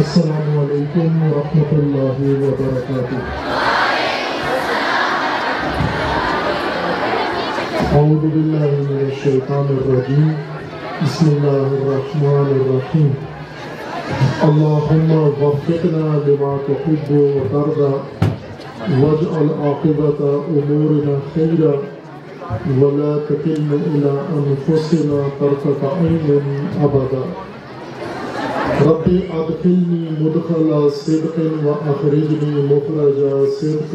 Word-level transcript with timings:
السلام 0.00 0.58
علیکم 0.58 1.16
ورحمۃ 1.22 1.72
اللہ 1.72 2.20
وبرکاتہ 2.42 3.16
اعوذ 7.88 8.24
باللہ 8.26 8.64
من 8.76 8.94
الشیطان 8.98 9.72
الرجیم 9.74 10.30
بسم 11.00 11.28
اللہ 11.28 11.66
الرحمن 11.72 12.48
الرحیم 12.54 13.10
اللہم 14.48 15.12
وفقنا 15.42 16.06
لما 16.26 16.56
تحب 16.66 17.12
وترضى. 17.12 17.92
واجعل 19.02 19.52
عاقبت 19.58 20.22
امورنا 20.22 21.18
خیرا 21.34 21.76
ولا 22.80 23.12
تکلنا 23.28 23.84
الى 23.84 24.18
انفسنا 24.32 25.22
طرفت 25.38 25.84
عین 25.92 26.66
ابدا 26.82 27.49
رب 28.86 29.08
ادخلنی 29.38 30.06
مدخل 30.20 30.88
صدق 30.96 31.38
و 31.64 31.70
اخرجنی 31.70 32.62
مخرج 32.62 33.18
صدق 33.60 33.94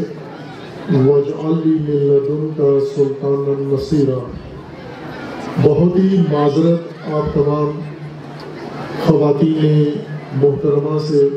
واجعلی 0.91 1.71
من 1.85 2.03
لدنک 2.09 2.59
سلطانا 2.95 3.53
نصیرا۔ 3.71 4.17
بہت 5.63 5.97
ہی 5.99 6.17
معذرت 6.31 7.13
آپ 7.13 7.33
تمام 7.33 7.79
خواتین 9.05 9.89
محترمہ 10.35 10.99
سے 11.07 11.27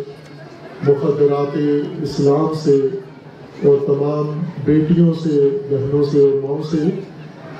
مخدرات 0.88 1.56
اسلام 2.02 2.52
سے 2.62 2.76
اور 3.64 3.76
تمام 3.86 4.38
بیٹیوں 4.64 5.12
سے، 5.22 5.48
بہنوں 5.70 6.04
سے 6.04 6.20
اور 6.20 6.42
ماؤں 6.42 6.62
سے 6.62 6.84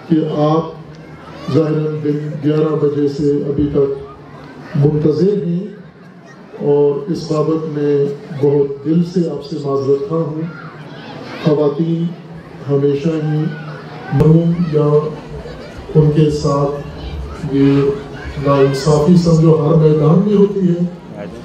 کہ 0.09 0.17
آپ 0.37 1.55
ظاہراً 1.55 1.97
دن 2.05 2.19
گیارہ 2.45 2.75
بجے 2.75 3.09
سے 3.09 3.33
ابھی 3.49 3.69
تک 3.73 4.77
منتظر 4.77 5.47
ہیں۔ 5.47 5.68
اور 6.63 7.11
اس 7.11 7.33
بابت 7.33 7.79
میں 7.79 8.07
بہت 8.43 8.85
دل 8.85 9.03
سے 9.05 9.31
آپ 9.31 9.45
سے 9.45 9.57
معذرت 9.65 10.09
خواہ 10.09 10.23
ہوں۔ 10.23 10.43
خواتین 11.45 12.07
ہمیشہ 12.71 13.09
ہی 13.09 13.45
مرحوم 14.13 14.53
یا 14.73 15.09
ان 15.95 16.11
کے 16.11 16.31
ساتھ 16.31 16.99
یہ 17.55 17.91
ناانصافی 18.47 19.17
سمجھو 19.17 19.55
ہر 19.55 19.75
میدان 19.75 20.23
میں 20.27 20.37
ہوتی 20.37 20.61
ہے۔ 20.61 20.85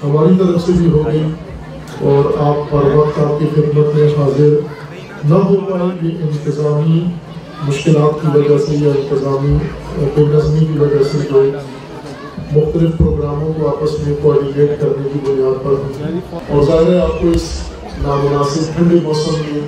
ہماری 0.04 0.36
طرف 0.40 0.66
سے 0.66 0.72
بھی 0.78 0.92
ہوگی۔ 0.92 1.24
اور 2.02 2.34
آپ 2.38 2.72
پر 2.72 2.96
وقت 2.96 3.20
آپ 3.20 3.40
کی 3.40 3.46
خدمت 3.54 3.96
میں 3.96 4.08
حاضر 4.08 4.50
نہ 5.24 5.36
ہو 5.36 5.56
پائے 5.56 5.98
یہ 6.02 6.10
انتظامی 6.22 7.06
مشکلات 7.68 8.22
کی 8.22 8.28
وجہ 8.38 8.58
سے 8.58 8.74
یا 8.74 8.90
انتظامی 8.90 9.58
بے 10.16 10.22
نظمی 10.22 10.66
کی 10.66 10.80
وجہ 10.80 11.04
سے 11.12 11.18
جو 11.18 11.42
مختلف 12.56 12.98
پروگراموں 12.98 13.54
کو 13.54 13.68
آپس 13.68 13.92
میں 14.00 14.16
کوارڈینیٹ 14.22 14.80
کرنے 14.82 15.10
کی 15.14 15.20
بنیاد 15.28 15.64
پر 15.64 15.74
اور 16.50 16.64
ظاہر 16.64 16.90
ہے 16.90 17.00
آپ 17.02 17.22
کو 17.22 17.28
اس 17.28 17.48
نامناسب 18.02 18.76
ٹھنڈے 18.76 19.00
موسم 19.04 19.42
میں 19.42 19.62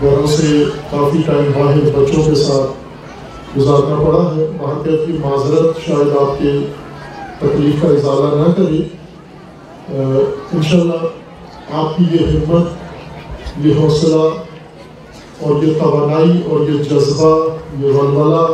گھروں 0.00 0.26
سے 0.26 0.62
کافی 0.90 1.22
ٹائم 1.26 1.50
باہر 1.54 1.78
بچوں 1.96 2.22
کے 2.22 2.34
ساتھ 2.34 3.56
گزارنا 3.56 3.96
پڑا 4.04 4.22
ہے۔ 4.36 4.46
مارکیٹ 4.56 5.06
کی 5.06 5.12
معذرت 5.12 5.80
شاید 5.86 6.16
آپ 6.20 6.38
کے 6.38 6.52
تکلیف 7.38 7.82
کا 7.82 7.88
اضالہ 7.88 8.34
نہ 8.36 8.52
کرے۔ 8.52 8.82
انشاءاللہ 10.52 11.06
آپ 11.72 11.96
کی 11.96 12.04
یہ 12.12 12.26
ہمت 12.26 13.66
یہ 13.66 13.80
حوصلہ 13.80 14.22
اور 15.40 15.62
یہ 15.62 15.78
توانائی 15.78 16.40
اور 16.50 16.68
یہ 16.68 16.82
جذبہ، 16.82 17.34
یہ 17.80 17.92
ولولہ 17.92 18.46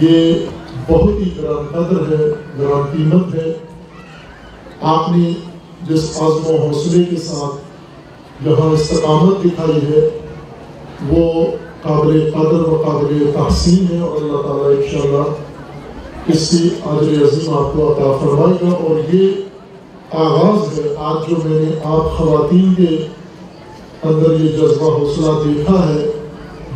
یہ 0.00 0.46
بہت 0.88 1.20
ہی 1.20 1.30
گران 1.38 1.66
قدر 1.66 2.12
ہے 2.12 2.26
گران 2.58 2.82
قیمت 2.92 3.34
ہے۔ 3.34 3.52
آپ 4.80 5.16
نے 5.16 5.30
جس 5.88 6.10
عزم 6.16 6.46
و 6.46 6.68
حوصلے 6.68 7.04
کے 7.04 7.16
ساتھ 7.16 7.64
یہاں 8.48 8.70
استقامت 8.70 9.44
دکھائی 9.44 9.92
ہے، 9.92 10.08
وہ 11.08 11.44
قابل 11.82 12.30
قدر 12.34 12.60
و 12.60 12.82
قابل 12.86 13.30
تحسین 13.34 13.86
ہے 13.90 13.98
اور 13.98 14.22
اللہ 14.22 14.36
تعالیٰ 14.36 14.66
انشاءاللہ 14.66 15.24
اس 16.28 16.50
کی 16.50 16.68
عاجر 16.86 17.22
عظیم 17.22 17.54
آپ 17.54 17.72
کو 17.72 17.92
عطا 17.92 18.16
فرمائے 18.20 18.54
گا۔ 18.62 18.76
اور 18.76 19.14
یہ 19.14 19.28
آغاز 20.12 20.78
ہے، 20.78 20.94
آج 20.98 21.30
جو 21.30 21.36
میں 21.44 21.60
نے 21.60 21.70
آپ 21.84 22.18
خواتین 22.18 22.74
کے 22.74 23.08
اندر 24.02 24.40
یہ 24.40 24.48
جذبہ، 24.48 24.98
حوصلہ 24.98 25.52
دیکھا 25.52 25.88
ہے، 25.88 26.10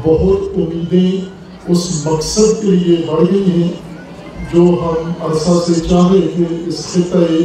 بہت 0.03 0.41
امیدیں 0.57 1.21
اس 1.69 2.07
مقصد 2.07 2.63
کے 2.63 2.67
لیے 2.67 2.97
بڑھ 3.07 3.25
گئی 3.33 3.63
ہیں۔ 3.63 3.88
جو 4.53 4.63
ہم 4.83 5.13
عرصہ 5.21 5.51
سے 5.67 5.81
چاہے 5.89 6.21
کہ 6.37 6.45
اس 6.67 6.85
خطۂ 6.85 7.41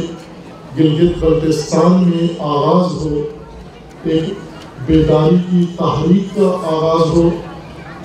گلگت 0.78 1.18
بلتستان 1.18 1.92
میں 2.08 2.28
آغاز 2.38 2.92
ہو، 3.02 3.22
ایک 4.04 4.24
بیداری 4.86 5.36
کی 5.50 5.64
تحریک 5.76 6.34
کا 6.34 6.48
آغاز 6.72 7.16
ہو، 7.16 7.28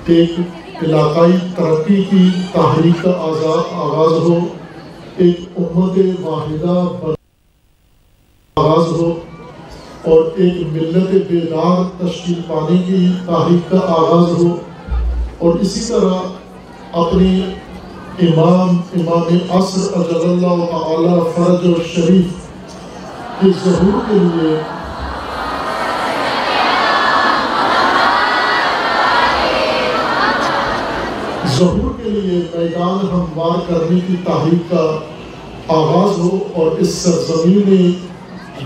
ایک 0.06 0.30
علاقائی 0.82 1.32
ترقی 1.56 2.02
کی 2.10 2.28
تحریک 2.52 3.02
کا 3.02 3.10
آزاد 3.10 3.72
آغاز 3.72 4.12
ہو، 4.12 4.38
ایک 5.16 5.40
امت 5.56 5.98
واحدہ 6.20 6.78
آغاز 8.56 8.92
ہو، 8.92 9.12
اور 10.02 10.22
ایک 10.36 10.54
ملت 10.72 11.30
بیدار 11.30 11.82
تشکیل 11.98 12.40
پانے 12.46 12.82
کی 12.86 13.06
تحریک 13.26 13.70
کا 13.70 13.78
آغاز 13.88 14.30
ہو۔ 14.38 14.56
اور 15.38 15.58
اسی 15.60 15.80
طرح 15.88 16.14
اپنی 16.92 17.42
امام 18.18 18.76
امام 18.94 19.36
عصر 19.50 19.98
اجل 19.98 20.28
اللہ 20.28 20.64
تعالی 20.70 21.20
فرج 21.34 21.66
و 21.66 21.74
شریف 21.84 22.48
کے 23.40 23.50
ظہور 23.64 24.00
کے 24.08 24.18
لیے 24.18 24.56
ظہور 31.56 31.94
کے 32.02 32.10
لیے 32.10 32.42
میدان 32.56 33.06
ہموار 33.12 33.58
کرنے 33.68 34.00
کی 34.06 34.16
تحریک 34.24 34.70
کا 34.70 34.84
آغاز 35.78 36.18
ہو 36.18 36.38
اور 36.54 36.78
اس 36.78 36.94
سرزمین 36.96 37.92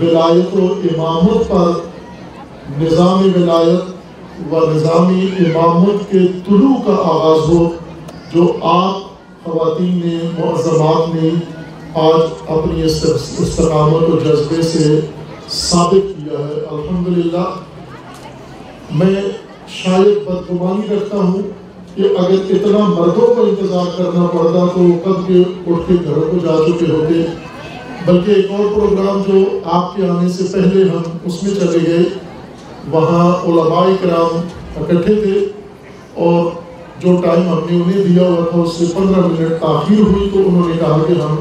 ولایت 0.01 0.55
و 0.55 0.67
امامت 0.83 1.49
پر 1.49 1.73
نظام 2.81 3.27
ولایت 3.35 4.53
و 4.53 4.69
نظام 4.71 5.17
امامت 5.39 6.09
کے 6.11 6.27
طلوع 6.45 6.75
کا 6.85 7.01
آغاز 7.07 7.49
ہو 7.49 7.67
جو 8.33 8.51
آپ 8.63 9.04
خواتین 9.45 9.99
نے 10.05 10.17
معظمات 10.37 11.15
نے 11.15 11.29
آج 12.01 12.21
اپنی 12.47 12.83
استقامت 12.83 14.09
و 14.09 14.19
جذبے 14.23 14.61
سے 14.61 14.99
ثابت 15.49 16.07
کیا 16.17 16.39
ہے۔ 16.39 16.59
الحمدللہ، 16.69 17.43
میں 18.91 19.21
شاید 19.75 20.17
بدگمانی 20.25 20.95
رکھتا 20.95 21.17
ہوں 21.17 21.41
کہ 21.95 22.01
اگر 22.17 22.53
اتنا 22.55 22.79
مردوں 22.87 23.33
کو 23.35 23.41
انتظار 23.41 23.85
کرنا 23.97 24.25
پڑتا 24.33 24.65
تو 24.75 24.87
کب 25.03 25.27
کے 25.27 25.41
اٹھ 25.67 25.87
کے 25.87 25.95
گھروں 26.05 26.27
کو 26.31 26.37
جا 26.43 26.57
چکے 26.65 26.91
ہوتے۔ 26.91 27.21
بلکہ 28.05 28.31
ایک 28.31 28.51
اور 28.51 28.65
پروگرام 28.75 29.21
جو 29.27 29.59
آپ 29.77 29.95
کے 29.95 30.07
آنے 30.07 30.29
سے 30.29 30.43
پہلے 30.53 30.89
ہم 30.89 31.17
اس 31.25 31.41
میں 31.43 31.55
چلے 31.55 31.79
گئے، 31.87 32.03
وہاں 32.91 33.25
علماء 33.45 33.87
کرام 34.01 34.37
اکٹھے 34.81 35.13
تھے 35.13 35.39
اور 36.15 36.45
جو 36.99 37.21
ٹائم 37.23 37.49
ہم 37.49 37.59
نے 37.69 37.83
انہیں 37.83 38.03
دیا 38.03 38.27
ہوا 38.27 38.45
تھا، 38.51 38.61
اس 38.61 38.73
سے 38.73 38.85
پندرہ 38.95 39.27
منٹ 39.27 39.61
تاخیر 39.61 39.99
ہوئی 39.99 40.29
تو 40.33 40.39
انہوں 40.39 40.67
نے 40.67 40.73
کہا 40.79 41.01
کہ 41.07 41.13
ہم 41.13 41.35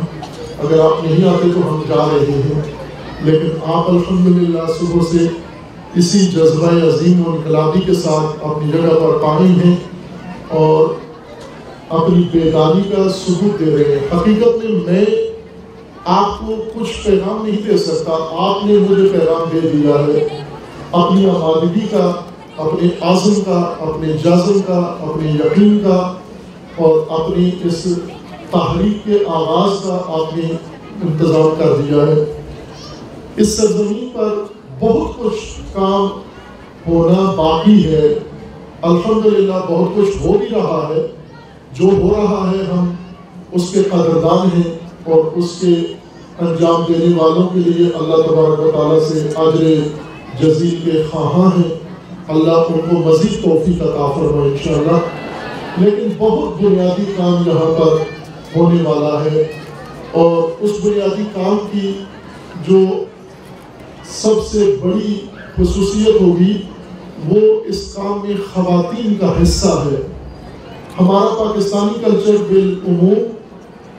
اگر 0.58 0.80
آپ 0.80 1.04
نہیں 1.04 1.28
آتے 1.28 1.48
تو 1.54 1.60
ہم 1.68 1.82
جا 1.88 2.08
رہے 2.12 2.32
ہیں۔ 2.32 2.62
لیکن 3.22 3.48
آپ 3.66 3.90
الحمدللہ 3.90 4.58
صبح 4.78 5.00
سے 5.10 5.28
اسی 5.94 6.18
جذبہ 6.18 6.66
عظیم 6.66 7.26
و 7.26 7.30
انقلابی 7.30 7.80
کے 7.80 7.94
ساتھ 7.94 8.44
اپنی 8.44 8.72
جگہ 8.72 8.88
پر 8.88 9.18
قائم 9.22 9.60
ہیں 9.64 9.76
اور 10.48 10.86
اپنی 11.88 12.28
بیداری 12.32 12.94
کا 12.96 13.08
ثبوت 13.08 13.60
دے 13.60 13.76
رہے 13.76 13.98
ہیں۔ 13.98 14.18
حقیقت 14.18 14.64
میں 14.64 14.92
میں 14.92 15.04
آپ 16.04 16.46
کو 16.46 16.52
کچھ 16.74 17.06
پیغام 17.06 17.46
نہیں 17.46 17.62
دے 17.68 17.76
سکتا، 17.76 18.12
آپ 18.30 18.66
نے 18.66 18.72
مجھے 18.72 19.08
پیغام 19.08 19.48
دے 19.52 19.60
دیا 19.60 19.94
ہے۔ 19.94 20.28
اپنی 20.92 21.30
آمادگی 21.30 21.86
کا 21.90 22.12
اپنے 22.56 22.88
عزم 23.00 23.34
کا، 23.46 23.74
اپنے 23.80 24.08
جزم 24.08 24.60
کا، 24.66 24.96
اپنے 25.00 25.30
یقین 25.30 25.78
کا 25.84 26.14
اور 26.76 27.20
اپنی 27.20 27.50
اس 27.64 27.86
تحریک 28.50 29.04
کے 29.04 29.18
آغاز 29.28 29.84
کا 29.84 29.94
آپ 29.94 30.36
نے 30.36 30.56
انتظام 31.02 31.54
کر 31.58 31.76
دیا 31.76 32.02
ہے۔ 32.02 32.42
اس 33.36 33.56
سرزمین 33.56 34.08
پر 34.12 34.34
بہت 34.80 35.20
کچھ 35.20 35.60
کام 35.72 36.06
ہونا 36.88 37.30
باقی 37.30 37.84
ہے۔ 37.84 38.18
الحمدللہ 38.82 39.54
بہت 39.68 39.96
کچھ 39.96 40.26
ہو 40.26 40.32
بھی 40.32 40.46
رہا 40.50 40.90
ہے۔ 40.90 41.06
جو 41.72 41.84
ہو 41.84 42.14
رہا 42.16 42.50
ہے 42.50 42.72
ہم 42.72 42.94
اس 43.52 43.70
کے 43.70 43.82
قدردان 43.82 44.60
ہیں 44.60 44.78
اور 45.04 45.24
اس 45.24 45.58
کے 45.60 45.74
انجام 46.40 46.92
دینے 46.92 47.16
والوں 47.16 47.48
کے 47.48 47.60
لیے 47.60 47.86
اللہ 47.94 48.16
تبارک 48.16 48.60
و 48.60 48.70
تعالیٰ 48.74 49.08
سے 49.08 49.28
عاجر 49.36 49.88
جزیل 50.40 50.76
کے 50.84 51.02
خواہاں 51.10 51.58
ہیں۔ 51.58 51.83
اللہ 52.28 52.50
ان 52.50 52.80
کو 52.90 52.96
مزید 52.96 53.44
توفیق 53.44 53.82
عطا 53.82 54.12
فرمائے 54.16 54.50
انشاءاللہ۔ 54.50 54.98
لیکن 55.78 56.08
بہت 56.18 56.62
بنیادی 56.62 57.04
کام 57.16 57.42
یہاں 57.46 57.80
پر 57.80 57.96
ہونے 58.56 58.82
والا 58.82 59.24
ہے۔ 59.24 59.52
اور 60.12 60.62
اس 60.62 60.70
بنیادی 60.84 61.22
کام 61.34 61.56
کی 61.72 61.92
جو 62.68 63.04
سب 64.04 64.46
سے 64.50 64.76
بڑی 64.82 65.20
خصوصیت 65.56 66.20
ہوگی، 66.20 66.62
وہ 67.28 67.60
اس 67.64 67.94
کام 67.94 68.20
میں 68.24 68.36
خواتین 68.54 69.14
کا 69.14 69.42
حصہ 69.42 69.68
ہے۔ 69.68 70.06
ہمارا 71.00 71.44
پاکستانی 71.44 72.04
کلچر 72.04 72.36
بالعموم 72.48 73.18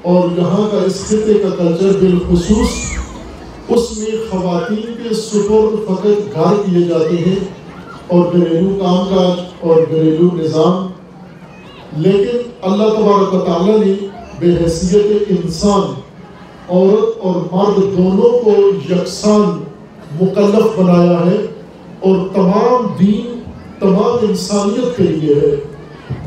اور 0.02 0.38
یہاں 0.38 0.70
کا 0.72 0.78
اس 0.86 1.06
خطے 1.06 1.34
کا 1.34 1.50
کلچر 1.58 1.98
بالخصوص، 2.00 2.70
اس 3.70 3.98
میں 3.98 4.12
خواتین 4.30 4.94
کے 5.04 5.16
سپر 5.16 5.76
فقط 5.88 6.36
گھر 6.36 6.70
کیے 6.70 6.84
جاتے 6.88 7.30
ہیں۔ 7.30 7.65
اور 8.08 8.26
گھریلو 8.26 8.70
کام 8.80 9.06
کاج 9.10 9.40
اور 9.60 9.76
گھریلو 9.90 10.30
نظام۔ 10.36 10.88
لیکن 11.98 12.38
اللہ 12.62 12.84
تبارک 12.84 13.34
و 13.34 13.40
تعالیٰ 13.40 13.80
نے 13.80 14.08
بے 14.40 14.48
حیثیت 14.64 15.06
انسان، 15.30 15.94
عورت 16.70 17.18
اور 17.22 17.36
مرد 17.36 17.98
دونوں 17.98 18.40
کو 18.40 18.52
یکساں 18.90 19.40
مکلف 20.22 20.80
بنایا 20.80 21.20
ہے 21.26 21.46
اور 22.00 22.28
تمام 22.34 22.88
دین، 23.00 23.40
تمام 23.80 24.18
انسانیت 24.22 24.98
کے 24.98 25.04
لیے 25.04 25.36
ہے۔ 25.36 25.56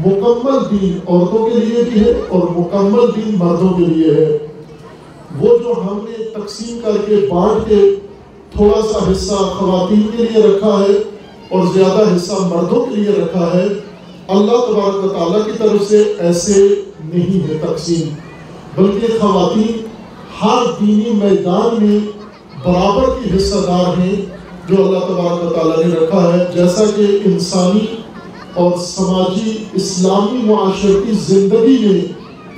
مکمل 0.06 0.58
دین 0.70 0.98
عورتوں 1.08 1.48
کے 1.48 1.58
لیے 1.58 1.82
بھی 1.82 2.00
ہے 2.00 2.12
اور 2.28 2.42
مکمل 2.56 3.00
دین 3.16 3.38
مردوں 3.38 3.68
کے 3.68 3.84
لیے 3.84 4.14
ہے۔ 4.14 4.38
وہ 5.40 5.58
جو 5.58 5.72
ہم 5.80 5.98
نے 6.08 6.24
تقسیم 6.24 6.78
کر 6.84 6.90
کے 7.06 7.16
بانٹ 7.30 7.68
کے 7.68 7.94
تھوڑا 8.56 8.80
سا 8.82 9.12
حصہ 9.12 9.34
خواتین 9.34 10.02
کے 10.16 10.22
لیے 10.22 10.42
رکھا 10.42 10.84
ہے 10.88 11.17
اور 11.48 11.66
زیادہ 11.74 12.16
حصہ 12.16 12.32
مردوں 12.32 12.86
کے 12.86 12.96
لیے 12.96 13.10
رکھا 13.10 13.50
ہے۔ 13.54 13.66
اللہ 14.28 14.56
تبارک 14.66 15.04
و 15.04 15.08
تعالیٰ 15.08 15.44
کی 15.46 15.52
طرف 15.58 15.88
سے 15.88 16.02
ایسے 16.18 16.82
نہیں 17.04 17.48
ہے 17.48 17.54
تقسیم، 17.60 18.08
بلکہ 18.74 19.06
خواتین 19.20 19.86
ہر 20.42 20.64
دینی 20.80 21.10
میدان 21.14 21.84
میں 21.84 21.98
برابر 22.64 23.04
کی 23.04 23.36
حصہ 23.36 23.54
دار 23.66 23.98
ہیں 23.98 24.16
جو 24.68 24.86
اللہ 24.86 24.98
تبارک 24.98 25.44
و 25.44 25.50
تعالیٰ 25.50 25.86
نے 25.86 25.94
رکھا 25.94 26.32
ہے۔ 26.32 26.44
جیسا 26.54 26.84
کہ 26.96 27.06
انسانی 27.24 27.86
اور 28.54 28.72
سماجی 28.78 29.64
اسلامی 29.72 30.38
معاشرتی 30.44 31.12
زندگی 31.12 31.78
میں 31.80 32.00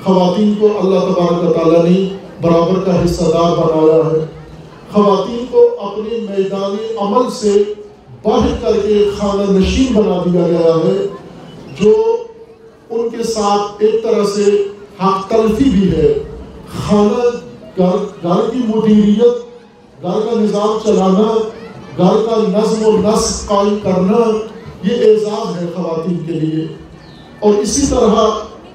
خواتین 0.04 0.54
کو 0.60 0.68
اللہ 0.82 0.98
تبارک 0.98 1.48
و 1.48 1.52
تعالیٰ 1.52 1.84
نے 1.84 2.08
برابر 2.42 2.80
کا 2.80 3.04
حصہ 3.04 3.22
دار 3.22 3.56
بنایا 3.56 4.02
ہے۔ 4.12 4.24
خواتین 4.92 5.44
کو 5.50 5.68
اپنے 5.80 6.18
میدان 6.30 6.76
عمل 6.98 7.30
سے 7.30 7.62
باہر 8.24 8.48
کر 8.60 8.72
کے 8.86 9.10
خانہ 9.18 9.58
نشین 9.58 9.92
بنا 9.92 10.22
دیا 10.24 10.48
گیا 10.48 10.74
ہے، 10.84 11.06
جو 11.80 12.16
ان 12.90 13.08
کے 13.08 13.22
ساتھ 13.22 13.72
ایک 13.78 14.02
طرح 14.02 14.24
سے 14.34 14.64
حق 15.04 15.30
تلفی 15.30 15.70
بھی 15.70 15.92
ہے۔ 15.92 16.14
خانہ 16.88 17.36
گھر 18.22 18.50
کی 18.52 18.58
مدیریت، 18.68 19.34
گھر 20.02 20.20
کا 20.20 20.40
نظام 20.40 20.78
چلانا، 20.84 21.48
گھر 21.96 22.26
کا 22.26 22.58
نظم 22.58 22.86
و 22.86 23.10
نسق 23.10 23.48
قائم 23.48 23.78
کرنا، 23.82 24.30
یہ 24.82 25.10
اعزاز 25.10 25.62
ہے 25.62 25.66
خواتین 25.76 26.18
کے 26.26 26.32
لیے۔ 26.32 26.66
اور 27.40 27.54
اسی 27.54 27.86
طرح 27.86 28.28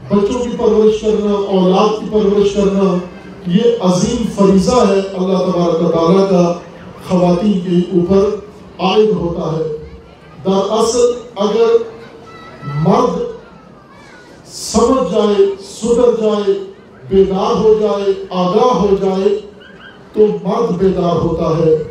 بچوں 0.09 0.43
کی 0.43 0.49
پرورش 0.57 1.01
کرنا، 1.01 1.33
اولاد 1.33 1.99
کی 1.99 2.05
پرورش 2.11 2.53
کرنا، 2.53 2.97
یہ 3.47 3.61
عظیم 3.79 4.25
فریضہ 4.35 4.75
ہے 4.75 4.99
اللہ 5.13 5.37
تبارک 5.37 5.93
تعالیٰ 5.93 6.29
کا، 6.29 6.53
خواتین 7.09 7.59
کے 7.59 7.99
اوپر۔ 7.99 8.44
عائد 8.79 9.09
ہوتا 9.09 9.57
ہے۔ 9.57 9.63
دراصل 10.45 11.11
اگر 11.35 11.77
مرد 12.75 13.21
سمجھ 14.45 15.11
جائے، 15.11 15.45
سدھر 15.59 16.21
جائے، 16.21 16.53
بیدار 17.09 17.55
ہو 17.55 17.77
جائے، 17.79 18.13
آگاہ 18.29 18.77
ہو 18.77 18.95
جائے، 19.01 19.39
تو 20.13 20.19
مرد 20.43 20.77
بیدار 20.77 21.15
ہوتا 21.15 21.57
ہے۔ 21.57 21.83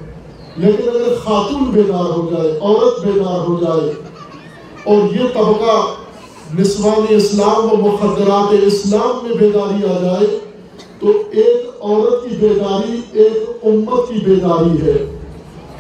لیکن 0.57 0.89
اگر 0.89 1.15
خاتون 1.25 1.65
بیدار 1.65 2.05
ہو 2.05 2.31
جائے، 2.31 2.59
عورت 2.61 3.05
بیدار 3.05 3.39
ہو 3.39 3.61
جائے، 3.61 3.93
اور 4.85 5.15
یہ 5.15 5.29
طبقہ 5.35 5.87
نسوان 6.61 7.07
اسلام 7.09 7.73
و 7.73 7.77
مخدرات 7.77 8.55
اسلام 8.63 9.27
میں 9.27 9.37
بیداری 9.37 9.87
آ 9.87 9.99
جائے، 10.03 10.39
تو 11.01 11.13
ایک 11.31 11.71
عورت 11.81 12.31
کی 12.31 12.37
بیداری 12.37 13.01
ایک 13.13 13.51
امت 13.63 14.09
کی 14.09 14.15
بیداری 14.25 14.83
ہے۔ 14.83 15.19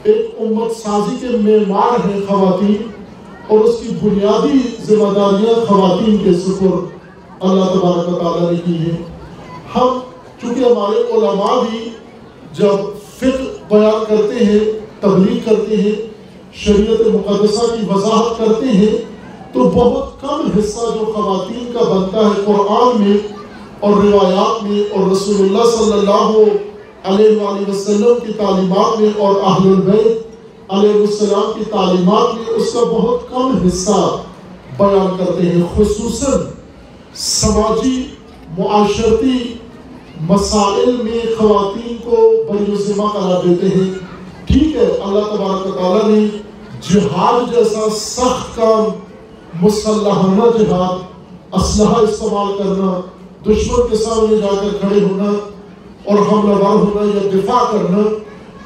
ایک 0.04 0.34
امت 0.40 0.76
سازی 0.76 1.16
کے 1.20 1.36
معمار 1.36 2.08
ہیں 2.08 2.20
خواتین 2.28 2.82
اور 3.48 3.58
اس 3.58 3.74
کی 3.80 3.88
بنیادی 4.02 4.58
ذمہ 4.84 5.12
داریاں 5.14 5.54
خواتین 5.68 6.18
کے 6.24 6.34
سپر 6.34 6.74
اللہ 7.40 7.64
تبارک 7.64 8.08
و 8.08 8.18
تعالیٰ 8.18 8.50
نے 8.52 8.58
کی 8.64 8.72
ہیں۔ 8.72 8.96
ہم 9.74 9.98
چونکہ 10.40 10.60
ہمارے 10.60 11.02
علماء 11.12 11.60
بھی 11.60 11.88
جب 12.52 12.92
فقہ 13.18 13.42
بیان 13.68 14.04
کرتے 14.08 14.44
ہیں، 14.44 14.58
تبلیغ 15.00 15.38
کرتے 15.44 15.76
ہیں، 15.76 15.92
شریعت 16.52 17.00
مقدسہ 17.06 17.66
کی 17.66 17.86
وضاحت 17.90 18.38
کرتے 18.38 18.66
ہیں، 18.66 18.96
تو 19.52 19.64
بہت 19.74 20.20
کم 20.20 20.58
حصہ 20.58 20.80
جو 20.80 21.12
خواتین 21.14 21.72
کا 21.72 21.84
بنتا 21.92 22.18
ہے 22.18 22.42
قرآن 22.44 23.02
میں 23.02 23.16
اور 23.80 23.92
روایات 24.04 24.62
میں 24.62 24.82
اور 24.92 25.10
رسول 25.10 25.36
اللہ 25.40 25.70
صلی 25.76 25.92
اللہ 25.92 26.34
علیہ 27.04 27.40
وآلہ 27.40 27.68
وسلم 27.70 28.18
کی 28.26 28.32
تعلیمات 28.32 29.00
میں 29.00 29.08
اور 29.18 29.34
اہل 29.42 29.66
البیت، 29.68 30.72
علیہ 30.72 31.00
السلام 31.00 31.50
کی 31.58 31.64
تعلیمات 31.70 32.34
میں 32.34 32.54
اس 32.56 32.72
کا 32.72 32.84
بہت 32.90 33.28
کم 33.30 33.56
حصہ 33.66 34.00
بیان 34.78 35.16
کرتے 35.18 35.48
ہیں، 35.48 35.62
خصوصاً 35.76 36.40
سماجی 37.24 37.96
معاشرتی 38.58 39.38
مسائل 40.28 40.96
میں 41.02 41.20
خواتین 41.38 41.96
کو 42.04 42.16
بری 42.48 42.74
ذمہ 42.86 43.08
قرار 43.12 43.46
دیتے 43.46 43.76
ہیں۔ 43.76 43.90
ٹھیک 44.46 44.76
ہے، 44.76 44.86
اللہ 45.04 45.34
تبارک 45.34 45.76
تعالیٰ 45.78 46.08
نے 46.08 46.26
جہاد 46.90 47.54
جیسا 47.54 47.88
سخت 47.96 48.56
کام، 48.56 48.84
مسلحانہ 49.62 50.50
جہاد، 50.58 51.54
اسلحہ 51.56 52.02
استعمال 52.02 52.52
کرنا، 52.58 53.00
دشمن 53.46 53.88
کے 53.90 53.96
سامنے 53.96 54.36
جا 54.36 54.54
کر 54.60 54.76
کھڑے 54.80 55.00
ہونا 55.00 55.32
اور 56.04 56.18
حملہ 56.18 56.54
وار 56.54 56.76
ہونا 56.76 57.06
یا 57.14 57.30
دفاع 57.34 57.72
کرنا، 57.72 58.14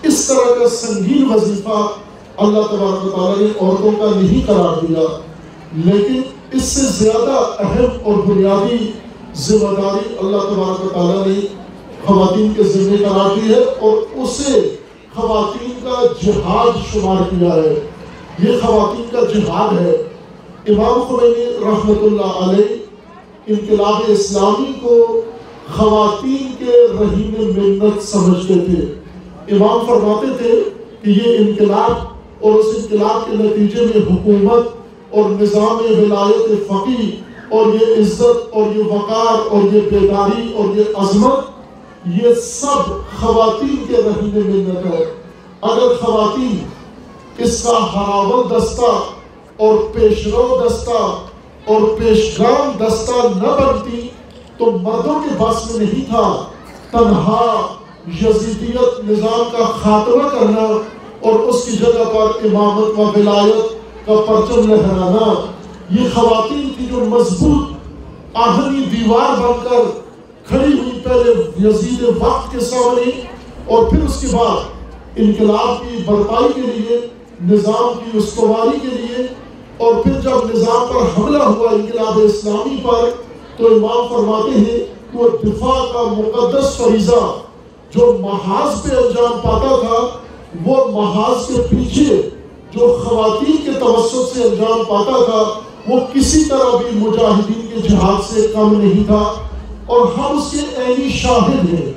اس 0.03 0.27
طرح 0.27 0.59
کا 0.59 0.69
سنگین 0.69 1.35
وظیفہ 1.35 1.87
اللہ 2.37 2.61
تبارک 2.61 3.07
و 3.07 3.11
تعالیٰ 3.11 3.39
نے 3.39 3.47
عورتوں 3.61 3.93
کا 3.93 4.21
نہیں 4.21 4.47
قرار 4.47 4.85
دیا۔ 4.85 5.21
لیکن 5.85 6.23
اس 6.53 6.63
سے 6.63 7.05
زیادہ 7.05 7.63
اہم 7.63 7.85
اور 8.05 8.15
بنیادی 8.15 8.91
ذمہ 9.35 9.81
داری 9.81 10.15
اللہ 10.19 10.37
تبارک 10.37 10.85
و 10.85 10.89
تعالیٰ 10.89 11.27
نے 11.27 11.47
خواتین 12.07 12.53
کے 12.57 12.63
ذمہ 12.63 12.97
قرار 12.97 13.39
دی 13.39 13.55
ہے 13.55 13.61
اور 13.61 14.19
اسے 14.19 14.77
خواتین 15.15 15.71
کا 15.71 16.07
جہاد 16.23 16.93
شمار 16.93 17.23
کیا 17.31 17.55
ہے۔ 17.55 17.81
یہ 18.39 18.67
خواتین 18.67 19.05
کا 19.11 19.21
جہاد 19.21 19.79
ہے۔ 19.79 19.97
امام 20.69 21.03
خمینی 21.09 21.47
رحمت 21.65 22.03
اللہ 22.03 22.51
علیہ 22.51 22.77
انقلاب 23.47 24.03
اسلامی 24.07 24.73
کو 24.83 25.21
خواتین 25.77 26.53
کے 26.59 26.87
رحیم 27.01 27.35
منت 27.39 28.03
سمجھتے 28.03 28.55
تھے۔ 28.55 28.81
امام 29.55 29.79
فرماتے 29.87 30.27
تھے 30.39 30.63
کہ 31.03 31.11
یہ 31.11 31.39
انقلاب 31.39 31.93
اور 32.41 32.53
اس 32.53 32.67
انقلاب 32.77 33.31
کے 33.31 33.37
نتیجے 33.37 33.81
میں 33.81 34.03
حکومت 34.11 34.69
اور 35.11 35.31
نظام 35.31 35.77
ولایت 35.99 36.69
فقی 36.69 37.11
اور 37.49 37.67
یہ 37.67 38.01
عزت 38.01 38.55
اور 38.55 38.77
یہ 38.77 38.85
وقار 38.85 39.47
اور 39.51 39.75
یہ 39.75 39.81
بیداری 39.81 40.53
اور 40.55 40.77
یہ 40.77 40.83
عظمت، 40.95 41.45
یہ 42.07 42.35
سب 42.35 42.91
خواتین 43.21 43.77
کے 43.89 43.97
رہنے 43.97 44.41
منت 44.41 44.87
ہے۔ 44.87 45.05
اگر 45.61 45.95
خواتین 46.01 46.59
اس 47.39 47.63
کا 47.63 47.79
ہراول 47.95 48.43
دستہ 48.51 48.93
اور 49.57 49.75
پیشرو 49.93 50.67
دستہ 50.67 51.25
اور 51.65 51.81
پیشگام 51.99 52.85
دستہ 52.85 53.27
نہ 53.37 53.49
بنتی 53.59 54.09
تو 54.59 54.71
مردوں 54.83 55.15
کے 55.15 55.35
بس 55.39 55.71
میں 55.71 55.87
نہیں 55.87 56.05
تھا، 56.11 56.23
تنہا، 56.91 57.47
یزیدیت 58.23 59.05
نظام 59.09 59.43
کا 59.53 59.65
خاتمہ 59.81 60.29
کرنا 60.29 60.67
اور 61.21 61.39
اس 61.41 61.65
کی 61.65 61.77
جگہ 61.77 62.05
پر 62.13 62.47
امامت 62.47 62.99
و 62.99 63.11
ولایت 63.17 64.07
کا 64.07 64.15
پرچم 64.27 64.71
لہرانا۔ 64.71 65.35
یہ 65.91 66.09
خواتین 66.15 66.69
کی 66.79 66.87
جو 66.87 67.05
مضبوط 67.09 68.37
آہنی 68.37 68.85
دیوار 68.85 69.41
بن 69.41 69.69
کر 69.69 69.91
کھڑی 70.49 70.73
ہوئی 70.73 70.99
پہلے 71.05 71.33
یزید 71.69 72.03
وقت 72.21 72.53
کے 72.53 72.61
سامنے 72.61 73.11
اور 73.67 73.85
پھر 73.85 74.05
اس 74.05 74.21
کے 74.21 74.27
بعد 74.33 75.17
انقلاب 75.17 75.81
کی 75.83 76.03
برپائی 76.07 76.53
کے 76.55 76.61
لیے، 76.61 76.99
نظام 77.51 77.99
کی 77.99 78.19
استواری 78.19 78.79
کے 78.83 78.97
لیے 78.97 79.27
اور 79.77 79.95
پھر 80.03 80.21
جب 80.21 80.51
نظام 80.55 80.87
پر 80.87 81.19
حملہ 81.19 81.43
ہوا 81.43 81.71
انقلاب 81.71 82.19
اسلامی 82.25 82.77
پر 82.83 83.09
تو 83.59 83.67
امام 83.67 84.07
فرماتے 84.09 84.59
ہیں 84.59 84.85
وہ 85.15 85.29
دفاع 85.45 85.85
کا 85.93 86.03
مقدس 86.03 86.77
فریضہ 86.77 87.37
جو 87.95 88.17
محاذ 88.21 88.83
پہ 88.83 88.97
انجام 88.97 89.33
پاتا 89.33 89.77
تھا، 89.81 90.19
وہ 90.67 91.01
محاذ 91.01 91.47
کے 91.47 91.63
پیچھے 91.63 92.29
جو 92.71 93.03
خواتین 93.05 93.57
کے 93.57 93.71
توسط 93.81 94.37
سے 94.37 94.43
انجام 94.43 94.83
پاتا 94.89 95.25
تھا، 95.25 95.61
وہ 95.89 96.01
کسی 96.15 96.45
طرح 96.45 96.77
بھی 96.77 96.99
مجاہدین 96.99 97.67
کے 97.75 97.89
جہاد 97.89 98.35
سے 98.35 98.47
کم 98.55 98.81
نہیں 98.81 99.05
تھا۔ 99.07 99.33
اور 99.87 100.01
ہم 100.01 100.39
اس 100.39 100.51
کے 100.51 100.59
عینی 100.59 101.11
شاہد 101.11 101.75
ہیں۔ 101.75 101.93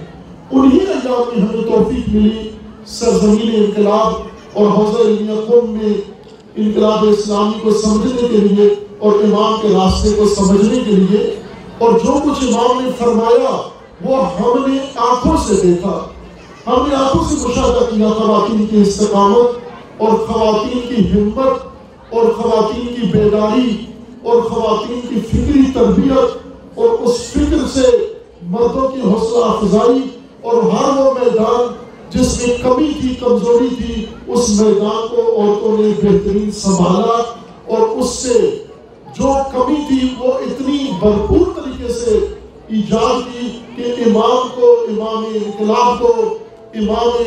انہی 0.51 0.77
ایام 0.77 1.39
میں 1.39 1.48
ہمیں 1.48 1.63
توفیق 1.63 2.10
ملی 2.10 2.50
سرزمین 2.86 3.51
انقلاب 3.56 4.13
اور 4.53 4.68
حوضہ 4.68 5.01
علمیہ 5.01 5.51
قوم 5.51 5.70
میں 5.70 6.01
انقلاب 6.56 7.06
اسلامی 7.10 7.60
کو 7.63 7.72
سمجھنے 7.72 8.27
کے 8.27 8.38
لیے 8.38 8.70
اور 9.00 9.12
امام 9.12 9.56
کے 9.62 9.68
راستے 9.68 10.10
کو 10.10 10.25
سمجھنے 10.36 10.80
کے 10.80 10.91
لیے۔ 10.91 11.36
اور 11.81 11.91
جو 12.00 12.13
کچھ 12.23 12.43
امام 12.43 12.81
نے 12.81 12.89
فرمایا 12.97 13.51
وہ 14.05 14.17
ہم 14.39 14.65
نے 14.67 14.77
آنکھوں 14.95 15.35
سے 15.47 15.55
دیکھا۔ 15.63 16.00
ہم 16.67 16.88
نے 16.88 16.95
آنکھوں 16.95 17.23
سے 17.29 17.35
مشاہدہ 17.47 17.85
کیا 17.89 18.09
خواتین 18.17 18.65
کی 18.65 18.81
استقامت 18.81 20.01
اور 20.01 20.11
خواتین 20.27 20.79
کی 20.88 21.11
ہمت 21.11 22.13
اور 22.13 22.25
خواتین 22.38 22.88
کی 22.88 23.07
بیداری 23.07 23.75
اور 24.23 24.41
خواتین 24.41 25.00
کی 25.09 25.19
فکری 25.31 25.63
تربیت 25.73 26.79
اور 26.79 26.88
اس 26.88 27.19
فکر 27.33 27.67
سے 27.73 27.85
مردوں 28.41 28.88
کی 28.88 29.01
حوصلہ 29.01 29.45
افزائی 29.45 30.01
اور 30.41 30.63
ہر 30.63 30.97
وہ 30.97 31.11
میدان 31.13 31.73
جس 32.09 32.29
میں 32.41 32.55
کمی 32.63 32.91
تھی، 33.01 33.13
کمزوری 33.15 33.75
تھی، 33.77 34.05
اس 34.27 34.50
میدان 34.61 35.07
کو 35.07 35.21
عورتوں 35.21 35.77
نے 35.77 35.89
بہترین 36.01 36.51
سنبھالا 36.51 37.21
اور 37.67 37.88
اس 37.88 38.09
سے 38.09 38.39
جو 39.18 39.34
کمی 39.51 39.75
تھی، 39.88 40.13
وہ 40.20 40.34
اتنی 40.34 40.77
بھرپور 41.00 41.46
طریقے 41.56 41.94
سے 41.94 42.20
ایجاد 42.68 43.34
کی 43.34 43.60
کہ 43.75 44.01
امام 44.06 44.48
کو، 44.56 44.86
امام 44.89 45.25
انقلاب 45.34 46.00
کو، 46.00 46.38
امام 46.74 47.22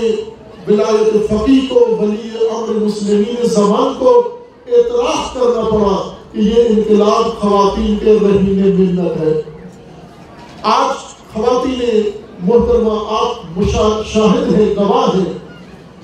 ولایت 0.68 1.28
فقی 1.28 1.66
کو، 1.66 1.96
ولی 2.00 2.46
امر 2.50 2.68
مسلمین 2.68 3.46
زمان 3.46 3.92
کو 3.98 4.36
اعتراف 4.66 5.34
کرنا 5.34 5.68
پڑا 5.70 6.10
کہ 6.32 6.38
یہ 6.38 6.64
انقلاب 6.68 7.40
خواتین 7.40 7.96
کے 7.96 8.18
رہین 8.22 8.76
منت 8.76 9.20
ہے۔ 9.20 9.40
آج 10.62 11.14
خواتین 11.34 12.10
محترمہ، 12.40 12.92
آپ 13.08 13.60
شاہد 14.06 14.54
ہیں، 14.54 14.74
گواہ 14.76 15.16
ہیں۔ 15.16 15.38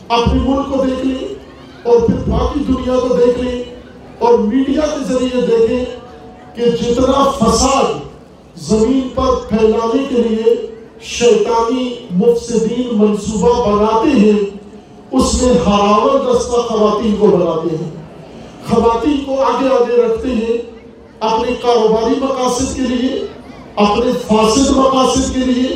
اپنی 0.08 0.40
ملک 0.40 0.66
کو 0.66 0.84
دیکھ 0.84 1.06
لیں 1.06 1.34
اور 1.82 2.00
پھر 2.00 2.30
باقی 2.30 2.60
دنیا 2.68 2.98
کو 3.08 3.14
دیکھ 3.14 3.38
لیں۔ 3.38 3.69
اور 4.20 4.38
میڈیا 4.38 4.80
کے 4.80 5.14
ذریعے 5.14 5.46
دیکھیں 5.46 5.84
کہ 6.54 6.70
جتنا 6.70 7.30
فساد 7.30 7.92
زمین 8.60 9.08
پر 9.14 9.34
پھیلانے 9.48 10.02
کے 10.08 10.22
لیے 10.22 10.54
شیطانی 11.02 11.94
مفسدین 12.10 12.88
منصوبہ 12.98 13.52
بناتے 13.70 14.20
ہیں، 14.20 14.38
اس 15.12 15.42
میں 15.42 15.54
ہراور 15.66 16.18
دستہ 16.18 16.60
خواتین 16.68 17.14
کو 17.20 17.26
بناتے 17.26 17.76
ہیں۔ 17.76 17.90
خواتین 18.68 19.24
کو 19.26 19.40
آگے 19.40 19.68
آگے 19.68 20.02
رکھتے 20.02 20.28
ہیں 20.28 20.58
اپنے 21.20 21.52
کاروباری 21.62 22.14
مقاصد 22.20 22.74
کے 22.74 22.82
لیے، 22.82 23.26
اپنے 23.76 24.12
فاسد 24.26 24.70
مقاصد 24.76 25.34
کے 25.34 25.40
لیے 25.40 25.68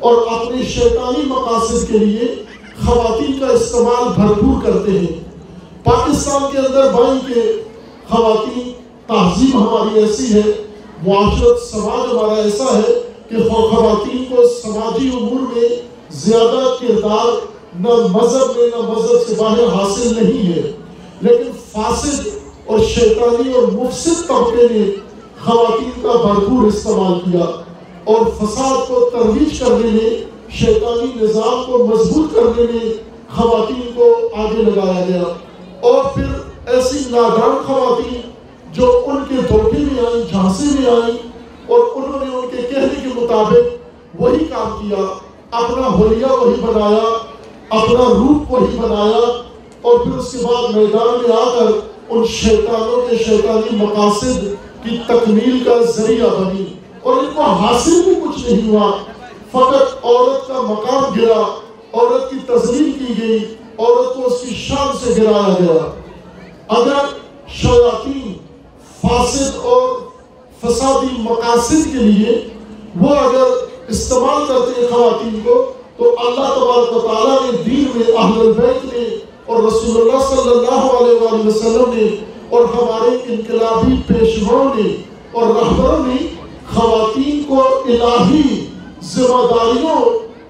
اور 0.00 0.14
اپنے 0.30 0.62
شیطانی 0.62 1.22
مقاصد 1.26 1.88
کے 1.88 1.98
لیے 1.98 2.34
خواتین 2.86 3.38
کا 3.40 3.46
استعمال 3.46 4.08
بھرپور 4.16 4.62
کرتے 4.62 4.98
ہیں۔ 4.98 5.14
پاکستان 5.84 6.42
کے 6.52 6.58
اندر 6.58 6.92
بائیں 6.92 7.34
کے 7.34 7.40
خواتین 8.10 8.72
تہذیب 9.06 9.56
ہماری 9.56 10.00
ایسی 10.00 10.34
ہے 10.34 10.52
معاشرت، 11.06 11.62
سماج 11.62 12.12
ہمارا 12.12 12.42
ایسا 12.42 12.78
ہے 12.78 13.12
کہ 13.28 13.48
خواتین 13.48 14.24
کو 14.24 14.42
سماجی 14.62 15.10
امور 15.20 15.56
میں 15.56 15.68
زیادہ 16.10 16.74
کردار 16.80 17.46
نہ 17.80 17.88
مذہب 17.88 18.56
میں، 18.56 18.66
نہ 18.66 18.90
مذہب 18.90 19.28
سے 19.28 19.34
باہر 19.38 19.64
حاصل 19.64 20.14
نہیں 20.20 20.52
ہے۔ 20.52 20.72
لیکن 21.20 21.50
فاسد 21.72 22.28
اور 22.66 22.78
شیطانی 22.78 23.52
اور 23.52 23.62
مفسد 23.62 24.28
طبقے 24.28 24.66
نے 24.70 24.90
خواتین 25.44 25.90
کا 26.02 26.12
بھرپور 26.12 26.66
استعمال 26.66 27.30
کیا 27.30 27.44
اور 28.04 28.26
فساد 28.26 28.88
کو 28.88 29.10
ترویج 29.12 29.58
کرنے 29.58 29.90
میں، 29.92 30.10
شیطانی 30.50 31.24
نظام 31.24 31.64
کو 31.66 31.86
مضبوط 31.86 32.34
کرنے 32.34 32.62
میں 32.72 32.92
خواتین 33.36 33.90
کو 33.94 34.28
آگے 34.34 34.62
لگایا 34.62 35.04
گیا۔ 35.08 35.22
اور 35.80 36.04
پھر 36.14 36.45
ایسی 36.66 36.98
نادان 37.10 37.56
خواتین 37.66 38.20
جو 38.72 38.86
ان 39.06 39.16
کے 39.28 39.34
دھوکے 39.48 39.78
میں 39.78 40.04
آئیں، 40.06 40.22
جھانسے 40.30 40.64
میں 40.70 40.90
آئیں 40.90 41.16
اور 41.66 41.80
انہوں 41.94 42.24
نے 42.24 42.36
ان 42.36 42.46
کے 42.50 42.62
کہنے 42.62 42.94
کے 43.02 43.20
مطابق 43.20 44.20
وہی 44.20 44.44
کام 44.44 44.70
کیا، 44.80 45.04
اپنا 45.50 45.86
حلیہ 45.98 46.32
وہی 46.32 46.60
بنایا، 46.60 47.08
اپنا 47.70 48.08
روپ 48.14 48.52
وہی 48.52 48.76
بنایا 48.76 49.20
اور 49.82 49.98
پھر 49.98 50.18
اس 50.18 50.32
کے 50.32 50.38
بعد 50.38 50.76
میدان 50.76 51.22
میں 51.22 51.36
آ 51.36 51.44
کر 51.58 51.70
ان 52.08 52.24
شیطانوں 52.26 53.00
کے 53.08 53.16
شیطانی 53.24 53.76
مقاصد 53.76 54.44
کی 54.82 54.96
تکمیل 55.06 55.58
کا 55.64 55.80
ذریعہ 55.96 56.28
بنی 56.28 56.64
اور 57.02 57.16
ان 57.16 57.26
کو 57.34 57.42
حاصل 57.42 58.02
بھی 58.04 58.14
کچھ 58.14 58.50
نہیں 58.50 58.68
ہوا۔ 58.68 58.90
فقط 59.50 60.04
عورت 60.04 60.48
کا 60.48 60.60
مقام 60.60 61.20
گرا، 61.20 61.40
عورت 61.92 62.30
کی 62.30 62.36
تزلیل 62.46 62.92
کی 62.92 63.14
گئی 63.22 63.38
عورت 63.78 64.16
کو 64.16 64.26
اس 64.26 64.40
کی 64.40 64.54
شان 64.54 64.96
سے 65.04 65.22
گرایا 65.22 65.54
گیا۔ 65.60 66.05
اگر 66.68 67.06
شیاطین 67.52 68.32
فاسد 69.00 69.56
اور 69.64 69.88
فسادی 70.60 71.20
مقاصد 71.20 71.84
کے 71.84 71.98
لیے 72.00 72.34
وہ 72.96 73.14
اگر 73.16 73.64
استعمال 73.88 74.46
کرتے 74.46 74.80
ہیں 74.80 74.88
خواتین 74.88 75.40
کو 75.44 75.54
تو 75.96 76.14
اللہ 76.18 76.54
تبارک 76.54 76.92
و 76.94 77.00
تعالیٰ 77.02 77.36
نے 77.42 77.62
دین 77.64 77.86
میں 77.94 78.06
اہل 78.08 78.40
البیت 78.40 78.84
نے 78.86 79.04
اور 79.46 79.62
رسول 79.62 80.00
اللہ 80.00 80.24
صلی 80.26 80.50
اللہ 80.50 80.88
علیہ 80.92 81.20
وآلہ 81.20 81.46
وسلم 81.46 81.92
نے 81.92 82.08
اور 82.50 82.64
ہمارے 82.72 83.16
انقلابی 83.26 83.96
پیشواؤں 84.06 84.74
نے 84.76 84.88
اور 85.32 85.54
رہبروں 85.54 85.98
نے 86.06 86.16
خواتین 86.72 87.42
کو 87.48 87.62
الہی 87.86 88.42
ذمہ 89.04 89.46
داریوں 89.48 89.96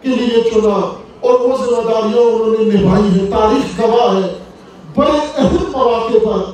کے 0.03 0.09
لیے 0.11 0.43
چنا 0.51 0.75
اور 1.21 1.41
وہ 1.41 1.57
ذمہ 1.59 1.83
داریوں 1.85 2.25
انہوں 2.25 2.55
نے 2.55 2.65
نبھائی 2.71 3.09
ہیں 3.11 3.31
تاریخ 3.31 3.79
گواہ 3.79 4.15
ہے 4.15 4.29
بڑے 4.97 5.19
اہم 5.37 5.57
مواقع 5.71 6.19
پر 6.25 6.45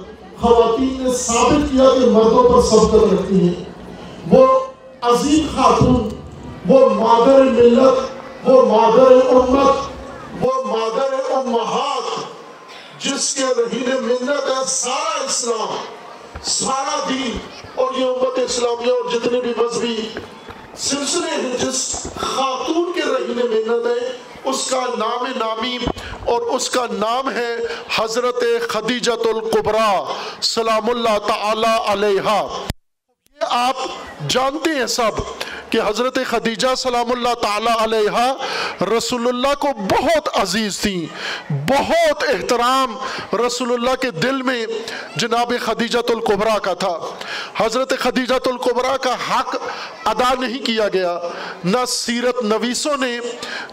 خواتین 0.41 1.03
نے 1.03 1.13
ثابت 1.13 1.73
کیا 1.73 1.85
کہ 1.95 2.07
مردوں 2.07 2.43
پر 2.49 2.63
سبقت 2.69 3.13
رکھتی 3.13 3.49
ہیں۔ 3.49 3.65
وہ 4.31 4.47
عظیم 5.03 5.47
خاتون، 5.57 6.09
وہ 6.69 6.89
مادر 6.89 7.43
ملت، 7.43 8.49
وہ 8.49 8.63
مادر 8.67 9.13
امت، 9.31 10.45
وہ 10.45 10.53
مادر 10.65 11.15
امہات، 11.35 12.11
جس 13.05 13.35
کے 13.35 13.45
رہین 13.59 13.91
ملت 14.03 14.49
ہے 14.49 14.65
سارا 14.67 15.25
اسلام، 15.25 15.75
سارا 16.43 16.99
دین 17.09 17.39
اور 17.75 17.99
یہ 17.99 18.05
امت 18.05 18.39
اسلامیہ 18.39 18.93
اور 18.93 19.11
جتنے 19.11 19.41
بھی 19.41 19.53
مذہبی 19.57 19.97
سلسلے 20.77 21.31
ہیں، 21.31 21.57
جس 21.65 21.93
خاتون 22.17 22.93
کے 22.95 23.01
رہین 23.01 23.41
ملت 23.51 23.87
ہے 23.87 24.32
اس 24.45 24.71
کا 24.71 24.81
نام 24.99 25.27
نامی 25.37 25.77
اور 26.25 26.43
اس 26.55 26.69
کا 26.71 26.87
نام 26.93 27.31
ہے 27.31 27.55
حضرت 27.97 28.43
خدیجت 28.69 29.27
القبرا 29.27 29.91
سلام 30.43 30.91
اللہ 30.91 31.19
تعالی 31.27 31.75
علیہ 31.87 32.39
یہ 33.37 33.45
آپ 33.51 33.77
جانتے 34.29 34.71
ہیں 34.71 34.87
سب 34.87 35.21
کہ 35.73 35.81
حضرت 35.87 36.19
خدیجہ 36.27 36.75
سلام 36.75 37.13
اللہ 37.13 37.35
تعالی 37.35 37.71
علیہ 37.79 38.35
رسول 38.99 39.29
اللہ 39.29 39.55
کو 39.59 39.69
بہت 39.91 40.29
عزیز 40.35 40.79
تھیں، 40.79 41.07
بہت 41.53 42.25
احترام 42.29 42.97
رسول 43.47 43.73
اللہ 43.73 43.95
کے 44.01 44.11
دل 44.11 44.43
میں 44.43 44.67
جناب 45.17 45.53
خدیجت 45.61 46.11
القبرہ 46.11 46.59
کا 46.59 46.75
تھا۔ 46.75 46.99
حضرت 47.57 47.99
خدیجت 47.99 48.49
القبرہ 48.49 48.97
کا 48.97 49.15
حق 49.15 49.57
ادا 50.05 50.35
نہیں 50.41 50.67
کیا 50.67 50.89
گیا۔ 50.93 51.19
نہ 51.65 51.85
سیرت 51.89 52.45
نویسوں 52.45 52.97
نے، 52.97 53.19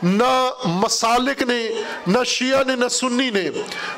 نہ 0.03 0.49
مسالک 0.65 1.43
نے، 1.43 1.69
نہ 2.07 2.23
شیعہ 2.25 2.63
نے، 2.67 2.75
نہ 2.75 2.87
سنی 2.87 3.29
نے۔ 3.29 3.49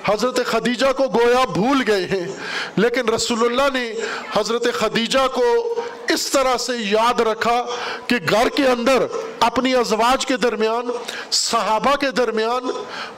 حضرت 0.05 0.45
خدیجہ 0.45 0.91
کو 0.97 1.03
گویا 1.03 1.45
بھول 1.53 1.83
گئے 1.87 2.05
ہیں۔ 2.05 2.27
لیکن 2.75 3.09
رسول 3.09 3.45
اللہ 3.45 3.77
نے 3.77 3.91
حضرت 4.33 4.67
خدیجہ 4.73 5.27
کو 5.33 5.75
اس 6.13 6.29
طرح 6.31 6.57
سے 6.57 6.73
یاد 6.77 7.19
رکھا 7.21 7.65
کہ 8.07 8.15
گھر 8.29 8.49
کے 8.49 8.67
اندر 8.67 9.05
اپنی 9.39 9.75
ازواج 9.75 10.25
کے 10.25 10.37
درمیان، 10.37 10.91
صحابہ 11.31 11.95
کے 11.95 12.11
درمیان 12.11 12.69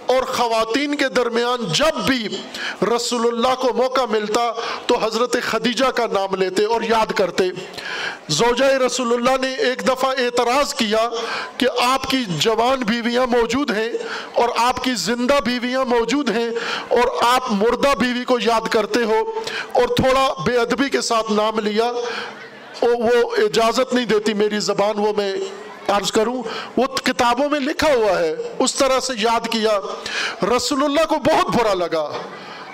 اور 0.05 0.23
خواتین 0.23 0.95
کے 0.95 1.09
درمیان 1.09 1.65
جب 1.73 1.99
بھی 2.05 2.27
رسول 2.95 3.27
اللہ 3.27 3.55
کو 3.55 3.73
موقع 3.73 4.05
ملتا 4.09 4.51
تو 4.87 4.97
حضرت 4.97 5.35
خدیجہ 5.41 5.85
کا 5.85 6.05
نام 6.11 6.35
لیتے 6.35 6.65
اور 6.65 6.81
یاد 6.81 7.11
کرتے۔ 7.11 7.43
زوجہ 8.27 8.65
رسول 8.65 9.13
اللہ 9.13 9.37
نے 9.41 9.53
ایک 9.53 9.87
دفعہ 9.87 10.09
اعتراض 10.17 10.73
کیا 10.73 11.09
کہ 11.57 11.67
آپ 11.81 12.09
کی 12.09 12.23
جوان 12.39 12.79
بیویاں 12.79 13.25
موجود 13.27 13.71
ہیں 13.71 13.89
اور 14.33 14.49
آپ 14.55 14.83
کی 14.83 14.93
زندہ 14.95 15.39
بیویاں 15.45 15.85
موجود 15.85 16.29
ہیں 16.29 16.49
اور 16.87 17.07
آپ 17.21 17.51
مردہ 17.51 17.93
بیوی 17.99 18.23
کو 18.23 18.37
یاد 18.39 18.67
کرتے 18.67 19.03
ہو 19.03 19.21
اور 19.71 19.95
تھوڑا 19.95 20.33
بے 20.45 20.57
ادبی 20.57 20.89
کے 20.89 21.01
ساتھ 21.01 21.31
نام 21.31 21.59
لیا۔ 21.59 21.91
وہ 22.87 23.35
اجازت 23.37 23.93
نہیں 23.93 24.05
دیتی 24.05 24.33
میری 24.33 24.59
زبان، 24.59 24.99
وہ 24.99 25.13
میں 25.17 25.35
عرض 25.87 26.11
کروں، 26.11 26.43
وہ 26.77 26.85
کتابوں 26.85 27.49
میں 27.49 27.59
لکھا 27.59 27.93
ہوا 27.93 28.19
ہے۔ 28.19 28.35
اس 28.59 28.75
طرح 28.75 28.99
سے 28.99 29.13
یاد 29.17 29.47
کیا۔ 29.47 29.79
رسول 30.57 30.83
اللہ 30.83 31.05
کو 31.09 31.15
بہت 31.15 31.55
برا 31.55 31.73
لگا۔ 31.73 32.11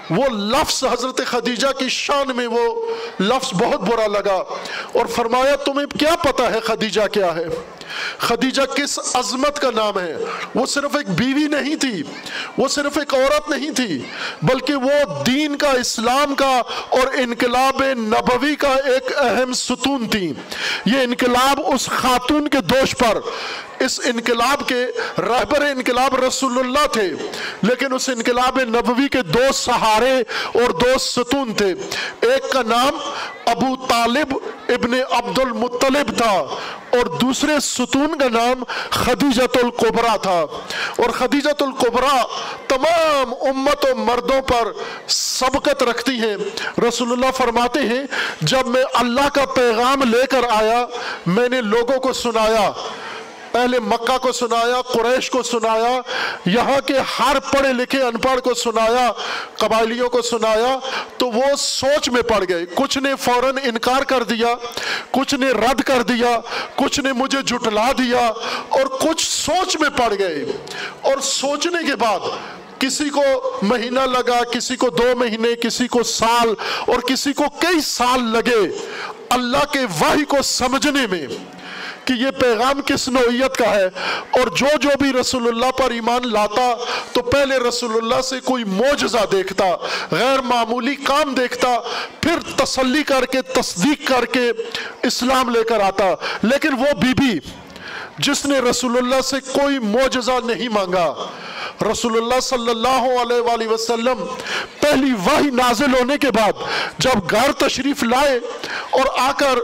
وہ 0.09 0.27
لفظ 0.29 0.83
حضرت 0.83 1.21
خدیجہ 1.25 1.67
کی 1.77 1.89
شان 1.89 2.35
میں 2.35 2.47
وہ 2.47 2.85
لفظ 3.19 3.53
بہت 3.53 3.79
برا 3.79 4.07
لگا۔ 4.07 4.43
اور 4.93 5.05
فرمایا، 5.05 5.55
تمہیں 5.55 5.99
کیا 5.99 6.15
پتا 6.15 6.53
ہے 6.53 6.59
خدیجہ 6.59 7.07
کیا 7.11 7.35
ہے؟ 7.35 7.45
خدیجہ 8.17 8.61
کس 8.75 8.99
عظمت 9.13 9.59
کا 9.59 9.69
نام 9.75 9.99
ہے؟ 9.99 10.15
وہ 10.55 10.65
صرف 10.65 10.95
ایک 10.95 11.09
بیوی 11.09 11.47
نہیں 11.47 11.75
تھی، 11.75 12.01
وہ 12.57 12.67
صرف 12.67 12.97
ایک 12.97 13.13
عورت 13.13 13.49
نہیں 13.49 13.71
تھی، 13.71 13.99
بلکہ 14.41 14.75
وہ 14.75 15.23
دین 15.25 15.55
کا، 15.57 15.71
اسلام 15.71 16.35
کا 16.35 16.61
اور 16.89 17.13
انقلاب 17.13 17.83
نبوی 17.97 18.55
کا 18.55 18.73
ایک 18.85 19.17
اہم 19.17 19.53
ستون 19.53 20.07
تھی۔ 20.09 20.33
یہ 20.85 21.01
انقلاب 21.03 21.61
اس 21.65 21.85
خاتون 21.87 22.47
کے 22.47 22.61
دوش 22.61 22.95
پر، 22.97 23.19
اس 23.79 23.99
انقلاب 24.05 24.67
کے 24.67 24.85
رہبر 25.17 25.61
انقلاب 25.61 26.15
رسول 26.15 26.59
اللہ 26.59 26.85
تھے، 26.87 27.07
لیکن 27.61 27.93
اس 27.93 28.09
انقلاب 28.09 28.59
نبوی 28.59 29.07
کے 29.07 29.21
دو 29.21 29.51
سہارے 29.53 30.15
اور 30.53 30.69
دو 30.71 30.97
ستون 30.99 31.53
تھے۔ 31.53 31.73
ایک 32.21 32.51
کا 32.51 32.61
نام 32.61 32.97
ابو 33.45 33.75
طالب 33.89 34.35
ابن 34.69 34.93
عبد 35.11 35.39
المطلب 35.39 36.17
تھا 36.17 36.33
اور 36.91 37.05
دوسرے 37.21 37.59
ستون 37.79 38.17
کا 38.17 38.29
نام 38.29 38.63
خدیجت 38.89 39.57
القبرا 39.63 40.17
تھا۔ 40.17 40.45
اور 40.97 41.09
خدیجت 41.09 41.61
القبرا 41.61 42.21
تمام 42.67 43.33
امت 43.41 43.85
و 43.85 43.95
مردوں 43.95 44.41
پر 44.41 44.71
سبقت 45.07 45.83
رکھتی 45.83 46.11
ہیں۔ 46.11 46.37
رسول 46.87 47.11
اللہ 47.11 47.31
فرماتے 47.37 47.79
ہیں، 47.79 48.03
جب 48.41 48.67
میں 48.67 48.83
اللہ 48.93 49.29
کا 49.33 49.45
پیغام 49.45 50.03
لے 50.03 50.25
کر 50.29 50.41
آیا، 50.49 50.85
میں 51.25 51.49
نے 51.49 51.61
لوگوں 51.61 51.99
کو 51.99 52.13
سنایا۔ 52.13 52.71
اہل 53.53 53.79
مکہ 53.79 54.17
کو 54.17 54.31
سنایا، 54.31 54.81
قریش 54.81 55.29
کو 55.29 55.43
سنایا، 55.43 56.01
یہاں 56.45 56.87
کے 56.87 56.93
ہر 57.19 57.39
پڑھے 57.39 57.73
لکھے 57.73 58.01
ان 58.01 58.17
پڑھ 58.17 58.39
کو 58.39 58.53
سنایا، 58.53 59.11
قبائلیوں 59.57 60.09
کو 60.09 60.21
سنایا، 60.21 60.79
تو 61.17 61.31
وہ 61.31 61.55
سوچ 61.57 62.09
میں 62.09 62.21
پڑ 62.21 62.43
گئے۔ 62.49 62.65
کچھ 62.75 62.97
نے 62.97 63.15
فوراً 63.15 63.57
انکار 63.63 64.01
کر 64.01 64.23
دیا، 64.23 64.55
کچھ 65.11 65.35
نے 65.35 65.51
رد 65.51 65.81
کر 65.81 66.01
دیا، 66.01 66.39
کچھ 66.75 66.99
نے 66.99 67.13
مجھے 67.13 67.41
جھٹلا 67.41 67.91
دیا 67.91 68.31
اور 68.69 68.85
کچھ 68.85 69.29
سوچ 69.31 69.77
میں 69.77 69.89
پڑ 69.89 70.13
گئے۔ 70.19 70.45
اور 71.01 71.21
سوچنے 71.21 71.87
کے 71.87 71.95
بعد 71.95 72.19
کسی 72.79 73.09
کو 73.09 73.23
مہینہ 73.61 73.99
لگا، 73.99 74.43
کسی 74.43 74.75
کو 74.75 74.89
دو 74.89 75.15
مہینے، 75.15 75.55
کسی 75.55 75.87
کو 75.87 76.03
سال 76.03 76.53
اور 76.87 76.99
کسی 76.99 77.33
کو 77.33 77.43
کئی 77.59 77.81
سال 77.81 78.23
لگے۔ 78.23 78.77
اللہ 79.29 79.65
کے 79.71 79.79
واحی 79.99 80.25
کو 80.25 80.37
سمجھنے 80.41 81.07
میں 81.07 81.27
کہ 82.09 82.13
یہ 82.13 82.31
پیغام 82.39 82.81
کس 82.81 83.07
نوعیت 83.09 83.57
کا 83.57 83.69
ہے؟ 83.69 83.85
اور 84.31 84.47
جو 84.47 84.67
جو 84.81 84.89
بھی 84.99 85.11
رسول 85.13 85.47
اللہ 85.47 85.71
پر 85.71 85.91
ایمان 85.91 86.21
لاتا، 86.31 86.67
تو 87.13 87.21
پہلے 87.21 87.57
رسول 87.57 87.91
اللہ 87.97 88.21
سے 88.21 88.39
کوئی 88.39 88.63
موجزہ 88.63 89.25
دیکھتا، 89.31 89.65
غیر 90.11 90.41
معمولی 90.41 90.95
کام 90.95 91.33
دیکھتا، 91.33 91.75
پھر 92.21 92.39
تسلی 92.57 93.03
کر 93.03 93.25
کے، 93.25 93.41
تصدیق 93.41 94.07
کر 94.07 94.25
کے 94.25 94.51
اسلام 95.03 95.49
لے 95.49 95.63
کر 95.63 95.79
آتا۔ 95.79 96.09
لیکن 96.43 96.73
وہ 96.73 96.93
بی 97.01 97.13
بی 97.13 97.37
جس 98.17 98.45
نے 98.45 98.59
رسول 98.59 98.97
اللہ 98.97 99.21
سے 99.21 99.39
کوئی 99.51 99.79
موجزہ 99.79 100.39
نہیں 100.45 100.69
مانگا، 100.69 101.13
رسول 101.91 102.17
اللہ 102.17 102.39
صلی 102.39 102.69
اللہ 102.69 103.05
علیہ 103.21 103.41
وآلہ 103.41 103.67
وسلم 103.67 104.25
پہلی 104.79 105.13
وحی 105.27 105.49
نازل 105.51 105.93
ہونے 105.93 106.17
کے 106.17 106.31
بعد، 106.31 106.65
جب 106.97 107.31
گھر 107.31 107.51
تشریف 107.57 108.03
لائے 108.03 108.39
اور 108.89 109.05
آ 109.17 109.31
کر 109.31 109.59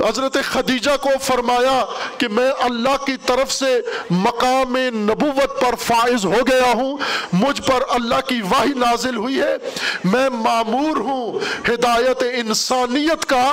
حضرت 0.00 0.36
خدیجہ 0.44 0.96
کو 1.02 1.10
فرمایا 1.22 1.84
کہ 2.18 2.28
میں 2.28 2.50
اللہ 2.60 2.96
کی 3.06 3.16
طرف 3.26 3.52
سے 3.52 3.70
مقام 4.10 4.76
نبوت 4.94 5.60
پر 5.60 5.74
فائز 5.78 6.24
ہو 6.24 6.40
گیا 6.48 6.72
ہوں، 6.74 6.96
مجھ 7.32 7.60
پر 7.62 7.82
اللہ 7.94 8.20
کی 8.28 8.40
واحد 8.50 8.76
نازل 8.78 9.16
ہوئی 9.16 9.40
ہے، 9.40 9.56
میں 10.04 10.28
معمور 10.32 10.96
ہوں 11.08 11.38
ہدایت 11.68 12.22
انسانیت 12.34 13.24
کا، 13.28 13.44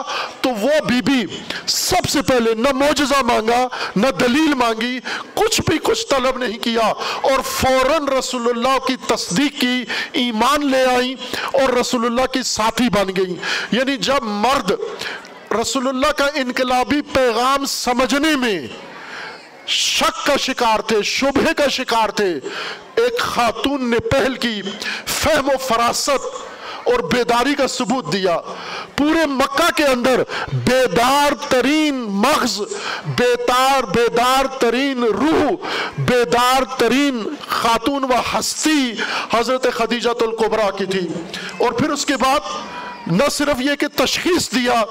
تو 0.41 0.49
وہ 0.61 0.79
بی 0.87 1.01
بی 1.01 1.23
سب 1.67 2.09
سے 2.09 2.21
پہلے 2.27 2.53
نہ 2.57 2.71
موجزہ 2.75 3.21
مانگا، 3.25 3.67
نہ 3.95 4.11
دلیل 4.19 4.53
مانگی، 4.57 4.99
کچھ 5.35 5.61
بھی 5.67 5.77
کچھ 5.83 6.05
طلب 6.09 6.37
نہیں 6.37 6.57
کیا 6.63 6.87
اور 7.31 7.41
فوراً 7.45 8.07
رسول 8.17 8.49
اللہ 8.49 8.77
کی 8.87 8.95
تصدیق 9.07 9.59
کی 9.61 9.83
ایمان 10.21 10.69
لے 10.71 10.83
آئی 10.95 11.13
اور 11.53 11.73
رسول 11.79 12.05
اللہ 12.05 12.25
کی 12.33 12.43
ساتھی 12.45 12.89
بن 12.93 13.15
گئی 13.17 13.35
یعنی 13.71 13.97
جب 14.07 14.23
مرد 14.23 14.71
رسول 15.51 15.87
اللہ 15.87 16.11
کا 16.11 16.25
انقلابی 16.25 17.01
پیغام 17.01 17.65
سمجھنے 17.65 18.35
میں 18.35 18.67
شک 19.67 20.25
کا 20.25 20.35
شکار 20.37 20.79
تھے، 20.79 21.01
شبہ 21.03 21.53
کا 21.53 21.67
شکار 21.67 22.09
تھے۔ 22.09 22.39
ایک 22.95 23.19
خاتون 23.19 23.89
نے 23.89 23.99
پہل 23.99 24.35
کی، 24.35 24.61
فہم 25.05 25.49
و 25.49 25.57
فراست 25.57 26.35
اور 26.83 26.99
بیداری 26.99 27.55
کا 27.55 27.67
ثبوت 27.67 28.13
دیا۔ 28.13 28.37
پورے 28.95 29.25
مکہ 29.25 29.71
کے 29.75 29.85
اندر 29.85 30.21
بیدار 30.53 31.31
ترین 31.49 31.95
مغز، 31.95 32.61
بیدار 33.05 33.83
بیدار 33.83 34.45
ترین 34.45 35.03
روح، 35.03 35.51
بیدار 35.97 36.61
ترین 36.77 37.23
خاتون 37.47 38.03
و 38.03 38.39
ہستی 38.39 38.91
حضرت 39.33 39.67
خدیجہ 39.73 40.09
القبرہ 40.09 40.71
کی 40.71 40.85
تھی۔ 40.85 41.07
اور 41.57 41.71
پھر 41.71 41.89
اس 41.89 42.05
کے 42.05 42.17
بعد 42.17 42.39
نہ 43.07 43.29
صرف 43.31 43.61
یہ 43.61 43.75
کہ 43.75 43.87
تشخیص 43.95 44.51
دیا 44.51 44.83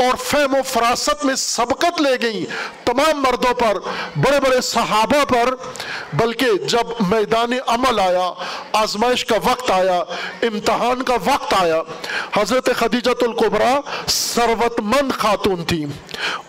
اور 0.00 0.16
فہم 0.16 0.54
و 0.54 0.62
فراست 0.66 1.24
میں 1.24 1.34
سبقت 1.36 2.00
لے 2.02 2.14
گئی 2.22 2.44
تمام 2.84 3.20
مردوں 3.22 3.52
پر، 3.54 3.78
بڑے 4.16 4.40
بڑے 4.40 4.60
صحابہ 4.60 5.24
پر، 5.28 5.54
بلکہ 6.12 6.52
جب 6.66 6.86
میدان 7.08 7.52
عمل 7.66 8.00
آیا، 8.00 8.30
آزمائش 8.80 9.24
کا 9.24 9.36
وقت 9.44 9.70
آیا، 9.70 9.98
امتحان 10.42 11.02
کا 11.02 11.16
وقت 11.24 11.54
آیا، 11.58 11.80
حضرت 12.36 12.70
خدیجت 12.78 13.22
القبرہ 13.22 13.74
سروت 14.08 14.80
مند 14.84 15.12
خاتون 15.12 15.64
تھی 15.64 15.84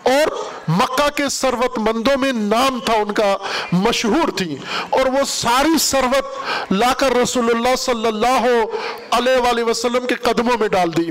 اور 0.02 0.34
مکہ 0.68 1.08
کے 1.16 1.28
سروت 1.28 1.78
مندوں 1.78 2.16
میں 2.18 2.32
نام 2.32 2.78
تھا 2.86 2.94
ان 2.94 3.12
کا، 3.12 3.36
مشہور 3.72 4.36
تھی 4.38 4.56
اور 4.90 5.06
وہ 5.14 5.24
ساری 5.28 5.78
سروت 5.80 6.72
لا 6.72 6.92
کر 6.98 7.16
رسول 7.16 7.50
اللہ 7.54 7.76
صلی 7.78 8.06
اللہ 8.06 8.46
علیہ 9.18 9.36
وآلہ 9.36 9.64
وسلم 9.64 10.06
کے 10.06 10.14
قدموں 10.22 10.58
میں 10.60 10.68
ڈال 10.68 10.96
دی۔ 10.96 11.10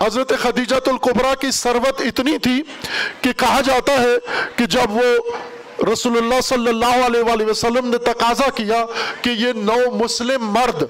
حضرت 0.00 0.32
خدیجت 0.42 0.88
القبرہ 0.88 1.34
کی 1.40 1.50
سروت 1.52 2.00
اتنی 2.00 2.36
تھی 2.38 2.62
کہ 3.20 3.32
کہا 3.32 3.60
جاتا 3.60 3.92
ہے 3.92 4.16
کہ 4.56 4.66
جب 4.66 4.90
وہ 4.90 5.10
رسول 5.92 6.18
اللہ 6.18 6.40
صلی 6.40 6.68
اللہ 6.68 7.06
علیہ 7.06 7.20
وآلہ 7.20 7.44
وسلم 7.44 7.90
نے 7.90 7.98
تقاضا 7.98 8.50
کیا 8.50 8.86
کہ 9.22 9.30
یہ 9.30 9.52
نو 9.56 9.90
مسلم 9.90 10.44
مرد 10.44 10.82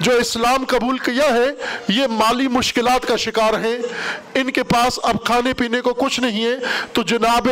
جو 0.00 0.12
اسلام 0.12 0.64
قبول 0.68 0.98
کیا 0.98 1.24
ہے، 1.24 1.46
یہ 1.88 2.06
مالی 2.10 2.48
مشکلات 2.48 3.06
کا 3.06 3.16
شکار 3.16 3.54
ہیں۔ 3.54 3.78
ان 4.34 4.50
کے 4.50 4.62
پاس 4.62 4.98
اب 5.02 5.24
کھانے 5.24 5.52
پینے 5.54 5.80
کو 5.80 5.94
کچھ 5.94 6.20
نہیں 6.20 6.44
ہے۔ 6.44 6.56
تو 6.92 7.02
جناب 7.02 7.48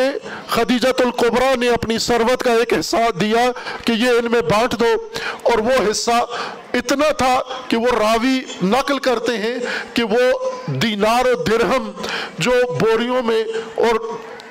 خدیجت 0.49 1.01
القبرہ 1.01 1.57
نے 1.57 1.69
اپنی 1.69 1.99
سروت 1.99 2.43
کا 2.43 2.53
ایک 2.53 2.73
حصہ 2.81 2.97
دیا 3.21 3.51
کہ 3.85 3.93
یہ 3.93 4.09
ان 4.09 4.31
میں 4.31 4.41
بانٹ 4.41 4.81
دو۔ 4.81 5.09
اور 5.43 5.59
وہ 5.59 5.91
حصہ 5.91 6.27
اتنا 6.75 7.13
تھا 7.13 7.43
کہ 7.69 7.77
وہ 7.77 7.89
راوی 7.99 8.41
نقل 8.63 8.99
کرتے 8.99 9.39
ہیں 9.39 9.57
کہ 9.95 10.03
وہ 10.03 10.51
دینار 10.67 11.27
و 11.27 11.43
درہم 11.43 11.91
جو 12.39 12.51
بوریوں 12.81 13.23
میں 13.23 13.45
اور 13.75 13.95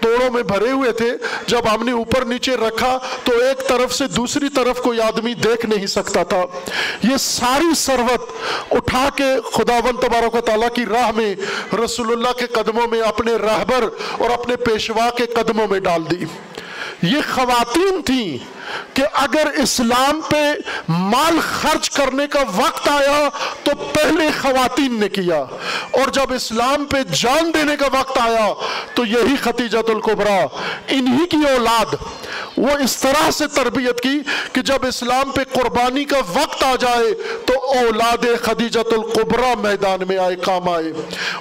توڑوں 0.05 0.31
میں 0.31 0.43
بھرے 0.43 0.71
ہوئے 0.71 0.91
تھے۔ 0.91 1.11
جب 1.47 1.75
ہم 1.75 1.83
نے 1.83 1.91
اوپر 1.91 2.25
نیچے 2.25 2.55
رکھا 2.55 2.99
تو 3.23 3.31
ایک 3.39 3.67
طرف 3.67 3.93
سے 3.93 4.07
دوسری 4.07 4.49
طرف 4.49 4.77
کوئی 4.77 5.01
آدمی 5.01 5.33
دیکھ 5.33 5.65
نہیں 5.65 5.87
سکتا 5.87 6.23
تھا۔ 6.23 6.43
یہ 7.03 7.17
ساری 7.19 7.75
سروت 7.75 8.29
اٹھا 8.71 9.09
کے 9.15 9.35
خداون 9.53 9.97
تبارک 9.97 10.35
و 10.35 10.41
تعالیٰ 10.41 10.69
کی 10.73 10.85
راہ 10.85 11.11
میں 11.11 11.35
رسول 11.85 12.11
اللہ 12.11 12.31
کے 12.31 12.45
قدموں 12.47 12.87
میں 12.87 13.01
اپنے 13.01 13.35
رہبر 13.35 13.83
اور 14.11 14.29
اپنے 14.29 14.55
پیشوا 14.55 15.09
کے 15.09 15.25
قدموں 15.25 15.67
میں 15.69 15.79
ڈال 15.79 16.01
دی۔ 16.11 16.25
یہ 17.01 17.17
خواتین 17.35 18.01
تھیں۔ 18.01 18.54
کہ 18.93 19.03
اگر 19.21 19.47
اسلام 19.63 20.21
پہ 20.29 20.43
مال 20.89 21.39
خرچ 21.43 21.89
کرنے 21.89 22.27
کا 22.27 22.43
وقت 22.55 22.87
آیا 22.89 23.29
تو 23.63 23.71
پہلے 23.93 24.27
خواتین 24.41 24.99
نے 24.99 25.09
کیا، 25.09 25.43
اور 25.91 26.11
جب 26.13 26.33
اسلام 26.33 26.85
پہ 26.85 27.03
جان 27.13 27.53
دینے 27.53 27.75
کا 27.75 27.87
وقت 27.93 28.17
آیا 28.21 28.47
تو 28.95 29.05
یہی 29.05 29.35
خطیجت 29.43 29.89
القبرہ 29.89 30.39
انہی 30.87 31.25
کی 31.27 31.43
اولاد، 31.49 31.95
وہ 32.57 32.77
اس 32.83 32.95
طرح 32.97 33.29
سے 33.33 33.47
تربیت 33.53 34.01
کی 34.01 34.19
کہ 34.53 34.61
جب 34.61 34.85
اسلام 34.87 35.31
پہ 35.31 35.43
قربانی 35.53 36.03
کا 36.05 36.19
وقت 36.33 36.63
آ 36.63 36.75
جائے 36.81 37.13
تو 37.45 37.53
اولاد 37.69 38.25
خدیجت 38.43 38.93
القبرہ 38.93 39.53
میدان 39.61 40.03
میں 40.07 40.17
آئے، 40.17 40.35
کام 40.45 40.69
آئے۔ 40.69 40.91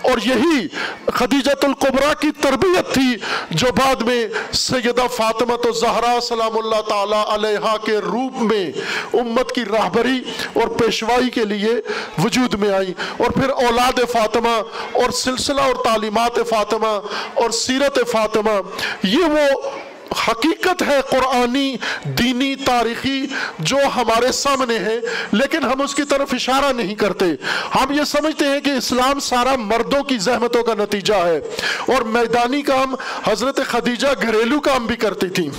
اور 0.03 0.19
یہی 0.25 0.67
خدیجت 1.15 1.65
القبرہ 1.65 2.13
کی 2.21 2.31
تربیت 2.41 2.93
تھی 2.95 3.15
جو 3.51 3.73
بعد 3.77 4.03
میں 4.03 4.27
سیدہ 4.53 5.07
فاطمہ 5.17 5.55
زہرا 5.81 6.19
سلام 6.23 6.59
اللہ 6.59 6.81
تعالی 6.89 7.14
علیہ 7.23 7.77
کے 7.87 7.97
روپ 7.99 8.43
میں 8.43 8.65
امت 9.13 9.53
کی 9.53 9.65
راہبری 9.65 10.23
اور 10.53 10.69
پیشوائی 10.69 11.31
کے 11.31 11.45
لیے 11.45 11.75
وجود 12.25 12.55
میں 12.55 12.71
آئی 12.71 12.93
اور 13.17 13.31
پھر 13.31 13.49
اولاد 13.49 14.01
فاطمہ 14.13 14.57
اور 14.93 15.11
سلسلہ 15.11 15.61
اور 15.61 15.85
تعلیمات 15.85 16.39
فاطمہ 16.49 16.99
اور 17.35 17.51
سیرت 17.51 17.99
فاطمہ، 18.11 18.61
یہ 19.03 19.25
وہ 19.25 19.71
حقیقت 20.29 20.83
ہے 20.83 21.01
قرآنی، 21.11 21.77
دینی، 22.05 22.55
تاریخی، 22.55 23.27
جو 23.59 23.77
ہمارے 23.97 24.33
سامنے 24.33 24.79
ہے، 24.79 24.99
لیکن 25.33 25.65
ہم 25.65 25.81
اس 25.81 25.95
کی 25.95 26.03
طرف 26.03 26.35
اشارہ 26.35 26.73
نہیں 26.73 26.95
کرتے۔ 26.95 27.25
ہم 27.75 27.93
یہ 27.93 28.05
سمجھتے 28.05 28.45
ہیں 28.45 28.61
کہ 28.61 28.71
اسلام 28.71 29.21
سارا 29.21 29.55
مردوں 29.57 30.03
کی 30.03 30.19
زحمتوں 30.19 30.63
کا 30.63 30.75
نتیجہ 30.75 31.15
ہے۔ 31.15 31.39
اور 31.89 32.03
میدانی 32.03 32.63
کام 32.63 32.95
حضرت 33.25 33.61
خدیجہ 33.67 34.07
گھریلو 34.23 34.61
کام 34.61 34.87
بھی 34.87 34.97
کرتی 34.97 35.29
تھی۔ 35.29 35.51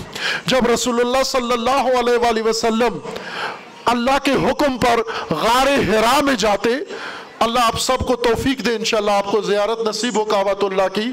جب 0.46 0.68
رسول 0.74 1.00
اللہ 1.00 1.24
صلی 1.24 1.52
اللہ 1.52 2.00
علیہ 2.00 2.18
وآلہ 2.18 2.42
وسلم 2.42 2.98
اللہ 3.86 4.18
کے 4.24 4.32
حکم 4.32 4.78
پر 4.78 4.98
غار 5.34 5.68
حرا 5.68 6.20
میں 6.22 6.34
جاتے 6.34 6.70
اللہ 7.46 7.60
آپ 7.60 7.80
سب 7.80 8.06
کو 8.08 8.16
توفیق 8.16 8.66
دے، 8.66 8.76
انشاءاللہ 8.76 9.12
آپ 9.12 9.26
کو 9.26 9.42
زیارت 9.42 9.88
نصیب 9.88 10.16
ہو 10.16 10.26
کعبۃ 10.26 10.64
اللہ 10.64 10.88
کی۔ 10.94 11.12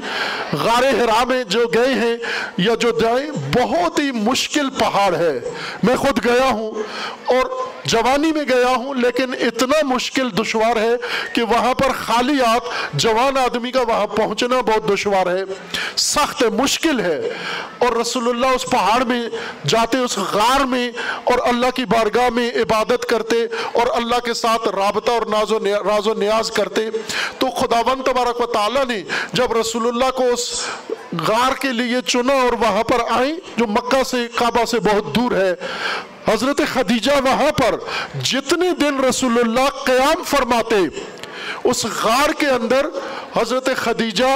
غار 0.53 0.83
حرا 0.83 1.23
میں 1.23 1.43
جو 1.43 1.65
گئے 1.73 1.93
ہیں 1.93 2.15
یا 2.57 2.75
جو 2.75 2.91
جائیں، 2.91 3.31
بہت 3.55 3.99
ہی 3.99 4.11
مشکل 4.11 4.69
پہاڑ 4.69 5.15
ہے۔ 5.15 5.39
میں 5.83 5.95
خود 5.95 6.25
گیا 6.25 6.49
ہوں 6.49 6.71
اور 7.25 7.72
جوانی 7.85 8.31
میں 8.31 8.43
گیا 8.49 8.75
ہوں، 8.75 8.93
لیکن 8.93 9.33
اتنا 9.33 9.85
مشکل 9.85 10.29
دشوار 10.37 10.75
ہے 10.75 10.95
کہ 11.33 11.43
وہاں 11.43 11.73
پر 11.73 11.91
خالی 12.05 12.43
آپ، 12.45 12.63
جوان 12.93 13.37
آدمی 13.37 13.71
کا 13.71 13.81
وہاں 13.81 14.07
پہنچنا 14.07 14.61
بہت 14.61 14.89
دشوار 14.89 15.27
ہے۔ 15.27 15.43
سخت 15.95 16.43
ہے، 16.43 16.49
مشکل 16.49 16.99
ہے۔ 16.99 17.29
اور 17.77 17.95
رسول 17.95 18.29
اللہ 18.29 18.45
اس 18.45 18.65
پہاڑ 18.69 19.03
میں 19.03 19.21
جاتے، 19.67 19.97
اس 19.97 20.17
غار 20.17 20.59
میں، 20.59 20.91
اور 21.23 21.39
اللہ 21.43 21.69
کی 21.75 21.85
بارگاہ 21.85 22.29
میں 22.29 22.51
عبادت 22.55 23.05
کرتے، 23.05 23.35
اور 23.71 23.87
اللہ 23.95 24.19
کے 24.19 24.33
ساتھ 24.33 24.67
رابطہ 24.67 25.11
اور 25.11 25.21
ناز 25.21 25.51
و 25.51 25.59
راز 25.59 26.07
و 26.07 26.13
نیاز 26.13 26.51
کرتے۔ 26.51 26.89
تو 27.39 27.47
خداون 27.49 28.01
تبارک 28.01 28.41
و 28.41 28.45
تعالیٰ 28.45 28.85
نے 28.85 29.03
جب 29.33 29.53
رسول 29.53 29.87
اللہ 29.87 30.11
کو 30.11 30.23
اس 30.23 30.67
غار 31.27 31.51
کے 31.61 31.71
لیے 31.71 31.97
چنا 32.07 32.33
اور 32.33 32.53
وہاں 32.53 32.83
پر 32.83 32.97
آئیں، 33.09 33.33
جو 33.57 33.67
مکہ 33.67 34.03
سے 34.03 34.17
کعبہ 34.35 34.65
سے 34.65 34.79
بہت 34.79 35.15
دور 35.15 35.31
ہے 35.31 35.53
حضرت 36.27 36.61
خدیجہ 36.73 37.11
وہاں 37.23 37.51
پر 37.51 37.75
جتنے 38.23 38.69
دن 38.81 38.99
رسول 39.03 39.39
اللہ 39.39 39.69
قیام 39.85 40.23
فرماتے، 40.23 40.75
اس 41.63 41.85
غار 42.03 42.31
کے 42.39 42.47
اندر 42.47 42.85
حضرت 43.35 43.69
خدیجہ 43.77 44.33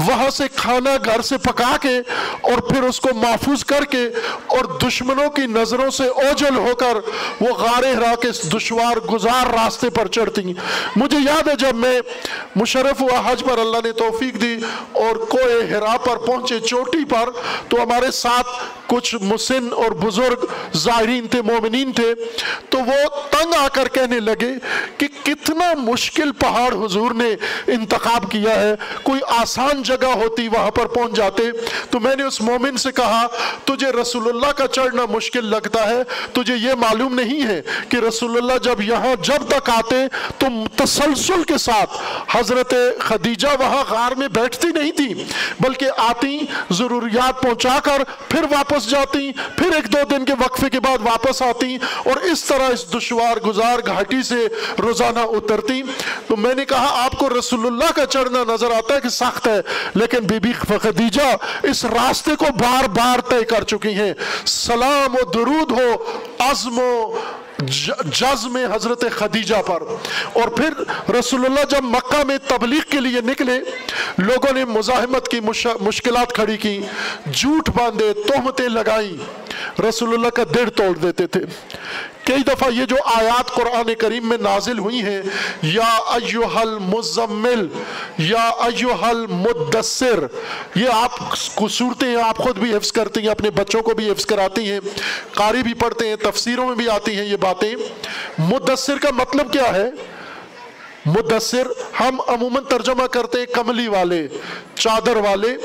وہاں 0.00 0.30
سے 0.30 0.44
کھانا 0.54 0.96
گھر 1.04 1.20
سے 1.20 1.38
پکا 1.38 1.76
کے 1.80 1.98
اور 2.40 2.60
پھر 2.60 2.82
اس 2.82 3.00
کو 3.00 3.08
محفوظ 3.14 3.64
کر 3.64 3.84
کے 3.84 4.06
اور 4.46 4.64
دشمنوں 4.78 5.30
کی 5.30 5.42
نظروں 5.42 5.90
سے 5.90 6.08
اوجل 6.08 6.56
ہو 6.56 6.74
کر 6.74 6.96
وہ 7.40 7.54
غار 7.54 7.82
ہرا 7.82 8.14
کے 8.14 8.30
دشوار 8.30 8.96
گزار 8.96 9.46
راستے 9.46 9.90
پر 9.90 10.06
چڑھتی 10.06 10.54
مجھے 10.96 11.18
یاد 11.18 11.48
ہے 11.48 11.54
جب 11.58 11.74
میں 11.74 12.00
مشرف 12.56 13.00
ہوا 13.00 13.22
حج 13.26 13.44
پر 13.44 13.58
اللہ 13.58 13.76
نے 13.84 13.92
توفیق 13.92 14.42
دی 14.42 14.56
اور 14.92 15.16
کوئے 15.16 15.66
ہرا 15.70 15.96
پر 15.96 16.16
پہنچے 16.16 16.60
چوٹی 16.60 17.04
پر، 17.04 17.28
تو 17.68 17.82
ہمارے 17.82 18.10
ساتھ 18.10 18.46
کچھ 18.86 19.14
مسن 19.20 19.68
اور 19.72 19.90
بزرگ 19.90 20.44
ظاہرین 20.76 21.26
تھے، 21.26 21.42
مومنین 21.42 21.92
تھے۔ 21.92 22.14
تو 22.68 22.78
وہ 22.78 23.08
تنگ 23.30 23.54
آ 23.54 23.68
کر 23.68 23.88
کہنے 23.88 24.20
لگے 24.20 24.52
کہ 24.98 25.06
کتنا 25.22 25.72
مشکل 25.78 26.32
پہاڑ 26.32 26.74
حضور 26.74 27.10
نے 27.10 27.30
انتخاب 27.66 28.30
کیا 28.30 28.54
ہے۔ 28.60 28.74
کوئی 29.02 29.20
آسان 29.28 29.82
جگہ 29.84 30.12
ہوتی 30.14 30.48
وہاں 30.48 30.70
پر 30.70 30.86
پہنچ 30.86 31.12
جاتے۔ 31.12 31.42
تو 31.90 32.00
میں 32.00 32.16
نے 32.16 32.22
اس 32.22 32.40
مومن 32.40 32.76
سے 32.76 32.92
کہا، 32.92 33.26
تجھے 33.64 33.92
رسول 33.92 34.28
اللہ 34.28 34.52
کا 34.52 34.68
چڑھنا 34.68 35.02
مشکل 35.10 35.44
لگتا 35.44 35.88
ہے۔ 35.88 36.02
تجھے 36.32 36.54
یہ 36.56 36.74
معلوم 36.74 37.14
نہیں 37.14 37.46
ہے 37.48 37.62
کہ 37.88 37.96
رسول 37.96 38.36
اللہ 38.36 38.58
جب 38.62 38.80
یہاں 38.80 39.14
جب 39.22 39.48
تک 39.48 39.70
آتے، 39.70 39.96
تو 40.38 40.46
تسلسل 40.76 41.42
کے 41.42 41.58
ساتھ 41.58 41.90
حضرت 42.36 42.74
خدیجہ 42.98 43.48
وہاں 43.58 43.84
غار 43.88 44.12
میں 44.12 44.28
بیٹھتی 44.28 44.68
نہیں 44.68 44.92
تھی، 44.92 45.24
بلکہ 45.60 45.86
آتی، 45.96 46.38
ضروریات 46.70 47.42
پہنچا 47.42 47.78
کر 47.84 48.02
پھر 48.28 48.42
واپس 48.42 48.90
جاتی، 48.90 49.32
پھر 49.56 49.72
ایک 49.72 49.92
دو 49.92 49.98
دن 50.10 50.24
کے 50.24 50.32
وقفے 50.32 50.70
کے 50.70 50.80
بعد 50.80 50.98
واپس 51.04 51.42
آتی 51.42 51.76
اور 52.04 52.16
اس 52.16 52.44
طرح 52.44 52.68
اس 52.68 52.94
دشوار 52.94 53.36
گزار 53.36 53.78
گھاٹی 53.86 54.22
سے 54.22 54.46
روزانہ 54.78 55.18
اترتی۔ 55.18 55.82
تو 56.26 56.36
میں 56.36 56.54
نے 56.54 56.64
کہا، 56.64 57.04
آپ 57.04 57.18
کو 57.18 57.28
رسول 57.38 57.66
اللہ 57.66 57.92
کا 57.94 58.06
چڑھنا 58.06 58.52
نظر 58.52 58.70
آتا 58.70 58.94
ہے 58.94 59.00
کہ 59.00 59.08
سخت 59.08 59.46
ہے۔ 59.46 59.60
لیکن 59.94 60.26
بی 60.26 60.38
بی 60.38 60.52
خدیجہ 60.52 61.36
اس 61.62 61.84
راستے 61.84 62.36
کو 62.36 62.44
بار 62.58 62.88
بار 62.88 63.20
طے 63.30 63.44
کر 63.44 63.64
چکی 63.64 63.94
ہیں۔ 63.94 64.14
سلام 64.46 65.14
و 65.14 65.30
درود 65.30 65.70
ہو، 65.70 66.04
عزم 66.38 66.78
و 66.78 67.18
جزم 68.04 68.56
حضرت 68.56 69.04
خدیجہ 69.16 69.62
پر۔ 69.66 69.82
اور 70.32 70.48
پھر 70.48 70.70
رسول 71.14 71.44
اللہ 71.44 71.64
جب 71.70 71.84
مکہ 71.84 72.24
میں 72.24 72.38
تبلیغ 72.48 72.80
کے 72.90 73.00
لیے 73.00 73.20
نکلے، 73.20 73.60
لوگوں 74.18 74.52
نے 74.52 74.64
مزاحمت 74.64 75.28
کی 75.28 75.40
مشکلات 75.80 76.32
کھڑی 76.32 76.56
کی، 76.56 76.80
جھوٹ 77.32 77.68
باندھے، 77.68 78.12
تہمتیں 78.12 78.68
لگائی۔ 78.68 79.16
رسول 79.88 80.14
اللہ 80.14 80.28
کا 80.28 80.42
دل 80.54 80.70
توڑ 80.70 80.98
دیتے 80.98 81.26
تھے۔ 81.26 81.40
کئی 82.24 82.42
دفعہ 82.42 82.72
یہ 82.72 82.84
جو 82.84 82.96
آیات 83.04 83.50
قرآن 83.50 83.94
کریم 83.94 84.28
میں 84.28 84.38
نازل 84.38 84.78
ہوئی 84.78 85.02
ہیں، 85.02 85.22
یا 85.62 85.98
ایوہ 86.06 86.58
المزمل 86.58 87.68
یا 88.18 88.42
ایوہ 88.42 89.04
المدسر 89.04 90.26
یہ 90.74 90.88
آپ 90.92 91.10
صورتیں 91.70 92.08
ہیں 92.08 92.22
آپ 92.22 92.36
خود 92.36 92.58
بھی 92.58 92.76
حفظ 92.76 92.92
کرتی 92.92 93.20
ہیں، 93.20 93.28
اپنے 93.28 93.50
بچوں 93.50 93.82
کو 93.82 93.94
بھی 93.94 94.10
حفظ 94.10 94.26
کراتی 94.26 94.70
ہیں، 94.70 94.80
قاری 95.34 95.62
بھی 95.62 95.74
پڑھتے 95.74 96.08
ہیں، 96.08 96.16
تفسیروں 96.16 96.66
میں 96.66 96.76
بھی 96.76 96.88
آتی 96.88 97.16
ہیں، 97.16 97.24
یہ 97.24 97.36
باتیں۔ 97.44 97.74
مدسر 98.38 98.98
کا 98.98 99.08
مطلب 99.10 99.52
کیا 99.52 99.74
ہے؟ 99.74 99.90
مدثر، 101.06 101.66
ہم 102.00 102.20
عموماً 102.26 102.64
ترجمہ 102.64 103.06
کرتے 103.06 103.38
ہیں 103.38 103.46
کملی 103.46 103.86
والے، 103.86 104.28
چادر 104.74 105.16
والے۔ 105.16 105.56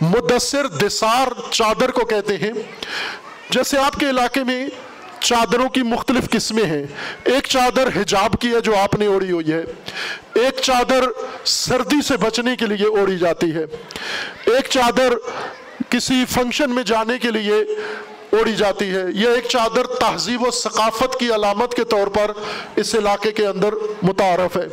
مدثر 0.00 0.66
دسار 0.66 1.28
چادر 1.50 1.90
کو 1.90 2.04
کہتے 2.04 2.36
ہیں۔ 2.36 2.52
جیسے 3.50 3.78
آپ 3.78 4.00
کے 4.00 4.10
علاقے 4.10 4.44
میں 4.44 4.66
چادروں 5.20 5.68
کی 5.68 5.82
مختلف 5.82 6.30
قسمیں 6.30 6.64
ہیں۔ 6.64 6.84
ایک 7.24 7.46
چادر 7.46 7.88
حجاب 8.00 8.32
کی 8.40 8.54
ہے 8.54 8.60
جو 8.60 8.76
آپ 8.76 8.94
نے 8.94 9.06
اوڑی 9.06 9.32
ہوئی 9.32 9.52
ہے۔ 9.52 9.64
ایک 10.34 10.60
چادر 10.62 11.04
سردی 11.44 12.02
سے 12.02 12.16
بچنے 12.16 12.56
کے 12.56 12.66
لیے 12.66 12.86
اوڑی 12.86 13.18
جاتی 13.18 13.54
ہے۔ 13.54 13.64
ایک 14.46 14.68
چادر 14.70 15.14
کسی 15.90 16.24
فنکشن 16.28 16.70
میں 16.70 16.82
جانے 16.82 17.18
کے 17.18 17.30
لیے 17.30 17.54
اوڑی 18.36 18.56
جاتی 18.56 18.90
ہے۔ 18.90 19.02
یہ 19.14 19.28
ایک 19.28 19.46
چادر 19.46 19.86
تہذیب 19.86 20.42
و 20.46 20.50
ثقافت 20.50 21.20
کی 21.20 21.34
علامت 21.34 21.74
کے 21.74 21.84
طور 21.84 22.06
پر 22.06 22.30
اس 22.76 22.94
علاقے 22.94 23.32
کے 23.32 23.46
اندر 23.46 23.74
متعارف 24.02 24.56
ہے۔ 24.56 24.68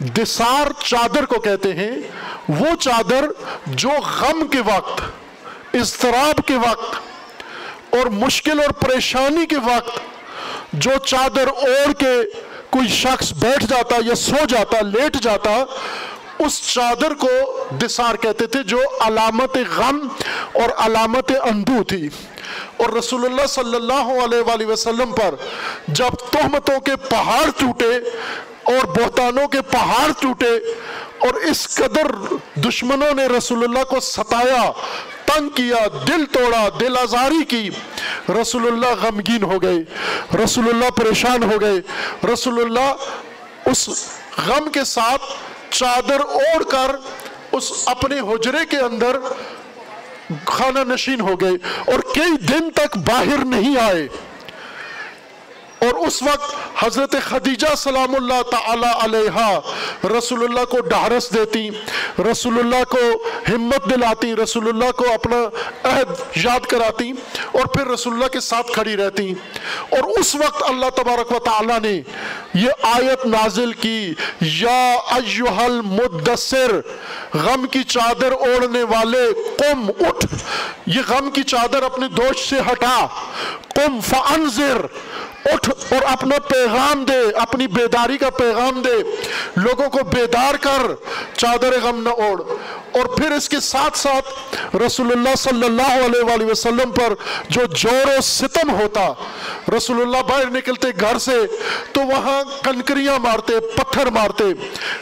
دسار 0.00 0.82
چادر 0.82 1.26
کو 1.26 1.40
کہتے 1.40 1.74
ہیں۔ 1.74 1.96
وہ 2.48 2.76
چادر 2.80 3.24
جو 3.66 3.88
غم 3.88 4.46
کے 4.46 4.58
وقت، 4.58 5.02
اضطراب 5.74 6.46
کے 6.46 6.54
وقت 6.56 6.96
اور 7.94 8.06
مشکل 8.06 8.60
اور 8.60 8.70
پریشانی 8.70 9.46
کے 9.46 9.56
وقت 9.56 10.00
جو 10.72 10.90
چادر 11.04 11.46
اوڑھ 11.46 11.92
کے 11.98 12.22
کوئی 12.70 12.88
شخص 12.88 13.32
بیٹھ 13.32 13.64
جاتا 13.64 13.96
یا 14.06 14.14
سو 14.14 14.44
جاتا، 14.48 14.80
لیٹ 14.80 15.16
جاتا، 15.22 15.64
اس 16.38 16.74
چادر 16.74 17.14
کو 17.14 17.64
دسار 17.70 18.14
کہتے 18.14 18.46
تھے 18.46 18.62
جو 18.62 18.80
علامت 19.00 19.58
غم 19.76 20.08
اور 20.52 20.68
علامت 20.78 21.32
اندو 21.42 21.84
تھی۔ 21.84 22.08
اور 22.76 22.92
رسول 22.92 23.24
اللہ 23.24 23.46
صلی 23.48 23.74
اللہ 23.74 24.10
علیہ 24.24 24.40
وآلہ 24.46 24.66
وسلم 24.66 25.12
پر 25.12 25.34
جب 26.00 26.16
تہمتوں 26.32 26.78
کے 26.80 26.96
پہاڑ 27.08 27.44
ٹوٹے 27.58 27.94
اور 28.72 28.86
بہتانوں 28.96 29.46
کے 29.48 29.60
پہاڑ 29.70 30.10
ٹوٹے 30.20 30.52
اور 31.26 31.34
اس 31.50 31.66
قدر 31.74 32.10
دشمنوں 32.64 33.12
نے 33.14 33.26
رسول 33.26 33.62
اللہ 33.64 33.84
کو 33.90 34.00
ستایا، 34.00 34.70
تنگ 35.26 35.48
کیا، 35.54 35.86
دل 36.08 36.24
توڑا، 36.32 36.68
دل 36.80 36.96
آزاری 36.96 37.44
کی، 37.48 37.68
رسول 38.40 38.66
اللہ 38.66 38.94
غمگین 39.02 39.42
ہو 39.42 39.62
گئے، 39.62 39.78
رسول 40.42 40.68
اللہ 40.68 40.90
پریشان 40.96 41.42
ہو 41.42 41.60
گئے، 41.60 41.80
رسول 42.32 42.60
اللہ 42.62 43.68
اس 43.70 43.88
غم 44.46 44.68
کے 44.72 44.84
ساتھ 44.84 45.22
چادر 45.70 46.20
اوڑھ 46.20 46.64
کر 46.70 46.96
اس 47.52 47.72
اپنے 47.86 48.18
حجرے 48.28 48.64
کے 48.70 48.78
اندر 48.80 49.16
خانہ 50.44 50.78
نشین 50.88 51.20
ہو 51.20 51.40
گئے 51.40 51.56
اور 51.86 51.98
کئی 52.14 52.36
دن 52.46 52.70
تک 52.70 52.96
باہر 52.96 53.44
نہیں 53.44 53.76
آئے۔ 53.76 54.06
اس 55.96 56.22
وقت 56.22 56.54
حضرت 56.84 57.16
خدیجہ 57.24 57.74
سلام 57.74 58.14
اللہ 58.14 58.42
تعالی 58.42 58.86
علیہ 58.98 59.60
رسول 60.18 60.44
اللہ 60.44 60.64
کو 60.64 60.80
ڈھارس 60.80 61.34
دیتی، 61.34 61.68
رسول 62.30 62.58
اللہ 62.58 62.84
کو 62.84 62.98
ہمت 63.48 63.90
دلاتی، 63.90 64.36
رسول 64.36 64.68
اللہ 64.68 64.90
کو 64.90 65.04
اپنا 65.12 65.36
عہد 65.88 66.36
یاد 66.36 66.66
کراتی 66.66 67.10
اور 67.52 67.66
پھر 67.66 67.86
رسول 67.86 68.14
اللہ 68.14 68.26
کے 68.26 68.40
ساتھ 68.40 68.72
کھڑی 68.72 68.96
رہتی۔ 68.96 69.34
اور 69.90 70.18
اس 70.18 70.34
وقت 70.34 70.62
اللہ 70.68 70.90
تبارک 70.94 71.32
و 71.32 71.38
تعالی 71.38 71.88
نے 71.88 72.02
یہ 72.54 72.70
آیت 72.82 73.26
نازل 73.26 73.72
کی، 73.72 74.14
یا 74.40 74.96
ایوہ 75.10 75.60
المدسر 75.60 76.80
غم 77.34 77.66
کی 77.66 77.82
چادر 77.82 78.32
اوڑنے 78.32 78.82
والے، 78.82 79.32
قم 79.56 79.90
اٹھ۔ 80.00 80.26
یہ 80.86 81.00
غم 81.08 81.30
کی 81.30 81.42
چادر 81.42 81.82
اپنے 81.82 82.08
دوست 82.08 82.48
سے 82.48 82.56
ہٹا۔ 82.72 83.06
قم 83.74 84.00
فانذر۔ 84.00 84.86
اٹھ 85.52 85.70
اور 85.90 86.02
اپنا 86.06 86.38
پیغام 86.48 87.04
دے، 87.04 87.20
اپنی 87.34 87.66
بیداری 87.66 88.18
کا 88.18 88.30
پیغام 88.30 88.82
دے۔ 88.82 88.94
لوگوں 89.56 89.88
کو 89.90 89.98
بیدار 90.12 90.54
کر، 90.54 90.94
چادر 91.36 91.74
غم 91.82 92.02
نہ 92.02 92.08
اوڑ 92.08 92.42
اور 92.96 93.06
پھر 93.16 93.32
اس 93.32 93.48
کے 93.48 93.60
ساتھ 93.60 93.98
ساتھ 93.98 94.76
رسول 94.76 95.12
اللہ 95.12 95.34
صلی 95.38 95.64
اللہ 95.64 95.92
علیہ 96.04 96.22
وآلہ 96.24 96.50
وسلم 96.50 96.90
پر 96.90 97.14
جو 97.48 97.64
جور 97.74 98.06
و 98.18 98.20
ستم 98.20 98.70
ہوتا، 98.70 99.06
رسول 99.76 100.00
اللہ 100.02 100.22
باہر 100.28 100.50
نکلتے 100.50 100.88
گھر 101.00 101.18
سے 101.18 101.36
تو 101.92 102.00
وہاں 102.00 102.42
کنکریاں 102.64 103.18
مارتے، 103.18 103.58
پتھر 103.76 104.10
مارتے، 104.10 104.44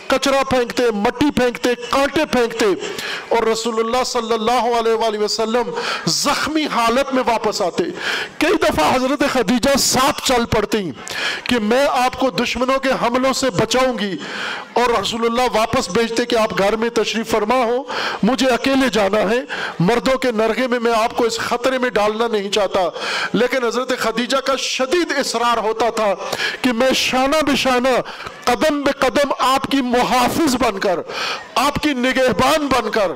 کچرا 0.08 0.42
پھینکتے، 0.50 0.90
مٹی 0.94 1.30
پھینکتے، 1.30 1.74
کانٹے 1.90 2.24
پھینکتے 2.32 2.66
اور 3.28 3.46
رسول 3.46 3.78
اللہ 3.80 4.04
صلی 4.06 4.32
اللہ 4.34 4.68
علیہ 4.78 4.94
وآلہ 4.94 5.18
وسلم 5.18 5.70
زخمی 6.06 6.64
حالت 6.74 7.14
میں 7.14 7.22
واپس 7.26 7.60
آتے۔ 7.62 7.84
کئی 8.38 8.56
دفعہ 8.62 8.94
حضرت 8.94 9.22
خدیجہ 9.32 9.76
ساتھ 9.78 10.26
چل 10.28 10.44
پڑتی 10.50 10.90
کہ 11.44 11.58
میں 11.58 11.86
آپ 11.90 12.18
کو 12.20 12.30
دشمنوں 12.30 12.78
کے 12.78 12.90
حملوں 13.02 13.32
سے 13.32 13.50
بچاؤں 13.50 13.98
گی 13.98 14.16
اور 14.72 15.00
رسول 15.00 15.24
اللہ 15.26 15.56
واپس 15.56 15.88
بھیجتے 15.88 16.24
کہ 16.24 16.36
آپ 16.36 16.58
گھر 16.58 16.76
میں 16.76 16.88
تشریف 16.94 17.30
فرما 17.30 17.62
ہو۔ 17.64 17.82
مجھے 18.22 18.46
اکیلے 18.46 18.88
جانا 18.88 19.18
ہے، 19.18 19.40
مردوں 19.80 20.18
کے 20.18 20.32
نرغے 20.32 20.66
میں 20.66 20.78
میں 20.78 20.92
آپ 20.96 21.16
کو 21.16 21.24
اس 21.24 21.38
خطرے 21.38 21.78
میں 21.78 21.90
ڈالنا 21.90 22.28
نہیں 22.28 22.50
چاہتا۔ 22.50 22.80
لیکن 23.32 23.64
حضرت 23.64 23.92
خدیجہ 23.98 24.36
کا 24.36 24.56
شدید 24.56 25.12
اصرار 25.18 25.58
ہوتا 25.58 25.90
تھا 25.90 26.14
کہ 26.62 26.72
میں 26.72 26.92
شانہ 26.94 27.36
بشانہ 27.46 27.88
قدم 28.44 28.82
بے 28.82 28.90
قدم 28.92 29.32
آپ 29.38 29.66
کی 29.70 29.80
محافظ 29.80 30.56
بن 30.56 30.78
کر، 30.78 30.98
آپ 31.54 31.74
کی 31.82 31.92
نگہبان 31.94 32.66
بن 32.66 32.90
کر، 32.90 33.10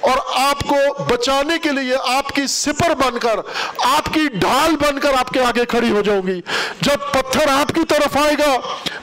اور 0.00 0.18
آپ 0.34 0.60
کو 0.60 1.04
بچانے 1.04 1.58
کے 1.62 1.72
لیے 1.72 1.96
آپ 2.08 2.28
کی 2.28 2.46
سپر 2.46 2.94
بن 2.94 3.18
کر، 3.18 3.36
آپ 3.84 4.14
کی 4.14 4.28
ڈھال 4.34 4.76
بن 4.76 4.98
کر 4.98 5.14
آپ 5.18 5.28
کے 5.28 5.40
آگے 5.40 5.64
کھڑی 5.64 5.90
ہو 5.90 6.02
جاؤں 6.02 6.26
گی۔ 6.26 6.40
جب 6.80 7.12
پتھر 7.12 7.48
آپ 7.48 7.74
کی 7.74 7.80
طرف 7.88 8.16
آئے 8.16 8.34
گا، 8.38 8.56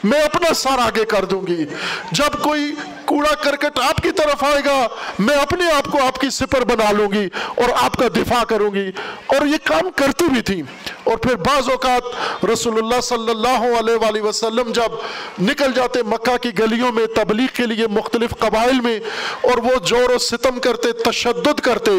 میں 0.04 0.22
اپنا 0.22 0.54
سار 0.54 0.80
آگے 0.80 1.06
کر 1.06 1.26
دوں 1.26 1.42
گی۔ 1.48 1.66
جب 2.12 2.44
کوئی 2.44 2.72
کوڑا 3.14 3.36
کرکٹ 3.36 3.80
آپ 3.80 3.98
کی 4.04 4.12
طرف 4.12 4.44
آئے 4.44 4.62
گا، 4.66 4.88
میں 5.20 5.36
اپنے 5.36 5.72
آپ 5.72 5.86
کو 5.92 5.98
آپ 6.08 6.20
کی 6.20 6.30
سپر 6.30 6.64
بنا 6.64 6.92
لوں 6.92 7.12
گی 7.12 7.28
اور 7.48 7.70
آپ 7.82 7.98
کا 7.98 8.08
دفاع 8.08 8.44
کروں 8.44 8.72
گی۔ 8.74 8.92
اور 9.28 9.46
یہ 9.46 9.58
کام 9.64 9.92
کرتی 9.96 10.26
بھی 10.26 10.42
تھی۔ 10.42 10.62
اور 11.04 11.18
پھر 11.18 11.36
بعض 11.36 11.70
اوقات 11.70 12.04
رسول 12.46 12.78
اللہ 12.78 13.02
صلی 13.02 13.30
اللہ 13.30 13.80
علیہ 13.80 13.96
وآلہ 13.96 14.22
وسلم 14.22 14.72
جب 14.72 14.96
نکل 15.42 15.72
جاتے 15.76 16.04
مکہ 16.04 16.38
کی 16.38 16.50
گلیوں 16.60 16.92
میں 16.92 17.06
تبلیغ 17.16 17.48
کے 17.54 17.66
لیے 17.66 17.88
مختلف 17.88 18.30
قبائل 18.40 18.82
میں 18.82 19.00
اور 19.42 19.58
وہ 19.58 19.76
جور 19.86 20.10
و 20.10 20.18
ستم 20.18 20.60
کرتے، 20.60 20.92
تشدد 20.92 21.60
کرتے، 21.60 21.92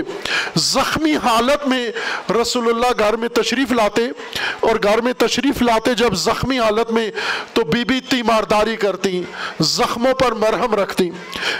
زخمی 0.56 1.16
حالت 1.16 1.66
میں 1.66 1.90
رسول 2.42 2.68
اللہ 2.68 2.98
گھر 2.98 3.16
میں 3.16 3.28
تشریف 3.28 3.72
لاتے 3.72 4.02
اور 4.60 4.76
گھر 4.82 5.00
میں 5.00 5.12
تشریف 5.12 5.62
لاتے 5.62 5.94
جب 5.94 6.14
زخمی 6.14 6.58
حالت 6.58 6.92
میں 6.92 7.10
تو 7.52 7.64
بی 7.64 7.84
بی 7.84 8.00
تیمارداری 8.00 8.76
کرتی، 8.76 9.22
زخموں 9.60 10.14
پر 10.14 10.32
مرہم 10.32 10.74
رکھتی۔ 10.74 11.03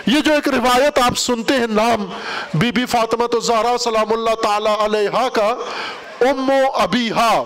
یہ 0.07 0.21
جو 0.21 0.33
ایک 0.33 0.49
روایت 0.49 0.99
آپ 0.99 1.19
سنتے 1.19 1.55
ہیں، 1.55 1.67
نام 1.67 2.07
بی 2.55 2.73
بی 2.73 2.87
فاطمہ 2.87 3.27
تو 3.27 3.41
زہرا 3.41 3.79
سلام 3.79 4.13
اللہ 4.13 4.35
تعالی 4.35 4.71
علیہ 4.79 5.29
کا 5.33 5.55
ام 6.21 6.51
و 6.51 6.71
ابیہا۔ 6.75 7.45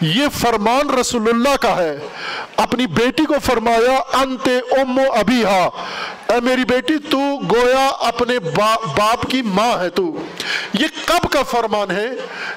یہ 0.00 0.26
فرمان 0.40 0.90
رسول 0.90 1.28
اللہ 1.28 1.56
کا 1.56 1.76
ہے۔ 1.76 1.98
اپنی 2.56 2.86
بیٹی 2.86 3.24
کو 3.24 3.34
فرمایا، 3.42 4.18
انت 4.18 4.48
ام 4.72 4.98
ابیہا۔ 4.98 5.68
اے 6.28 6.40
میری 6.40 6.64
بیٹی، 6.64 6.98
تو 6.98 7.18
گویا 7.54 7.86
اپنے 7.86 8.38
باپ 8.38 9.30
کی 9.30 9.42
ماں 9.42 9.80
ہے 9.80 9.90
تو۔ 9.90 10.16
یہ 10.74 10.86
کب 11.04 11.30
کا 11.30 11.42
فرمان 11.42 11.90
ہے؟ 11.90 12.06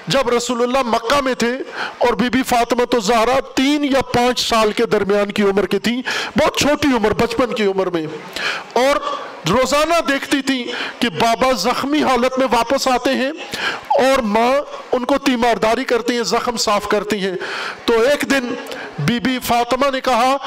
جب 0.08 0.30
رسول 0.30 0.62
اللہ 0.62 0.82
مکہ 0.86 1.22
میں 1.22 1.34
تھے 1.34 1.52
اور 1.98 2.14
بی 2.14 2.30
بی 2.30 2.44
فاطمہ 2.44 2.86
تو 2.86 3.00
زہرا 3.00 3.40
تین 3.56 3.84
یا 3.84 4.02
پانچ 4.02 4.50
سال 4.50 4.72
کے 4.72 4.86
درمیان 4.86 5.32
کی 5.32 5.44
عمر 5.44 5.66
کی 5.66 5.80
تھی 5.80 6.02
بہت 6.38 6.58
چھوٹی 6.58 6.88
عمر، 6.88 7.14
بچپن 7.14 7.56
کی 7.56 7.66
عمر 7.66 7.88
میں۔ 7.88 8.08
اور 8.74 8.96
روزانہ 9.50 9.94
دیکھتی 10.08 10.42
تھی 10.42 10.72
کہ 11.00 11.10
بابا 11.10 11.52
زخمی 11.52 12.04
حالت 12.04 12.40
میں 12.40 12.48
واپس 12.52 12.88
آتے 12.88 13.10
ہیں 13.10 13.32
اور 13.88 14.20
ماں 14.20 14.54
ان 14.92 15.06
کو 15.06 15.18
تیمارداری 15.18 15.84
کرتی 15.84 16.16
ہیں 16.16 16.24
زخم 16.24 16.58
صاف 16.58 16.88
کرتی 16.88 17.11
ہیں۔ 17.20 17.38
تو 17.86 18.00
ایک 18.00 18.22
دن 18.32 18.54
بی 19.00 19.20
بی 19.20 19.40
فاطمہ 19.44 19.90
نے 19.92 20.02
کہا 20.02 20.38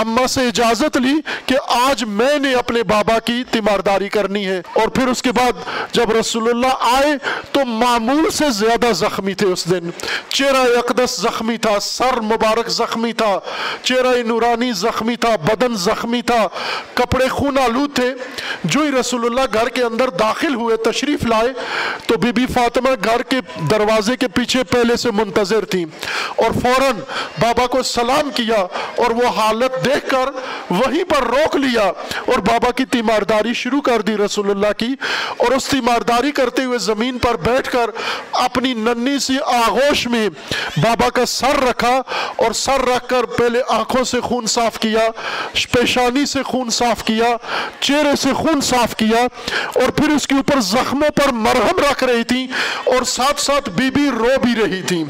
اماں 0.00 0.26
سے 0.26 0.40
اجازت 0.40 0.96
لی 0.96 1.14
کہ 1.46 1.54
آج 1.68 2.04
میں 2.04 2.38
نے 2.38 2.54
اپنے 2.54 2.82
بابا 2.82 3.18
کی 3.18 3.44
تیمارداری 3.50 4.08
کرنی 4.08 4.46
ہے 4.46 4.62
اور 4.72 4.88
پھر 4.88 5.08
اس 5.08 5.22
کے 5.22 5.32
بعد 5.32 5.52
جب 5.92 6.10
رسول 6.10 6.48
اللہ 6.48 6.74
آئے 6.80 7.16
تو 7.52 7.64
معمول 7.64 8.30
سے 8.30 8.50
زیادہ 8.50 8.92
زخمی 8.92 9.34
تھے 9.34 9.46
اس 9.46 9.70
دن۔ 9.70 9.90
چہرہ 10.28 10.78
اقدس 10.78 11.16
زخمی 11.16 11.56
تھا، 11.56 11.80
سر 11.80 12.20
مبارک 12.20 12.68
زخمی 12.68 13.12
تھا، 13.12 13.38
چہرہ 13.82 14.22
نورانی 14.22 14.72
زخمی 14.72 15.16
تھا، 15.16 15.36
بدن 15.36 15.76
زخمی 15.76 16.22
تھا، 16.22 16.46
کپڑے 16.94 17.28
خون 17.28 17.58
آلود 17.58 17.94
تھے۔ 17.94 18.14
جو 18.64 18.80
ہی 18.80 18.90
رسول 19.00 19.26
اللہ 19.26 19.40
گھر 19.52 19.68
کے 19.68 19.82
اندر 19.82 20.10
داخل 20.10 20.54
ہوئے، 20.54 20.76
تشریف 20.76 21.24
لائے، 21.24 21.48
تو 22.06 22.16
بی 22.16 22.32
بی 22.32 22.46
فاطمہ 22.46 22.90
گھر 23.04 23.22
کے 23.22 23.36
دروازے 23.70 24.16
کے 24.16 24.28
پیچھے 24.28 24.64
پہلے 24.64 24.96
سے 24.96 25.10
منتظر 25.10 25.64
تھی 25.64 25.84
اور 26.36 26.50
فوراً 26.62 26.96
بابا 27.40 27.66
کو 27.66 27.82
سلام 27.82 28.30
کیا 28.30 28.66
اور 28.96 29.10
وہ 29.10 29.26
حالت 29.26 29.84
دیکھ 29.90 30.08
کر 30.10 30.28
وہیں 30.70 31.04
پر 31.04 31.22
روک 31.26 31.56
لیا 31.56 31.86
اور 32.26 32.38
بابا 32.38 32.70
کی 32.70 32.84
تیمارداری 32.84 33.54
شروع 33.54 33.80
کر 33.80 34.00
دی 34.00 34.16
رسول 34.16 34.50
اللہ 34.50 34.72
کی 34.78 34.94
اور 35.36 35.52
اس 35.52 35.64
تیمارداری 35.64 36.32
کرتے 36.32 36.64
ہوئے 36.64 36.78
زمین 36.78 37.18
پر 37.18 37.36
بیٹھ 37.36 37.70
کر 37.70 37.90
اپنی 38.32 38.74
ننی 38.74 39.18
سی 39.18 39.36
آغوش 39.46 40.06
میں 40.06 40.28
بابا 40.76 41.08
کا 41.10 41.26
سر 41.26 41.62
رکھا 41.68 42.00
اور 42.36 42.52
سر 42.52 42.86
رکھ 42.88 43.08
کر 43.08 43.24
پہلے 43.38 43.60
آنکھوں 43.68 44.04
سے 44.04 44.20
خون 44.20 44.46
صاف 44.46 44.78
کیا، 44.78 45.08
پیشانی 45.72 46.26
سے 46.26 46.42
خون 46.42 46.70
صاف 46.70 47.04
کیا، 47.04 47.36
چہرے 47.80 48.16
سے 48.20 48.32
خون 48.32 48.60
صاف 48.60 48.96
کیا 48.96 49.22
اور 49.74 49.90
پھر 49.90 50.08
اس 50.08 50.26
کے 50.26 50.34
اوپر 50.34 50.60
زخموں 50.60 51.10
پر 51.10 51.32
مرہم 51.32 51.78
رکھ 51.90 52.04
رہی 52.04 52.24
تھی 52.24 52.46
اور 52.84 53.02
ساتھ 53.02 53.40
ساتھ 53.40 53.70
بی 53.70 53.90
بی 53.90 54.08
رو 54.10 54.38
بھی 54.42 54.54
رہی 54.62 54.82
تھی 54.82 55.04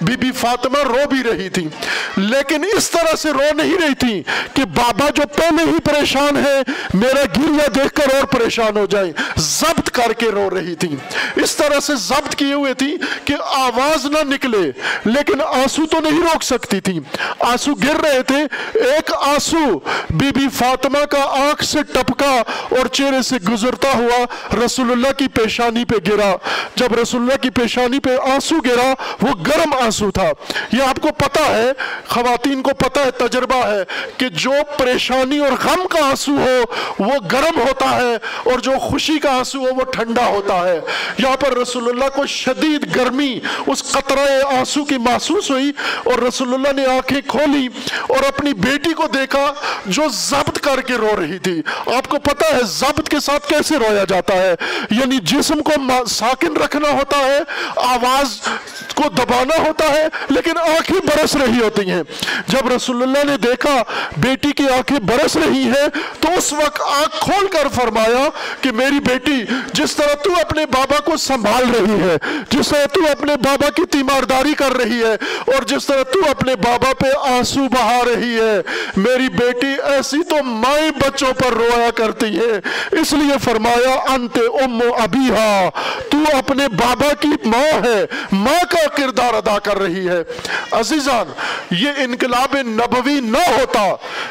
بی 0.00 0.16
بی 0.16 0.32
فاطمہ 0.32 0.78
رو 0.78 1.08
بھی 1.10 1.22
رہی 1.30 1.48
تھی 1.48 1.68
لیکن 2.16 2.64
اس 2.76 2.90
طرح 2.90 3.16
سے 3.16 3.32
رو 3.32 3.54
نہیں 3.54 3.78
رہی 3.82 3.94
تھی 3.94 4.22
کہ 4.54 4.64
بابا 4.64 5.10
جو 5.14 5.22
پہلے 5.36 5.62
ہی 5.62 5.80
پریشان 5.84 6.36
ہے، 6.36 6.62
میرا 6.94 7.22
گریا 7.36 7.66
دیکھ 7.74 7.94
کر 7.94 8.14
اور 8.14 8.24
پریشان 8.24 8.76
ہو 8.76 8.86
جائیں 8.86 9.12
ضبط 9.36 9.90
کر 9.90 10.12
کے 10.12 10.26
رو 10.26 10.50
رہی 10.50 10.74
تھی۔ 10.74 10.96
اس 11.36 11.56
طرح 11.56 11.80
سے 11.80 11.92
ضبط 11.94 12.34
کیے 12.34 12.52
ہوئے 12.52 12.74
تھی 12.74 12.96
کہ 13.24 13.34
آواز 13.40 14.06
نہ 14.06 14.34
نکلے، 14.34 14.70
لیکن 15.04 15.40
آنسو 15.40 15.86
تو 15.86 16.00
نہیں 16.00 16.20
روک 16.22 16.42
سکتی 16.42 16.80
تھی۔ 16.80 17.00
آنسو 17.40 17.74
گر 17.74 18.00
رہے 18.02 18.22
تھے۔ 18.22 18.46
ایک 18.78 19.12
آنسو 19.14 19.78
بی 20.10 20.30
بی 20.34 20.48
فاطمہ 20.54 21.04
کا 21.04 21.22
آنکھ 21.22 21.64
سے 21.64 21.82
ٹپکا 21.82 22.42
اور 22.70 22.86
چہرے 22.86 23.22
سے 23.22 23.36
گزرتا 23.36 23.88
ہوا 23.94 24.24
رسول 24.64 24.92
اللہ 24.92 25.12
کی 25.12 25.28
پیشانی 25.28 25.84
پہ 25.84 26.10
گرا۔ 26.10 26.36
جب 26.74 26.94
رسول 27.02 27.20
اللہ 27.22 27.36
کی 27.36 27.50
پیشانی 27.50 27.98
پہ 27.98 28.16
آنسو 28.32 28.56
گرا، 28.56 28.94
وہ 29.22 29.34
گرم 29.46 29.72
آنسو 29.84 30.10
تھا۔ 30.10 30.30
یہ 30.72 30.82
آپ 30.82 31.00
کو 31.00 31.08
پتا 31.18 31.44
ہے، 31.46 31.72
خواتین 32.08 32.62
کو 32.62 32.70
پتا 32.70 33.00
ہے، 33.04 33.10
تجربہ 33.10 33.66
ہے 33.66 33.82
کہ 34.18 34.28
جو 34.28 34.52
پریشانی 34.78 35.38
اور 35.38 35.52
غم 35.64 35.86
کا 35.86 36.04
آنسو 36.04 36.32
ہو، 36.32 36.62
وہ 36.98 37.12
گرم 37.32 37.60
ہوتا 37.60 37.96
ہے 37.96 38.14
اور 38.50 38.58
جو 38.58 38.72
خوشی 38.80 39.18
کا 39.18 39.36
آنسو 39.36 39.58
ہو، 39.58 39.74
وہ 39.74 39.84
ٹھنڈا 39.84 40.26
ہوتا 40.26 40.68
ہے۔ 40.68 40.80
یہاں 41.18 41.36
پر 41.36 41.56
رسول 41.56 41.88
اللہ 41.88 42.08
کو 42.14 42.26
شدید 42.26 42.96
گرمی، 42.96 43.40
اس 43.66 43.92
قطرہ 43.92 44.56
آنسو 44.58 44.84
کی 44.84 44.98
محسوس 44.98 45.50
ہوئی 45.50 45.72
اور 46.04 46.18
رسول 46.18 46.54
اللہ 46.54 46.72
نے 46.72 46.86
آنکھیں 46.86 47.20
کھولی 47.26 47.68
اور 48.00 48.28
اپنی 48.28 48.52
بیٹی 48.52 48.92
کو 48.92 49.06
دیکھا 49.06 49.54
جو 49.86 50.02
ضبط 50.12 50.60
کر 50.60 50.80
کے 50.80 50.94
رو 50.94 51.16
رہی 51.20 51.38
تھی۔ 51.38 51.62
آپ 51.86 52.08
کو 52.08 52.18
پتا 52.18 52.56
ہے 52.56 52.60
ضبط 52.64 53.08
کے 53.08 53.20
ساتھ 53.20 53.48
کیسے 53.48 53.76
رویا 53.76 54.04
جاتا 54.08 54.34
ہے؟ 54.34 54.54
یعنی 54.90 55.18
جسم 55.22 55.62
کو 55.62 55.72
ساکن 56.06 56.56
رکھنا 56.56 56.88
ہوتا 56.88 57.18
ہے، 57.18 57.38
آواز 57.76 58.48
کو 58.94 59.08
دبانا 59.08 59.68
ہوتا 59.68 59.84
ہے، 59.84 60.06
لیکن 60.28 60.58
آنکھیں 60.58 61.00
برس 61.00 61.36
رہی 61.36 61.60
ہوتی 61.62 61.90
ہیں۔ 61.90 62.02
جب 62.48 62.68
رسول 62.76 63.02
اللہ 63.02 63.24
نے 63.24 63.36
دیکھا 63.36 63.82
بیٹی 64.16 64.52
کی 64.52 64.68
آنکھیں 64.68 64.98
برس 64.98 65.36
رہی 65.36 65.62
ہیں، 65.62 65.88
تو 66.20 66.28
اس 66.38 66.52
وقت 66.52 66.80
آنکھ 66.80 67.16
کھول 67.20 67.46
کر 67.46 67.68
فرمایا 67.74 68.28
کہ 68.60 68.70
میری 68.70 69.00
بیٹی، 69.00 69.42
جس 69.72 69.96
طرح 69.96 70.14
تو 70.14 70.32
اپنے 70.40 70.66
بابا 70.66 70.98
کو 71.00 71.16
سنبھال 71.16 71.70
رہی 71.70 72.00
ہے، 72.00 72.16
جس 72.50 72.68
طرح 72.68 72.86
تو 72.86 73.00
اپنے 73.10 73.36
بابا 73.36 73.70
کی 73.70 73.86
تیمارداری 73.86 74.54
کر 74.54 74.72
رہی 74.72 75.02
ہے، 75.02 75.14
اور 75.46 75.62
جس 75.62 75.86
طرح 75.86 76.02
تو 76.02 76.20
اپنے 76.30 76.56
بابا 76.56 76.92
پہ 76.94 77.08
آنسو 77.20 77.68
بہا 77.72 78.00
رہی 78.06 78.34
ہے۔ 78.40 78.60
میری 78.96 79.28
بیٹی 79.28 79.72
ایسی 79.84 80.22
تو 80.22 80.42
مائیں 80.42 80.90
بچوں 80.90 81.32
پر 81.32 81.52
رویا 81.52 81.90
کرتی 81.94 82.38
ہے۔ 82.38 82.60
اس 83.00 83.12
لیے 83.12 83.38
فرمایا، 83.44 83.94
انت 84.12 84.38
ام 84.62 84.80
ابیہا، 85.02 85.68
تو 86.10 86.18
اپنے 86.38 86.68
بابا 86.68 87.12
کی 87.20 87.28
ماں 87.44 87.86
ہے، 87.86 88.04
ماں 88.32 88.62
کا 88.70 88.86
کردار 88.96 89.34
ادا 89.34 89.58
کر 89.58 89.78
رہی 89.78 90.08
ہے۔ 90.08 90.22
عزیزان، 90.70 91.32
یہ 91.70 92.02
انقلاب 92.04 92.56
نبوی 92.66 93.20
نہ 93.20 93.44
ہوتا۔ 93.50 93.85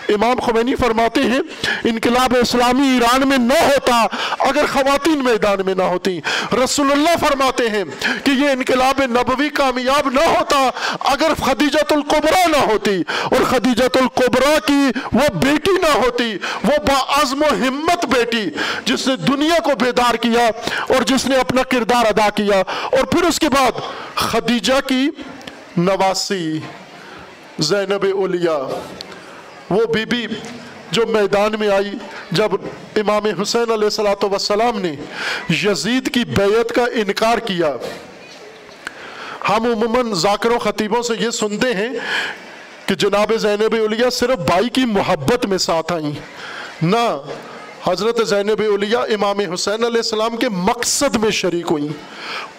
امام 0.10 0.40
خمینی 0.40 0.76
فرماتے 0.76 1.22
ہیں، 1.22 1.40
انقلاب 1.84 2.36
اسلامی 2.42 2.88
ایران 2.88 3.30
میں 3.30 3.38
نہ 3.38 3.60
ہوتا 3.62 4.06
اگر 4.40 4.66
خواتین 4.74 5.24
میدان 5.24 5.58
میں 5.66 5.76
نہ 5.76 5.84
ہوتی۔ 5.84 6.20
رسول 6.64 6.92
اللہ 6.92 7.28
فرماتے 7.28 7.70
ہیں 7.70 7.84
کہ 8.24 8.32
یہ 8.32 8.50
انقلاب 8.50 9.02
نبوی 9.04 9.50
کامیاب 9.50 10.10
نہ 10.10 10.20
ہوتا 10.20 10.70
اگر 11.00 11.34
خدیجت 11.46 11.94
القبرہ 11.94 12.48
نہ 12.48 12.72
ہوتی۔ 12.72 13.04
اور 13.24 13.44
خدیجت 13.44 13.98
القبرہ 13.98 14.60
کی 14.66 14.88
وہ 15.14 15.34
بیٹی 15.34 15.72
نہ 15.72 16.06
ہوتی، 16.06 16.34
وہ 16.64 16.78
باعظم 16.88 17.42
و 17.42 17.54
ہمت 17.54 18.06
بیٹی 18.06 18.50
جس 18.86 19.08
نے 19.08 19.16
دنیا 19.16 19.60
کو 19.64 19.72
بیدار 19.80 20.16
کیا 20.16 20.48
اور 20.88 21.04
جس 21.04 21.26
نے 21.26 21.36
اپنا 21.36 21.62
کردار 21.64 22.06
ادا 22.06 22.30
کیا۔ 22.30 22.64
اور 22.84 23.04
پھر 23.04 23.24
اس 23.24 23.40
کے 23.40 23.50
بعد 23.50 23.72
خدیجہ 24.16 24.88
کی 24.88 25.10
نواسی 25.78 26.60
زینب 27.60 28.06
اولیاء۔ 28.14 28.68
وہ 29.70 29.86
بی 29.86 30.06
بی 30.06 30.28
جو 30.92 31.06
میدان 31.08 31.56
میں 31.60 31.70
آئی، 31.70 31.92
جب 32.32 32.52
امام 32.96 33.42
حسین 33.42 33.72
علیہ 33.72 33.84
السلاۃ 33.84 34.24
وسلام 34.24 34.80
نے 34.80 34.96
یزید 35.50 36.14
کی 36.14 36.24
بیعت 36.26 36.76
کا 36.76 36.84
انکار 36.84 37.38
کیا۔ 37.38 37.76
ہم 39.50 39.66
عموماً 39.66 40.14
ذاکر 40.14 40.52
و 40.52 40.58
خطیبوں 40.58 41.02
سے 41.02 41.14
یہ 41.20 41.30
سنتے 41.30 41.74
ہیں 41.74 41.90
کہ 42.86 42.96
جناب 42.96 43.34
زینب 43.38 43.76
علیہ 43.86 44.10
صرف 44.10 44.38
بائی 44.50 44.70
کی 44.70 44.86
محبت 44.86 45.46
میں 45.46 45.58
ساتھ 45.58 45.94
آئیں۔ 45.94 46.12
نہ 46.82 47.18
حضرت 47.88 48.28
زینب 48.28 48.62
اولیاء 48.70 49.14
امام 49.14 49.54
حسین 49.54 49.74
علیہ 49.74 49.98
السلام 49.98 50.38
کے 50.38 50.50
مقصد 50.50 51.16
میں 51.16 51.32
شریک 51.32 51.66
ہوئیں۔ 51.72 51.88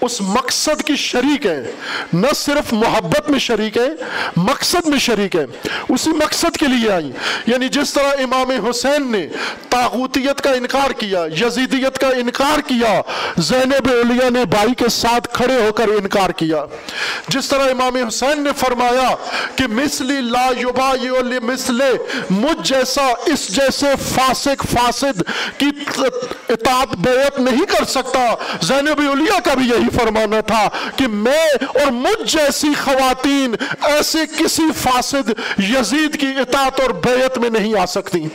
اس 0.01 0.21
مقصد 0.21 0.83
کی 0.83 0.97
شریک 0.97 1.47
ہیں۔ 1.47 1.63
نہ 2.13 2.27
صرف 2.37 2.73
محبت 2.73 3.31
میں 3.31 3.39
شریک 3.39 3.77
ہیں، 3.77 3.91
مقصد 4.37 4.87
میں 4.87 4.99
شریک 4.99 5.37
ہیں۔ 5.37 5.47
اسی 5.89 6.11
مقصد 6.11 6.57
کے 6.57 6.67
لیے 6.67 6.91
آئیں۔ 6.91 7.13
یعنی 7.47 7.69
جس 7.69 7.93
طرح 7.93 8.09
امام 8.09 8.67
حسین 8.71 9.13
نے 9.13 9.27
تاغوتیت 9.69 10.41
کا 10.41 10.51
انکار 10.51 10.91
کیا، 10.91 11.27
یزیدیت 11.41 11.99
کا 11.99 12.09
انکار 12.09 12.61
کیا، 12.61 13.01
زینب 13.37 13.91
اولیاء 13.91 14.31
نے 14.31 14.45
بائی 14.45 14.75
کے 14.75 14.89
ساتھ 14.89 15.29
کھڑے 15.33 15.67
ہو 15.67 15.73
کر 15.73 15.89
انکار 15.89 16.31
کیا۔ 16.31 16.65
جس 17.29 17.49
طرح 17.49 17.71
امام 17.71 17.97
حسین 18.09 18.45
نے 18.45 18.51
فرمایا 18.57 19.15
کہ 19.57 19.67
مثلی 19.67 20.21
لا 20.21 20.51
یبایع 20.61 21.13
لمثل 21.23 21.83
مجھ 22.31 22.69
جیسا 22.69 23.07
اس 23.27 23.49
جیسے 23.49 23.87
فاسق 24.15 24.67
فاسد 24.73 25.16
کی 25.59 25.67
اطاعت 26.49 26.89
بیعت 26.89 27.41
نہیں 27.41 27.67
کر 27.67 27.85
سکتا۔ 27.85 28.35
زینب 28.61 29.01
اولیاء 29.09 29.39
کا 29.39 29.55
بھی 29.55 29.69
یہی 29.69 29.99
فرمانا 29.99 30.41
تھا 30.41 30.69
کہ 30.97 31.07
میں 31.07 31.49
اور 31.61 31.91
مجھ 31.91 32.37
جیسی 32.37 32.69
خواتین 32.85 33.55
ایسے 33.83 34.19
کسی 34.39 34.63
فاسد 34.83 35.31
یزید 35.59 36.21
کی 36.21 36.27
اطاعت 36.27 36.81
اور 36.81 36.91
بیعت 36.91 37.39
میں 37.39 37.51
نہیں 37.51 37.79
آ 37.79 37.87
سکتی۔ 37.87 38.29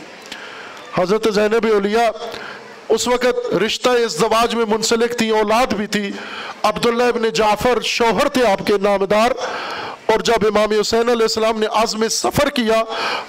حضرت 0.98 1.34
زینب 1.34 1.66
اولیاء 1.72 2.10
اس 2.88 3.08
وقت 3.08 3.54
رشتہ 3.54 3.88
ازدواج 3.88 4.54
میں 4.54 4.64
منسلک 4.68 5.18
تھی، 5.18 5.30
اولاد 5.30 5.72
بھی 5.72 5.86
تھی۔ 5.86 6.10
عبداللہ 6.62 7.02
ابن 7.02 7.28
جعفر 7.28 7.80
شوہر 7.80 8.28
تھے 8.28 8.46
آپ 8.46 8.66
کے 8.66 8.72
نامدار۔ 8.82 9.30
اور 10.12 10.20
جب 10.20 10.46
امام 10.46 10.72
حسین 10.80 11.08
علیہ 11.08 11.22
السلام 11.22 11.58
نے 11.58 11.66
عزم 11.72 12.08
سفر 12.08 12.48
کیا 12.48 12.82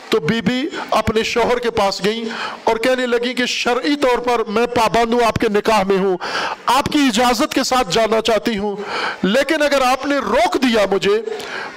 تو 0.10 0.20
بی 0.20 0.42
بی 0.42 0.62
اپنے 0.92 1.24
شوہر 1.24 1.60
کے 1.60 1.70
پاس 1.72 2.04
گئیں 2.06 2.24
اور 2.64 2.78
کہنے 2.78 3.06
لگی 3.08 3.34
کہ 3.34 3.46
شرعی 3.46 3.96
طور 3.96 4.18
پر 4.18 4.44
میں 4.48 4.66
پابند 4.66 5.14
ہوں، 5.14 5.24
آپ 5.28 5.36
کے 5.36 5.48
نکاح 5.50 5.84
میں 5.84 5.98
ہوں، 5.98 6.18
آپ 6.66 6.86
کی 6.86 7.00
اجازت 7.00 7.54
کے 7.54 7.64
ساتھ 7.64 7.92
جانا 7.92 8.22
چاہتی 8.22 8.58
ہوں، 8.58 8.76
لیکن 9.24 9.62
اگر 9.62 9.82
آپ 9.82 10.06
نے 10.06 10.18
روک 10.18 10.58
دیا 10.64 10.86
مجھے 10.92 11.22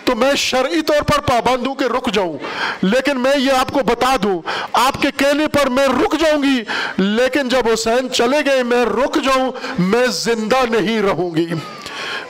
تو 0.04 0.14
میں 0.16 0.34
شرعی 0.36 0.82
طور 0.82 1.02
پر 1.02 1.20
پابند 1.20 1.66
ہوں 1.66 1.74
کہ 1.74 1.84
رک 1.84 2.12
جاؤں۔ 2.12 2.36
لیکن 2.82 3.20
میں 3.20 3.36
یہ 3.36 3.52
آپ 3.52 3.72
کو 3.72 3.80
بتا 3.86 4.14
دوں، 4.22 4.40
آپ 4.72 5.02
کے 5.02 5.08
کہنے 5.16 5.46
پر 5.48 5.68
میں 5.68 5.86
رک 5.86 6.14
جاؤں 6.20 6.42
گی، 6.42 6.62
لیکن 6.98 7.48
جب 7.48 7.72
حسین 7.72 8.12
چلے 8.12 8.44
گئے 8.46 8.62
میں 8.62 8.84
رک 8.84 9.18
جاؤں، 9.24 9.50
میں 9.78 10.06
زندہ 10.06 10.64
نہیں 10.70 11.02
رہوں 11.02 11.34
گی۔ 11.36 11.46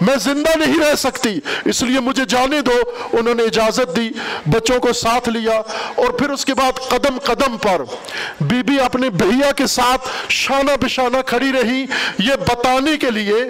میں 0.01 0.17
زندہ 0.17 0.59
نہیں 0.59 0.79
رہ 0.79 0.95
سکتی، 0.95 1.41
اس 1.65 1.83
لیے 1.83 2.01
مجھے 2.01 2.25
جانے 2.25 2.61
دو۔ 2.61 2.81
انہوں 3.13 3.35
نے 3.35 3.43
اجازت 3.43 3.97
دی، 3.97 4.11
بچوں 4.47 4.81
کو 4.81 4.93
ساتھ 4.93 5.29
لیا 5.29 5.61
اور 5.95 6.09
پھر 6.09 6.31
اس 6.31 6.45
کے 6.45 6.55
بعد 6.55 6.73
قدم 6.89 7.19
قدم 7.19 7.57
پر 7.57 7.81
بی 8.41 8.63
بی 8.63 8.81
اپنے 8.81 9.11
بھیا 9.11 9.53
کے 9.53 9.67
ساتھ 9.67 10.09
شانہ 10.29 10.71
بشانہ 10.81 11.17
کھڑی 11.27 11.53
رہی۔ 11.53 11.87
یہ 12.19 12.35
بتانے 12.49 12.97
کے 12.97 13.11
لیے 13.11 13.45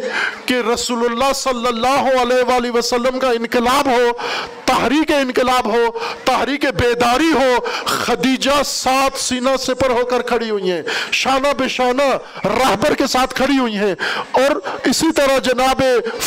کہ 0.47 0.55
رسول 0.75 1.05
اللہ 1.05 1.33
صلی 1.35 1.67
اللہ 1.67 2.23
علیہ 2.23 2.43
وآلہ 2.43 2.71
وسلم 2.71 3.19
کا 3.19 3.31
انقلاب 3.31 3.87
ہو، 3.87 4.11
تحریک 4.65 5.13
انقلاب 5.13 5.67
ہو، 5.67 5.99
تحریک 6.25 6.65
بیداری 6.65 7.33
ہو، 7.33 7.57
خدیجہ 7.85 8.63
سات 8.65 9.19
سینہ 9.19 9.57
سپر 9.59 9.91
ہو 9.91 10.05
کر 10.05 10.23
کھڑی 10.23 10.51
ہوئی 10.51 10.71
ہیں۔ 10.71 10.83
شانہ 11.13 11.49
بشانہ 11.59 12.03
رہبر 12.45 12.95
کے 12.95 13.07
ساتھ 13.07 13.35
کھڑی 13.35 13.59
ہوئی 13.59 13.77
ہیں۔ 13.77 13.95
اور 14.33 14.57
اسی 14.85 15.13
طرح 15.13 15.39
جناب 15.39 15.83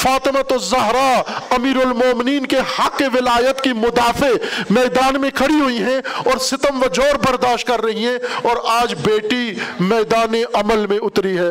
فاطمت 0.09 0.51
الزہرا 0.51 1.21
امیر 1.49 1.75
المومنین 1.85 2.45
کے 2.45 2.59
حق 2.79 3.01
ولایت 3.13 3.61
کی 3.61 3.73
مدافع 3.73 4.27
میدان 4.69 5.19
میں 5.21 5.29
کھڑی 5.29 5.59
ہوئی 5.59 5.77
ہیں 5.83 5.99
اور 6.15 6.37
ستم 6.37 6.83
و 6.83 6.87
جور 6.87 7.17
برداشت 7.25 7.67
کر 7.67 7.81
رہی 7.81 8.05
ہیں 8.05 8.17
اور 8.41 8.57
آج 8.67 8.93
بیٹی 8.93 9.53
میدان 9.79 10.33
عمل 10.53 10.85
میں 10.87 10.97
اتری 11.01 11.37
ہے 11.37 11.49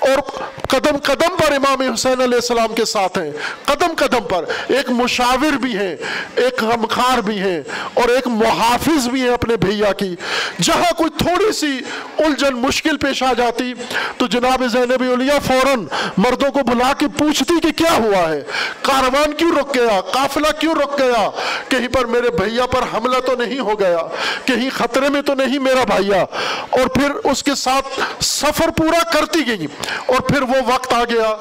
اور 0.00 0.20
قدم 0.68 0.96
قدم 1.02 1.36
پر 1.36 1.52
امام 1.52 1.80
حسین 1.92 2.20
علیہ 2.22 2.34
السلام 2.34 2.74
کے 2.74 2.84
ساتھ 2.84 3.18
ہیں۔ 3.18 3.30
قدم 3.64 3.94
قدم 3.96 4.26
پر 4.28 4.44
ایک 4.68 4.90
مشاور 4.90 5.56
بھی 5.56 5.76
ہیں، 5.78 5.96
ایک 6.36 6.62
غمخار 6.62 7.20
بھی 7.20 7.38
ہیں 7.38 7.60
اور 7.94 8.08
ایک 8.08 8.26
محافظ 8.26 9.08
بھی 9.08 9.20
ہیں 9.20 9.32
اپنے 9.34 9.56
بھیا 9.56 9.92
کی۔ 9.92 10.14
جہاں 10.62 10.92
کوئی 10.92 11.10
تھوڑی 11.18 11.52
سی 11.52 11.72
الجھن 12.18 12.54
مشکل 12.56 12.96
پیش 12.96 13.22
آ 13.22 13.32
جاتی 13.32 13.72
تو 14.18 14.26
جناب 14.26 14.64
زینب 14.72 15.02
اولیاء 15.08 15.38
فوراً 15.46 15.84
مردوں 16.16 16.50
کو 16.50 16.60
بلا 16.66 16.92
کے 16.98 17.06
پوچھتی 17.18 17.60
کہ 17.60 17.72
کیا 17.72 17.93
ہوا 17.98 18.28
ہے؟ 18.28 18.42
کاروان 18.82 19.32
کیوں 19.32 19.52
رک 19.56 19.74
گیا؟ 19.74 20.00
قافلہ 20.00 20.60
کیوں 20.60 20.74
رک 20.74 20.98
گیا؟ 20.98 21.30
کہیں 21.68 21.88
پر 21.88 22.04
میرے 22.04 22.30
بھیا 22.30 22.66
پر 22.66 22.82
حملہ 22.94 23.20
تو 23.20 23.34
نہیں 23.36 23.58
ہو 23.58 23.80
گیا؟ 23.80 23.98
کہیں 24.44 24.70
خطرے 24.70 25.08
میں 25.08 25.22
تو 25.22 25.34
نہیں 25.34 25.58
میرا 25.58 25.84
بھائیا؟ 25.84 26.22
اور 26.70 26.86
پھر 26.86 27.10
اس 27.24 27.42
کے 27.42 27.54
ساتھ 27.54 28.00
سفر 28.24 28.70
پورا 28.70 29.10
کرتی 29.10 29.46
گئی۔ 29.46 29.66
اور 30.06 30.20
پھر 30.20 30.42
وہ 30.42 30.74
وقت 30.74 30.92
آ 30.92 31.04
گیا 31.04 31.36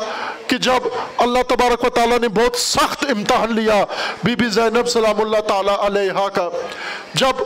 کہ 0.47 0.57
جب 0.57 0.87
اللہ 1.17 1.39
تبارک 1.47 1.83
و 1.83 1.89
تعالیٰ 1.89 2.19
نے 2.19 2.27
بہت 2.27 2.55
سخت 2.55 3.05
امتحان 3.09 3.55
لیا، 3.55 3.85
بی 4.23 4.35
بی 4.35 4.45
زینب 4.45 4.87
سلام 4.87 5.21
اللہ 5.21 5.39
تعالیٰ 5.39 5.79
علیہ 5.79 6.27
کا۔ 6.33 6.49
جب 7.13 7.43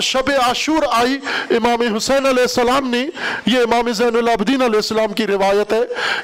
شب 0.00 0.30
عاشور 0.46 0.82
آئی، 0.92 1.18
امام 1.50 1.96
حسین 1.96 2.26
علیہ 2.26 2.42
السلام 2.42 2.90
نے، 2.90 3.06
یہ 3.46 3.58
امام 3.58 3.92
زین 3.92 4.16
العابدین 4.16 4.62
علیہ 4.62 4.76
السلام 4.76 5.12
کی 5.12 5.26
روایت 5.26 5.72
ہے 5.72 5.80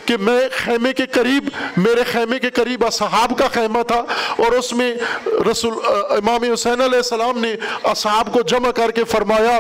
کہ 0.07 0.17
میں 0.17 0.41
خیمے 0.65 0.93
کے 0.93 1.07
قریب 1.07 1.49
میرے 1.77 1.94
میرے 1.95 2.05
خیمے 2.13 2.39
کے 2.39 2.51
قریب 2.51 2.85
اصحاب 2.85 3.33
کا 3.39 3.49
خیمہ 3.53 3.83
تھا 3.83 4.03
اور 4.37 4.53
اس 4.53 4.73
میں 4.73 4.95
رسول 5.51 5.75
امام 6.11 6.45
حسین 6.53 6.81
علیہ 6.81 6.97
السلام 6.97 7.39
نے 7.39 7.55
اصحاب 7.85 8.33
کو 8.33 8.41
جمع 8.43 8.71
کر 8.71 8.91
کے 8.91 9.05
فرمایا 9.05 9.59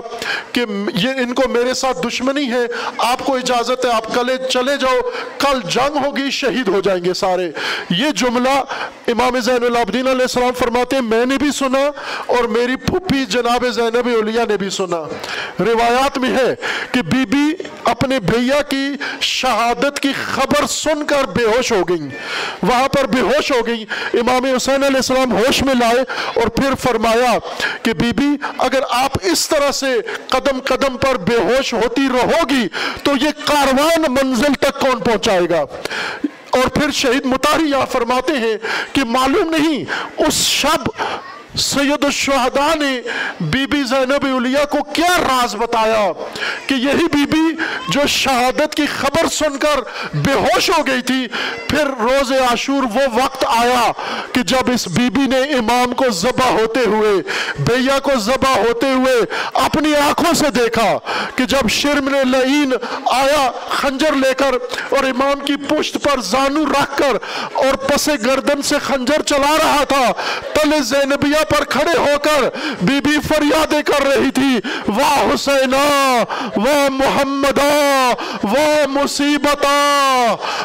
کہ 0.53 0.64
یہ 0.94 1.20
ان 1.23 1.35
کو 1.35 1.49
میرے 1.49 1.75
ساتھ 1.75 1.99
دشمنی 2.07 2.51
ہے، 2.51 2.64
آپ 2.99 3.25
کو 3.25 3.35
اجازت 3.37 3.85
ہے، 3.85 3.90
آپ 3.90 4.12
کلے 4.14 4.37
چلے 4.51 4.77
جاؤ، 4.81 5.01
کل 5.38 5.61
جنگ 5.68 5.97
ہوگی، 6.05 6.31
شہید 6.31 6.68
ہو 6.68 6.81
جائیں 6.81 7.05
گے 7.05 7.14
سارے۔ 7.14 7.51
یہ 7.90 8.11
جملہ 8.16 8.59
امام 9.09 9.38
زین 9.40 9.64
العابدین 9.64 10.09
علیہ 10.09 10.29
السلام 10.31 10.53
فرماتے 10.59 10.97
ہیں، 10.97 11.03
میں 11.03 11.25
نے 11.27 11.38
بھی 11.38 11.51
سنا 11.53 11.85
اور 12.27 12.44
میری 12.57 12.77
پھپھی 12.87 13.25
جناب 13.27 13.66
زینب 13.75 14.09
اولیاء 14.14 14.44
نے 14.49 14.57
بھی 14.57 14.70
سنا۔ 14.70 15.03
روایات 15.61 16.18
میں 16.18 16.33
ہے 16.37 16.55
کہ 16.92 17.03
بی 17.03 17.25
بی 17.27 17.44
اپنے 17.85 18.18
بھیا 18.20 18.61
کی 18.68 18.87
شہادت 19.20 20.01
کی 20.01 20.12
خبر 20.25 20.66
سن 20.66 21.05
کر 21.07 21.25
بے 21.35 21.44
ہوش 21.44 21.73
ہو 21.73 21.83
گئی 21.88 22.09
وہاں 22.62 22.88
پر 22.88 23.06
بے 23.06 23.20
ہوش 23.20 23.52
ہو 23.52 23.66
گئی۔ 23.66 23.84
امام 24.14 24.44
حسین 24.44 24.84
علیہ 24.84 24.96
السلام 24.96 25.32
ہوش 25.32 25.62
میں 25.62 25.74
لائے 25.74 26.00
اور 26.34 26.48
پھر 26.48 26.74
فرمایا 26.74 27.38
کہ 27.82 27.92
بی 27.92 28.12
بی 28.12 28.28
اگر 28.58 28.82
آپ 28.90 29.18
اس 29.22 29.48
طرح 29.48 29.70
سے 29.70 29.94
قدم 30.28 30.58
قدم 30.64 30.96
پر 30.96 31.16
بے 31.16 31.37
ہوش 31.37 31.72
ہوتی 31.74 32.06
رہو 32.12 32.48
گی، 32.50 32.66
تو 33.02 33.12
یہ 33.20 33.30
کاروان 33.44 34.12
منزل 34.12 34.54
تک 34.54 34.80
کون 34.80 35.00
پہنچائے 35.00 35.48
گا؟ 35.50 35.64
اور 36.50 36.68
پھر 36.68 36.90
شہید 36.90 37.24
متاری 37.24 37.70
یہاں 37.70 37.87
فرماتے 37.92 38.32
ہیں 38.32 38.56
کہ 38.92 39.04
معلوم 39.04 39.54
نہیں، 39.54 39.84
اس 40.18 40.34
شب 40.34 40.88
سید 41.62 42.04
الشہداء 42.04 42.74
نے 42.78 43.00
بی 43.40 43.66
بی 43.72 43.82
زینب 43.88 44.24
اولیاء 44.30 44.64
کو 44.70 44.78
کیا 44.94 45.16
راز 45.18 45.54
بتایا 45.56 46.00
کہ 46.66 46.74
یہی 46.74 47.06
بی 47.12 47.24
بی 47.32 47.42
جو 47.88 48.06
شہادت 48.10 48.74
کی 48.74 48.86
خبر 48.94 49.28
سن 49.32 49.56
کر 49.58 49.80
بے 50.14 50.32
ہوش 50.32 50.68
ہو 50.70 50.86
گئی 50.86 51.02
تھی، 51.02 51.26
پھر 51.68 51.90
روز 52.00 52.32
عاشور 52.48 52.82
وہ 52.94 53.06
وقت 53.14 53.44
آیا 53.48 53.90
کہ 54.32 54.42
جب 54.52 54.70
اس 54.72 54.86
بی 54.96 55.08
بی 55.10 55.26
نے 55.26 55.40
امام 55.58 55.92
کو 56.00 56.10
ذبح 56.20 56.50
ہوتے 56.58 56.80
ہوئے، 56.86 57.12
بھیا 57.66 57.98
کو 58.08 58.18
ذبح 58.20 58.56
ہوتے 58.58 58.92
ہوئے 58.92 59.14
اپنی 59.64 59.94
آنکھوں 59.96 60.34
سے 60.40 60.50
دیکھا 60.56 60.88
کہ 61.36 61.44
جب 61.54 61.68
شرم 61.76 62.08
نے 62.14 62.24
لعین 62.30 62.72
آیا 63.12 63.50
خنجر 63.70 64.16
لے 64.16 64.32
کر 64.38 64.54
اور 64.90 65.04
امام 65.10 65.46
کی 65.46 65.57
پشت 65.68 66.02
پر 66.02 66.20
زانو 66.32 66.64
رکھ 66.72 66.98
کر 66.98 67.16
اور 67.64 67.74
پس 67.88 68.09
گردن 68.26 68.62
سے 68.70 68.78
خنجر 68.86 69.22
چلا 69.26 69.57
رہا 69.62 69.84
تھا 69.88 70.05
تل 70.55 70.82
زینبیہ 70.84 71.42
پر 71.45 71.64
کھڑے 71.64 71.99
ہو 71.99 72.18
کر 72.22 72.49
بی 72.82 73.01
بی 73.01 73.16
فریادیں 73.28 73.82
کر 73.82 74.07
رہی 74.07 74.30
تھی۔ 74.30 74.61
واہ 74.88 75.34
حسینہ، 75.34 76.22
واہ 76.57 76.88
محمدہ 76.90 78.12
وہ 78.42 78.86
مصیبت 78.88 79.66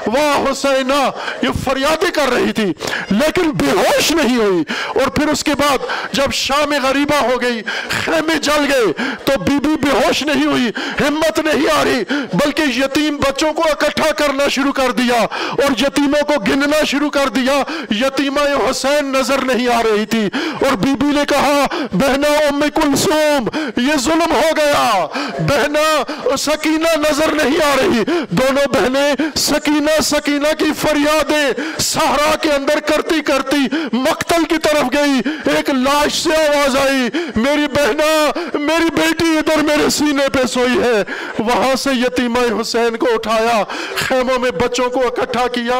وہ 0.07 0.51
حسینہ۔ 0.51 1.09
یہ 1.41 1.49
فریادیں 1.63 2.11
کر 2.11 2.33
رہی 2.33 2.51
تھی، 2.51 2.73
لیکن 3.09 3.51
بے 3.51 3.71
ہوش 3.71 4.11
نہیں 4.11 4.37
ہوئی۔ 4.37 4.63
اور 4.87 5.07
پھر 5.07 5.27
اس 5.27 5.43
کے 5.43 5.51
بعد 5.59 5.77
جب 6.11 6.33
شام 6.33 6.73
غریبہ 6.83 7.15
ہو 7.15 7.41
گئی، 7.41 7.61
خیمے 8.05 8.37
جل 8.37 8.65
گئے، 8.73 8.93
تو 9.25 9.39
بی 9.39 9.67
بی 9.67 9.75
بے 9.75 10.07
ہوش 10.07 10.23
نہیں 10.23 10.45
ہوئی، 10.45 10.69
ہمت 11.07 11.39
نہیں 11.39 11.79
آ 11.79 11.83
رہی، 11.83 12.03
بلکہ 12.33 12.61
یتیم 12.61 13.17
بچوں 13.17 13.53
کو 13.53 13.63
اکٹھا 13.71 14.11
کرنا 14.11 14.47
شروع 14.47 14.71
کر 14.71 14.91
دیا 14.91 15.17
اور 15.49 15.79
یتیموں 15.79 16.23
کو 16.23 16.33
گننا 16.47 16.83
شروع 16.83 17.09
کر 17.09 17.29
دیا۔ 17.29 17.63
یتیمہ 17.91 18.69
حسین 18.69 19.05
نظر 19.05 19.41
نہیں 19.41 19.67
آ 19.67 19.81
رہی 19.83 20.05
تھی۔ 20.05 20.29
اور 20.69 20.77
بی 20.77 20.91
بی 20.99 21.05
نے 21.05 21.21
کہا، 21.27 21.65
بہنا 21.91 22.27
ام 22.47 22.63
کلثوم، 22.75 23.49
یہ 23.77 23.97
ظلم 23.99 24.31
ہو 24.31 24.49
گیا. 24.57 25.07
بہنا 25.39 26.35
سکینہ 26.37 26.97
نظر 26.97 27.31
نہیں 27.43 27.57
آ 27.65 27.75
رہی۔ 27.77 28.03
دونوں 28.29 28.67
بہنیں 28.67 29.13
سکینہ 29.35 30.01
سکینہ 30.01 30.47
کی 30.57 30.71
فریادیں 30.81 31.79
سہرا 31.79 32.35
کے 32.41 32.51
اندر 32.51 32.79
کرتی 32.79 33.21
کرتی 33.21 33.57
مقتل 33.93 34.43
کی 34.43 34.57
طرف 34.57 34.83
گئی۔ 34.93 35.21
ایک 35.55 35.69
لاش 35.69 36.23
سے 36.23 36.35
آواز 36.35 36.77
آئی، 36.77 37.09
میری 37.35 37.67
بہنا، 37.67 38.31
میری 38.53 38.89
بیٹی 38.95 39.37
ادھر 39.37 39.57
میرے 39.57 39.89
سینے 39.89 40.29
پہ 40.29 40.45
سوئی 40.45 40.79
ہے. 40.83 41.03
وہاں 41.39 41.75
سے 41.75 41.89
یتیمہ 41.93 42.61
حسین 42.61 42.97
کو 42.97 43.07
اٹھایا، 43.13 43.63
خیموں 43.95 44.39
میں 44.39 44.51
بچوں 44.51 44.89
کو 44.89 44.99
اکٹھا 45.07 45.47
کیا 45.47 45.77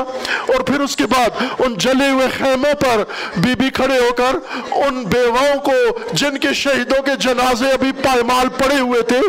اور 0.48 0.62
پھر 0.62 0.80
اس 0.80 0.96
کے 0.96 1.06
بعد 1.06 1.44
ان 1.60 1.74
جلے 1.78 2.10
ہوئے 2.10 2.28
خیموں 2.38 2.74
پر 2.74 3.04
بی 3.38 3.56
بی 3.56 3.70
کھڑے 3.70 4.00
ہو 4.00 4.14
کر 4.14 4.38
ان 4.86 5.04
بیواؤں 5.14 5.60
کو 5.62 5.74
جن 6.14 6.38
کے 6.38 6.54
شہیدوں 6.54 7.02
کے 7.04 7.12
جنازے 7.20 7.70
ابھی 7.72 7.92
پائمال 8.04 8.50
پڑے 8.58 8.80
ہوئے 8.80 9.02
تھے، 9.08 9.20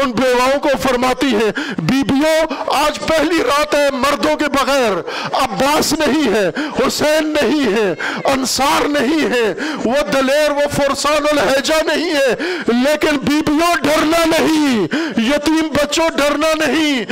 ان 0.00 0.12
بیواؤں 0.20 0.58
کو 0.62 0.68
فرماتی 0.82 1.34
ہے 1.34 1.50
بیبیوں، 1.78 2.36
آج 2.76 2.98
پہلی 3.06 3.42
رات 3.42 3.74
ہے 3.74 3.86
مردوں 3.92 4.36
کے 4.38 4.48
بغیر، 4.54 4.98
عباس 5.42 5.92
نہیں 5.98 6.34
ہے، 6.34 6.46
حسین 6.78 7.32
نہیں 7.34 7.74
ہے، 7.74 7.88
انصار 8.32 8.88
نہیں 8.88 9.34
ہے، 9.34 9.46
وہ 9.84 10.02
دلیر، 10.12 10.50
وہ 10.50 10.66
فرسان 10.76 11.26
الحجہ 11.30 11.82
نہیں 11.86 12.14
ہے، 12.14 12.34
لیکن 12.68 13.18
بیبیوں 13.24 13.74
ڈرنا 13.82 14.24
نہیں، 14.26 14.86
یتیم 15.28 15.68
بچوں 15.74 16.08
ڈرنا 16.16 16.52
نہیں، 16.58 17.04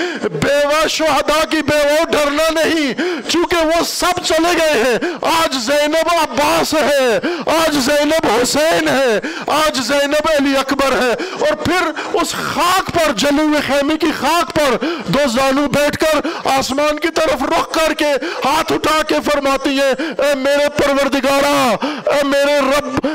بیوہ 0.43 0.87
شہداء 0.91 1.45
کی 1.51 1.63
بیوہ 1.69 2.05
ڈرنا 2.13 2.49
نہیں، 2.55 2.93
چونکہ 3.31 3.67
وہ 3.67 3.83
سب 3.89 4.25
چلے 4.25 4.53
گئے 4.59 4.83
ہیں، 4.83 4.97
آج 5.33 5.57
زینب 5.65 6.13
عباس 6.13 6.75
ہے، 6.75 7.19
آج 7.57 7.79
زینب 7.87 8.27
حسین 8.43 8.89
ہے، 8.89 9.21
آج 9.47 9.81
زینب 9.81 10.29
علی 10.39 10.57
اکبر 10.57 10.93
ہے۔ 10.93 11.13
اور 11.33 11.55
پھر 11.55 11.91
اس 12.13 12.33
خاک 12.33 12.91
پر 12.95 13.13
جلے 13.13 13.43
ہوئے 13.43 13.61
خیمے 13.67 13.97
کی 13.97 14.07
خاک 14.21 14.55
پر 14.55 14.85
دو 15.07 15.19
زانو 15.27 15.67
بیٹھ 15.69 15.99
کر 15.99 16.49
آسمان 16.49 16.99
کی 16.99 17.09
طرف 17.09 17.43
رخ 17.43 17.73
کر 17.73 17.95
کے 17.95 18.13
ہاتھ 18.45 18.73
اٹھا 18.73 19.03
کے 19.03 19.15
فرماتی 19.25 19.79
ہے 19.79 19.91
اے 20.23 20.35
میرے 20.35 20.69
پروردگارہ 20.69 21.77
اے 22.09 22.25
میرے 22.25 22.59
رب، 22.59 23.07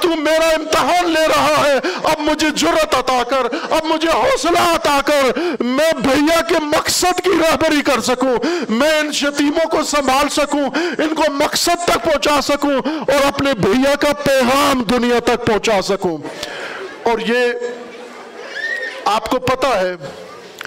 تو 0.00 0.08
میرا 0.16 0.48
امتحان 0.48 1.10
لے 1.10 1.26
رہا 1.26 1.64
ہے۔ 1.66 1.78
اب 2.04 2.20
مجھے 2.20 2.50
جرت 2.50 2.94
عطا 2.94 3.22
کر، 3.30 3.56
اب 3.70 3.84
مجھے 3.84 4.08
حوصلہ 4.08 4.58
عطا 4.58 5.00
کر، 5.04 5.38
میں 5.60 5.92
بھیا 5.92 6.40
کے 6.40 6.54
مقصد 6.60 7.20
کی 7.24 7.30
رہبری 7.30 7.82
کر 7.82 8.00
سکوں۔ 8.00 8.38
میں 8.68 8.98
ان 8.98 9.12
شتیموں 9.12 9.68
کو 9.70 9.82
سنبھال 9.82 10.28
سکوں، 10.28 10.70
ان 10.98 11.14
کو 11.14 11.32
مقصد 11.32 11.84
تک 11.84 12.04
پہنچا 12.04 12.40
سکوں۔ 12.40 12.76
اور 12.86 13.26
اپنے 13.26 13.54
بھیا 13.54 13.94
کا 13.94 14.12
پیغام 14.24 14.82
دنیا 14.82 15.18
تک 15.18 15.46
پہنچا 15.46 15.82
سکوں۔ 15.82 16.18
اور 17.02 17.18
یہ 17.18 17.52
آپ 19.04 19.30
کو 19.30 19.38
پتا 19.38 19.80
ہے، 19.80 19.94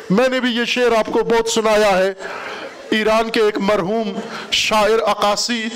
میں 0.10 0.30
نے 0.30 0.40
بھی 0.40 0.50
یہ 0.50 0.66
شعر 0.66 0.98
آپ 0.98 1.06
کو 1.06 1.24
بہت 1.24 1.50
سنایا 1.50 1.98
ہے۔ 1.98 2.14
ایران 2.92 3.30
کے 3.30 3.42
ایک 3.42 3.58
مرحوم 3.58 4.20
شاعر 4.52 5.00
اقاسی 5.08 5.68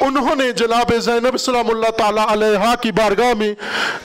انہوں 0.00 0.34
نے 0.34 0.52
جناب 0.52 0.94
زینب 0.94 1.38
سلام 1.38 1.70
اللہ 1.70 1.90
تعالیٰ 1.90 2.26
علیہ 2.28 2.74
کی 2.82 2.92
بارگاہ 2.92 3.34
میں 3.34 3.54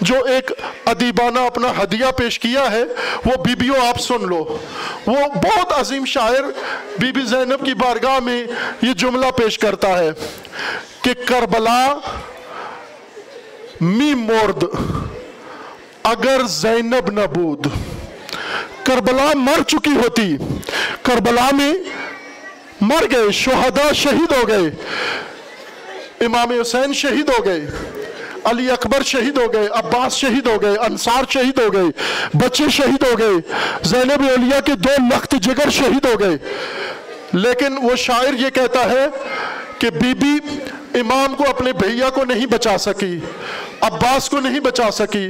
جو 0.02 0.24
ایک 0.24 0.52
ادیبانہ 0.86 1.40
اپنا 1.40 1.84
ہدیہ 1.84 2.12
پیش 2.18 2.40
کیا 2.40 2.72
ہے، 2.72 2.84
وہ 3.26 3.44
بی 3.44 3.56
بیوں 3.56 3.88
آپ 3.88 4.00
سن 4.00 4.22
لو۔ 4.22 4.58
وہ 5.08 5.20
بہت 5.44 5.74
عظیم 5.80 6.06
شاعر 6.06 6.44
بی 7.00 7.12
بی 7.12 7.22
زینب 7.22 7.66
کی 7.66 7.74
بارگاہ 7.74 8.20
میں 8.20 8.44
یہ 8.82 8.94
جملہ 8.94 9.32
پیش 9.32 9.60
کرتا 9.60 10.00
ہے 10.00 10.10
کہ 11.02 11.14
کربلا 11.26 11.96
می 13.84 14.14
مرد 14.14 14.64
اگر 16.04 16.42
زینب 16.50 17.20
نبود، 17.20 17.68
کربلا 18.84 19.32
مر 19.36 19.64
چکی 19.68 19.96
ہوتی، 20.04 20.36
کربلا 21.04 21.50
میں 21.52 21.74
مر 22.82 23.04
گئے، 23.12 23.32
شہداء 23.32 23.92
شہید 23.94 24.32
ہو 24.32 24.48
گئے، 24.48 24.70
امام 26.26 26.52
حسین 26.62 26.94
شہید 26.94 27.30
ہو 27.30 27.46
گئے، 27.46 27.66
علی 28.44 28.70
اکبر 28.72 29.04
شہید 29.04 29.38
ہو 29.38 29.54
گئے، 29.54 29.68
عباس 29.74 30.14
شہید 30.14 30.48
ہو 30.48 30.62
گئے، 30.62 30.76
انصار 30.78 31.24
شہید 31.30 31.60
ہو 31.60 31.74
گئے، 31.74 31.84
بچے 32.34 32.70
شہید 32.70 33.04
ہو 33.04 33.18
گئے، 33.20 33.36
زینب 33.84 34.24
علیہ 34.38 34.60
کے 34.66 34.76
دو 34.76 34.96
لخت 35.16 35.36
جگر 35.42 35.70
شہید 35.70 36.06
ہو 36.06 36.20
گئے۔ 36.20 36.38
لیکن 37.34 37.78
وہ 37.82 37.96
شاعر 37.96 38.34
یہ 38.34 38.50
کہتا 38.50 38.90
ہے 38.92 39.06
کہ 39.80 39.90
بی 39.90 40.14
بی 40.14 40.34
امام 41.00 41.36
کو 41.36 41.44
اپنے 41.50 41.74
بھیا 41.74 42.10
کو 42.10 42.26
نہیں 42.26 42.46
بچا 42.46 42.78
سکی۔ 42.78 43.20
عباس 43.82 44.30
کو 44.30 44.40
نہیں 44.40 44.60
بچا 44.60 44.90
سکی، 44.92 45.28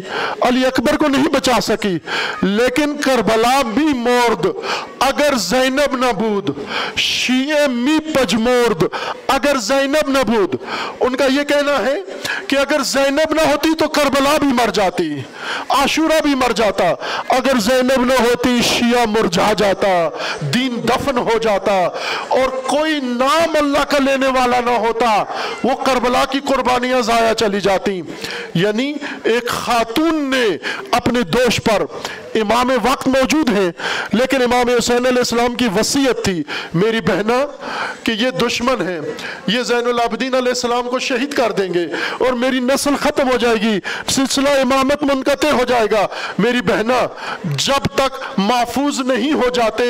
علی 0.48 0.66
اکبر 0.66 0.98
کو 0.98 1.08
نہیں 1.08 1.28
بچا 1.34 1.60
سکی، 1.64 1.98
لیکن 2.42 2.96
کربلا 3.04 3.62
بھی 3.74 3.86
مورد، 4.00 4.46
اگر 5.00 5.36
زینب 5.40 5.96
نہ 5.96 6.12
بود، 6.20 6.50
شیعہ 6.98 7.68
می 7.70 7.98
پجمورد 8.14 8.84
اگر 9.28 9.58
زینب 9.62 10.10
نہ 10.10 10.24
بود، 10.28 10.56
ان 11.00 11.16
کا 11.16 11.26
یہ 11.30 11.44
کہنا 11.44 11.78
ہے 11.86 11.96
کہ 12.48 12.56
اگر 12.58 12.84
زینب 12.86 13.34
نہ 13.34 13.48
ہوتی 13.48 13.74
تو 13.80 13.88
کربلا 13.98 14.36
بھی 14.42 14.52
مر 14.54 14.70
جاتی، 14.74 15.10
عاشورہ 15.70 16.22
بھی 16.24 16.36
مر 16.36 16.52
جاتا، 16.56 16.90
اگر 17.38 17.60
زینب 17.62 18.06
نہ 18.06 18.20
ہوتی 18.20 18.62
شیعہ 18.64 19.06
مرجھا 19.10 19.52
جاتا، 19.58 19.88
دین 20.54 20.80
دفن 20.90 21.18
ہو 21.18 21.38
جاتا، 21.42 21.74
اور 22.30 22.50
کوئی 22.68 23.00
نام 23.04 23.56
اللہ 23.60 23.84
کا 23.90 24.00
لینے 24.04 24.28
والا 24.40 24.60
نہ 24.66 24.78
ہوتا، 24.86 25.12
وہ 25.64 25.76
کربلا 25.86 26.24
کی 26.32 26.40
قربانیاں 26.50 27.02
ضائع 27.02 27.34
چلی 27.34 27.62
جاتی۔ 27.62 28.02
یعنی 28.56 28.94
ایک 29.24 29.48
خاتون 29.50 30.24
نے 30.32 30.46
اپنے 30.92 31.22
دوش 31.34 31.60
پر 31.64 31.86
امام 32.36 32.70
وقت 32.84 33.08
موجود 33.08 33.50
ہیں، 33.50 33.72
لیکن 34.14 34.42
امام 34.42 34.70
حسین 34.70 35.06
علیہ 35.06 35.18
السلام 35.18 35.56
کی 35.56 35.68
وسیعت 35.76 36.24
تھی، 36.26 36.42
میری 36.74 37.02
بہنا 37.08 37.36
کہ 38.04 38.12
یہ 38.12 38.30
دشمن 38.42 38.82
ہیں، 38.88 39.00
یہ 39.48 39.62
زین 39.64 39.88
العابدین 39.88 40.36
علیہ 40.36 40.52
السلام 40.52 40.90
کو 40.90 41.00
شہید 41.00 41.34
کر 41.34 41.52
دیں 41.52 41.74
گے 41.74 41.86
اور 42.20 42.34
میری 42.44 42.60
نسل 42.60 42.96
ختم 43.02 43.30
ہو 43.32 43.38
جائے 43.38 43.62
گی، 43.62 43.80
سلسلہ 44.10 44.50
امامت 44.62 45.04
منقطع 45.04 45.52
ہو 45.52 45.64
جائے 45.64 45.88
گا۔ 45.92 46.06
میری 46.40 46.62
بہنا 46.62 47.00
جب 47.44 47.88
تک 47.96 48.18
محفوظ 48.38 49.00
نہیں 49.08 49.34
ہو 49.34 49.50
جاتے، 49.54 49.84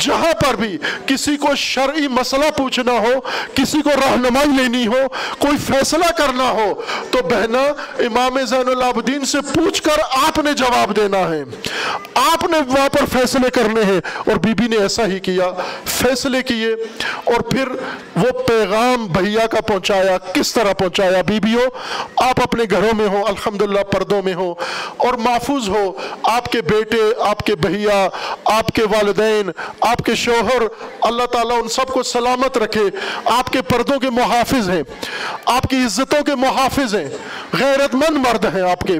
جہاں 0.00 0.32
پر 0.44 0.56
بھی 0.56 0.76
کسی 1.06 1.36
کو 1.36 1.54
شرعی 1.56 2.08
مسئلہ 2.10 2.50
پوچھنا 2.56 2.92
ہو، 2.98 3.20
کسی 3.54 3.82
کو 3.82 3.90
رہنمائی 3.96 4.56
لینی 4.56 4.86
ہو، 4.86 5.06
کوئی 5.38 5.56
فیصلہ 5.66 6.10
کرنا 6.18 6.50
ہو، 6.50 6.72
تو 7.10 7.22
بہنا 7.30 7.66
امام 7.98 8.38
زین 8.44 8.68
العابدین 8.68 9.24
سے 9.24 9.40
پوچھ 9.54 9.82
کر 9.82 10.00
آپ 10.28 10.38
نے 10.38 10.52
جواب 10.52 10.96
دینا 10.96 11.18
ہے۔ 11.18 11.42
آپ 12.14 12.44
نے 12.44 12.58
وہاں 12.66 12.88
پر 12.88 13.04
فیصلے 13.12 13.50
کرنے 13.50 13.82
ہیں 13.84 14.00
اور 14.16 14.36
بی 14.36 14.54
بی 14.54 14.66
نے 14.68 14.76
ایسا 14.76 15.06
ہی 15.06 15.18
کیا، 15.18 15.50
فیصلے 15.84 16.42
کیے 16.42 16.72
اور 17.24 17.40
پھر 17.40 17.68
وہ 18.16 18.30
پیغام 18.38 19.06
بھیا 19.06 19.46
کا 19.46 19.60
پہنچایا، 19.60 20.16
کس 20.32 20.52
طرح 20.54 20.72
پہنچایا؟ 20.72 21.22
بی 21.22 21.40
بیو 21.40 21.60
آپ 22.16 22.40
اپنے 22.42 22.64
گھروں 22.70 22.94
میں 22.96 23.08
ہو 23.08 23.24
الحمدللہ 23.26 23.80
پردوں 23.80 24.22
میں 24.22 24.34
ہو 24.34 24.54
اور 24.96 25.14
محفوظ 25.14 25.68
ہو۔ 25.68 25.92
آپ 26.22 26.52
کے 26.52 26.62
بیٹے، 26.62 27.02
آپ 27.20 27.38
کے 27.38 27.54
بھیا، 27.56 28.08
آپ 28.44 28.68
کے 28.68 28.82
والدین، 28.82 29.50
آپ 29.80 30.04
کے 30.04 30.14
شوہر، 30.14 30.62
اللہ 31.00 31.26
تعالیٰ 31.26 31.62
ان 31.62 31.68
سب 31.68 31.86
کو 31.86 32.02
سلامت 32.02 32.58
رکھے۔ 32.58 32.82
آپ 33.24 33.52
کے 33.52 33.62
پردوں 33.62 33.98
کے 34.00 34.10
محافظ 34.10 34.68
ہیں، 34.70 34.82
آپ 35.44 35.62
کی 35.62 35.76
عزتوں 35.76 36.22
کے 36.24 36.34
محافظ 36.34 36.94
ہیں۔ 36.94 37.08
غیر 37.52 37.69
غیرت 37.70 37.94
مند 37.94 38.16
مرد 38.16 38.44
ہیں 38.54 38.62
آپ 38.62 38.80
کے۔ 38.80 38.98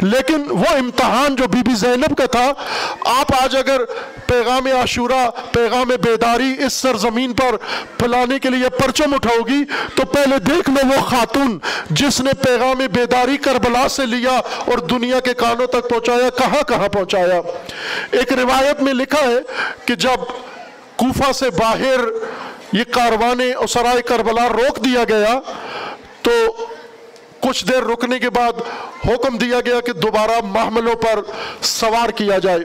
لیکن 0.00 0.44
وہ 0.48 0.74
امتحان 0.78 1.36
جو 1.36 1.48
بی 1.48 1.62
بی 1.62 1.74
زینب 1.74 2.16
کا 2.18 2.26
تھا، 2.26 2.52
آپ 3.04 3.32
آج 3.42 3.56
اگر 3.56 3.84
پیغام 4.26 4.66
عاشورہ، 4.66 5.28
پیغام 5.52 5.88
بیداری 6.02 6.54
اس 6.66 6.72
سرزمین 6.72 7.32
پر 7.32 7.56
پھیلانے 7.98 8.38
کے 8.38 8.50
لیے 8.50 8.68
پرچم 8.68 9.14
اٹھاؤ 9.14 9.40
گی، 9.48 9.64
تو 9.94 10.04
پہلے 10.04 10.38
دیکھ 10.38 10.70
لو 10.70 10.86
وہ 10.88 11.00
خاتون 11.02 11.58
جس 11.90 12.20
نے 12.20 12.32
پیغام 12.42 12.78
بیداری 12.92 13.36
کربلا 13.36 13.88
سے 13.88 14.06
لیا 14.06 14.40
اور 14.66 14.78
دنیا 14.78 15.20
کے 15.20 15.34
کانوں 15.34 15.66
تک 15.66 15.88
پہنچایا، 15.90 16.30
کہاں 16.30 16.62
کہاں 16.68 16.88
پہنچایا۔ 16.88 17.40
ایک 18.10 18.32
روایت 18.32 18.82
میں 18.82 18.94
لکھا 18.94 19.20
ہے 19.20 19.38
کہ 19.84 19.94
جب 19.94 20.24
کوفہ 20.96 21.32
سے 21.32 21.50
باہر 21.50 22.00
یہ 22.72 22.84
کاروان 22.90 23.40
اسرائے 23.58 24.02
کربلا 24.02 24.48
روک 24.48 24.84
دیا 24.84 25.04
گیا، 25.08 25.40
تو 26.22 26.30
کچھ 27.42 27.66
دیر 27.66 27.82
رکنے 27.82 28.18
کے 28.18 28.30
بعد 28.30 28.52
حکم 29.06 29.36
دیا 29.36 29.60
گیا 29.60 29.80
کہ 29.80 29.92
دوبارہ 29.92 30.40
محملوں 30.44 30.94
پر 30.94 31.20
سوار 31.62 32.08
کیا 32.08 32.38
جائے۔ 32.38 32.60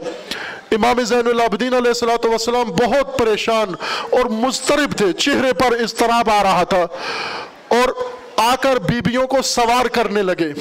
امام 0.72 1.02
زین 1.02 1.28
العابدین 1.28 1.74
علیہ 1.74 1.88
السلام 1.88 2.30
والسلام 2.30 2.72
بہت 2.72 3.20
پریشان 3.20 3.68
اور 4.10 4.26
مسترب 4.26 4.98
تھے، 4.98 5.14
چہرے 5.14 5.54
پر 5.54 5.72
اضطراب 5.72 6.30
آ 6.30 6.44
رہا 6.44 6.64
تھا۔ 6.64 6.86
اور 7.68 7.90
آ 8.38 8.56
کر 8.56 8.76
بیبیوں 8.76 9.28
کو 9.28 9.42
سوار 9.42 9.86
کرنے 9.86 10.22
لگے۔ 10.22 10.54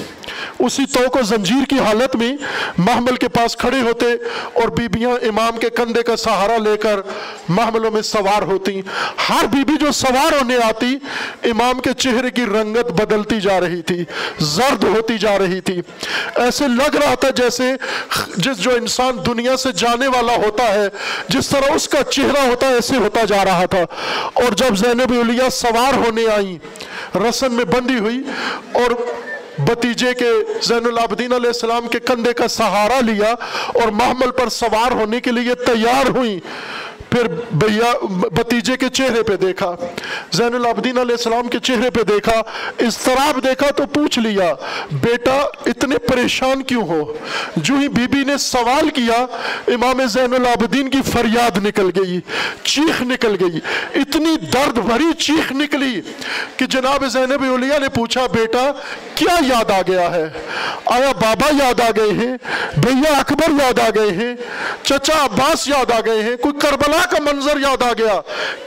اسی 0.58 0.82
تو 0.92 1.10
کو 1.10 1.22
زنجیر 1.22 1.64
کی 1.70 1.76
حالت 1.78 2.16
میں 2.16 2.36
محمل 2.78 3.16
کے 3.16 3.28
پاس 3.28 3.56
کھڑے 3.56 3.80
ہوتے 3.80 4.06
اور 4.52 4.68
بیبیاں 4.68 5.10
امام 5.10 5.56
کے 5.56 5.70
کندھے 5.70 6.02
کا 6.02 6.16
سہارا 6.16 6.56
لے 6.56 6.76
کر 6.76 6.96
محملوں 7.48 7.90
میں 7.90 8.02
سوار 8.02 8.42
ہوتی۔ 8.42 8.80
ہر 9.28 9.46
بیبی 9.46 9.72
جو 9.80 9.92
سوار 9.92 10.32
ہونے 10.32 10.56
آتی، 10.56 10.98
امام 11.44 11.80
کے 11.80 11.92
چہرے 11.92 12.30
کی 12.30 12.42
رنگت 12.42 12.92
بدلتی 12.92 13.40
جا 13.40 13.60
رہی 13.60 13.82
تھی، 13.82 14.04
زرد 14.38 14.84
ہوتی 14.84 15.18
جا 15.18 15.38
رہی 15.38 15.60
تھی۔ 15.60 15.82
ایسے 16.34 16.68
لگ 16.68 16.96
رہا 16.96 17.14
تھا 17.14 17.30
جیسے 17.30 17.72
جس 18.36 18.56
جو 18.56 18.70
انسان 18.70 19.18
دنیا 19.26 19.56
سے 19.56 19.72
جانے 19.72 20.06
والا 20.06 20.36
ہوتا 20.36 20.74
ہے، 20.74 20.88
جس 21.28 21.48
طرح 21.48 21.72
اس 21.74 21.88
کا 21.88 22.02
چہرہ 22.02 22.46
ہوتا 22.46 22.68
ہے 22.68 22.74
ایسے 22.74 22.96
ہوتا 22.96 23.24
جا 23.24 23.44
رہا 23.44 23.66
تھا۔ 23.66 23.82
اور 24.34 24.52
جب 24.52 24.76
زینب 24.76 25.12
علیہ 25.12 25.48
سوار 25.52 25.94
ہونے 25.96 26.26
آئیں 26.26 26.85
رسم 27.14 27.54
میں 27.54 27.64
بندی 27.64 27.98
ہوئی 27.98 28.22
اور 28.72 28.90
بتیجے 29.58 30.12
کے 30.14 30.30
زین 30.62 30.86
العابدین 30.86 31.32
علیہ 31.32 31.48
السلام 31.48 31.86
کے 31.88 31.98
کندھے 31.98 32.32
کا 32.32 32.48
سہارا 32.48 33.00
لیا 33.00 33.34
اور 33.74 33.88
محمل 33.92 34.30
پر 34.30 34.48
سوار 34.48 34.92
ہونے 34.92 35.20
کے 35.20 35.30
لیے 35.30 35.54
تیار 35.54 36.08
ہوئی 36.16 36.38
پھر 37.16 37.26
بھیا 37.58 37.92
بتیجے 38.36 38.76
کے 38.76 38.88
چہرے 38.94 39.22
پہ 39.22 39.36
دیکھا، 39.36 39.74
زین 40.36 40.54
العابدین 40.54 40.98
علیہ 40.98 41.14
السلام 41.14 41.46
کے 41.48 41.58
چہرے 41.58 41.90
پہ 41.90 42.02
دیکھا 42.08 42.32
اضطراب 42.86 43.42
دیکھا 43.44 43.70
تو 43.76 43.86
پوچھ 43.92 44.18
لیا، 44.18 44.52
بیٹا 45.02 45.36
اتنے 45.66 45.98
پریشان 46.08 46.62
کیوں 46.62 46.82
ہو؟ 46.88 47.02
جو 47.56 47.74
ہی 47.74 47.88
بی 47.88 48.06
بی 48.12 48.22
نے 48.24 48.36
سوال 48.38 48.90
کیا، 48.94 49.24
امام 49.74 50.04
زین 50.14 50.34
العابدین 50.34 50.90
کی 50.90 51.00
فریاد 51.12 51.56
نکل 51.66 51.90
گئی، 51.96 52.20
چیخ 52.64 53.00
نکل 53.02 53.36
گئی، 53.40 53.60
اتنی 54.00 54.36
درد 54.52 54.78
بھری 54.88 55.12
چیخ 55.18 55.52
نکلی 55.52 56.00
کہ 56.56 56.66
جناب 56.66 57.06
زینب 57.12 57.44
علیہ 57.54 57.78
نے 57.80 57.88
پوچھا، 57.94 58.26
بیٹا 58.32 58.70
کیا 59.14 59.38
یاد 59.46 59.70
آ 59.70 59.80
گیا 59.88 60.10
ہے؟ 60.14 60.28
آیا 60.94 61.12
بابا 61.20 61.50
یاد 61.54 61.80
آ 61.80 61.90
گئے 61.96 62.12
ہیں؟ 62.18 62.36
بھیا 62.76 63.16
اکبر 63.18 63.50
یاد 63.62 63.78
آ 63.78 63.88
گئے 63.94 64.10
ہیں؟ 64.16 64.34
چچا 64.82 65.24
عباس 65.24 65.66
یاد 65.68 65.90
آ 65.90 66.00
گئے 66.06 66.22
ہیں؟ 66.22 66.36
کوئی 66.36 66.58
کربلا 66.60 67.04
کا 67.10 67.16
منظر 67.20 67.56
یاد 67.60 67.82
آ 67.82 67.92
گیا۔ 67.98 68.20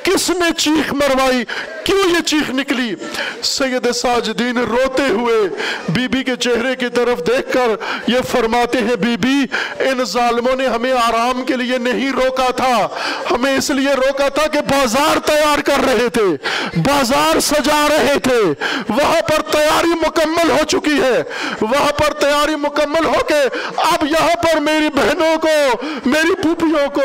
کس 0.03 0.29
نے 0.29 0.45
چیخ 0.57 0.93
مروائی؟ 0.93 1.43
کیوں 1.83 2.09
یہ 2.09 2.21
چیخ 2.21 2.49
نکلی؟ 2.49 2.95
سید 3.43 3.91
ساجدین 3.91 4.57
روتے 4.57 5.03
ہوئے 5.03 5.49
بی 5.89 6.07
بی 6.07 6.23
کے 6.23 6.35
چہرے 6.35 6.75
کی 6.75 6.89
طرف 6.89 7.27
دیکھ 7.27 7.53
کر 7.53 7.67
یہ 8.07 8.17
فرماتے 8.31 8.77
ہیں 8.77 8.95
بی 8.95 9.17
بی 9.17 9.45
ان 9.79 10.03
ظالموں 10.03 10.55
نے 10.55 10.67
ہمیں 10.67 10.91
آرام 10.91 11.43
کے 11.43 11.55
لیے 11.55 11.77
نہیں 11.77 12.11
روکا 12.11 12.51
تھا۔ 12.55 12.87
ہمیں 13.31 13.57
اس 13.57 13.69
لیے 13.69 13.93
روکا 13.93 14.29
تھا 14.29 14.47
کہ 14.47 14.59
بازار 14.61 15.19
تیار 15.19 15.59
کر 15.59 15.83
رہے 15.85 16.09
تھے، 16.09 16.23
بازار 16.75 17.39
سجا 17.39 17.87
رہے 17.89 18.19
تھے۔ 18.23 18.41
وہاں 18.89 19.21
پر 19.21 19.41
تیاری 19.41 19.93
مکمل 20.07 20.51
ہو 20.51 20.65
چکی 20.67 21.01
ہے۔ 21.01 21.23
وہاں 21.61 21.91
پر 21.91 22.13
تیاری 22.13 22.55
مکمل 22.55 23.05
ہو 23.05 23.23
کے 23.27 23.41
اب 23.77 24.05
یہاں 24.05 24.35
پر 24.35 24.59
میری 24.59 24.89
بہنوں 24.89 25.37
کو، 25.37 25.85
میری 26.05 26.35
پوپیوں 26.35 26.89
کو 26.89 27.01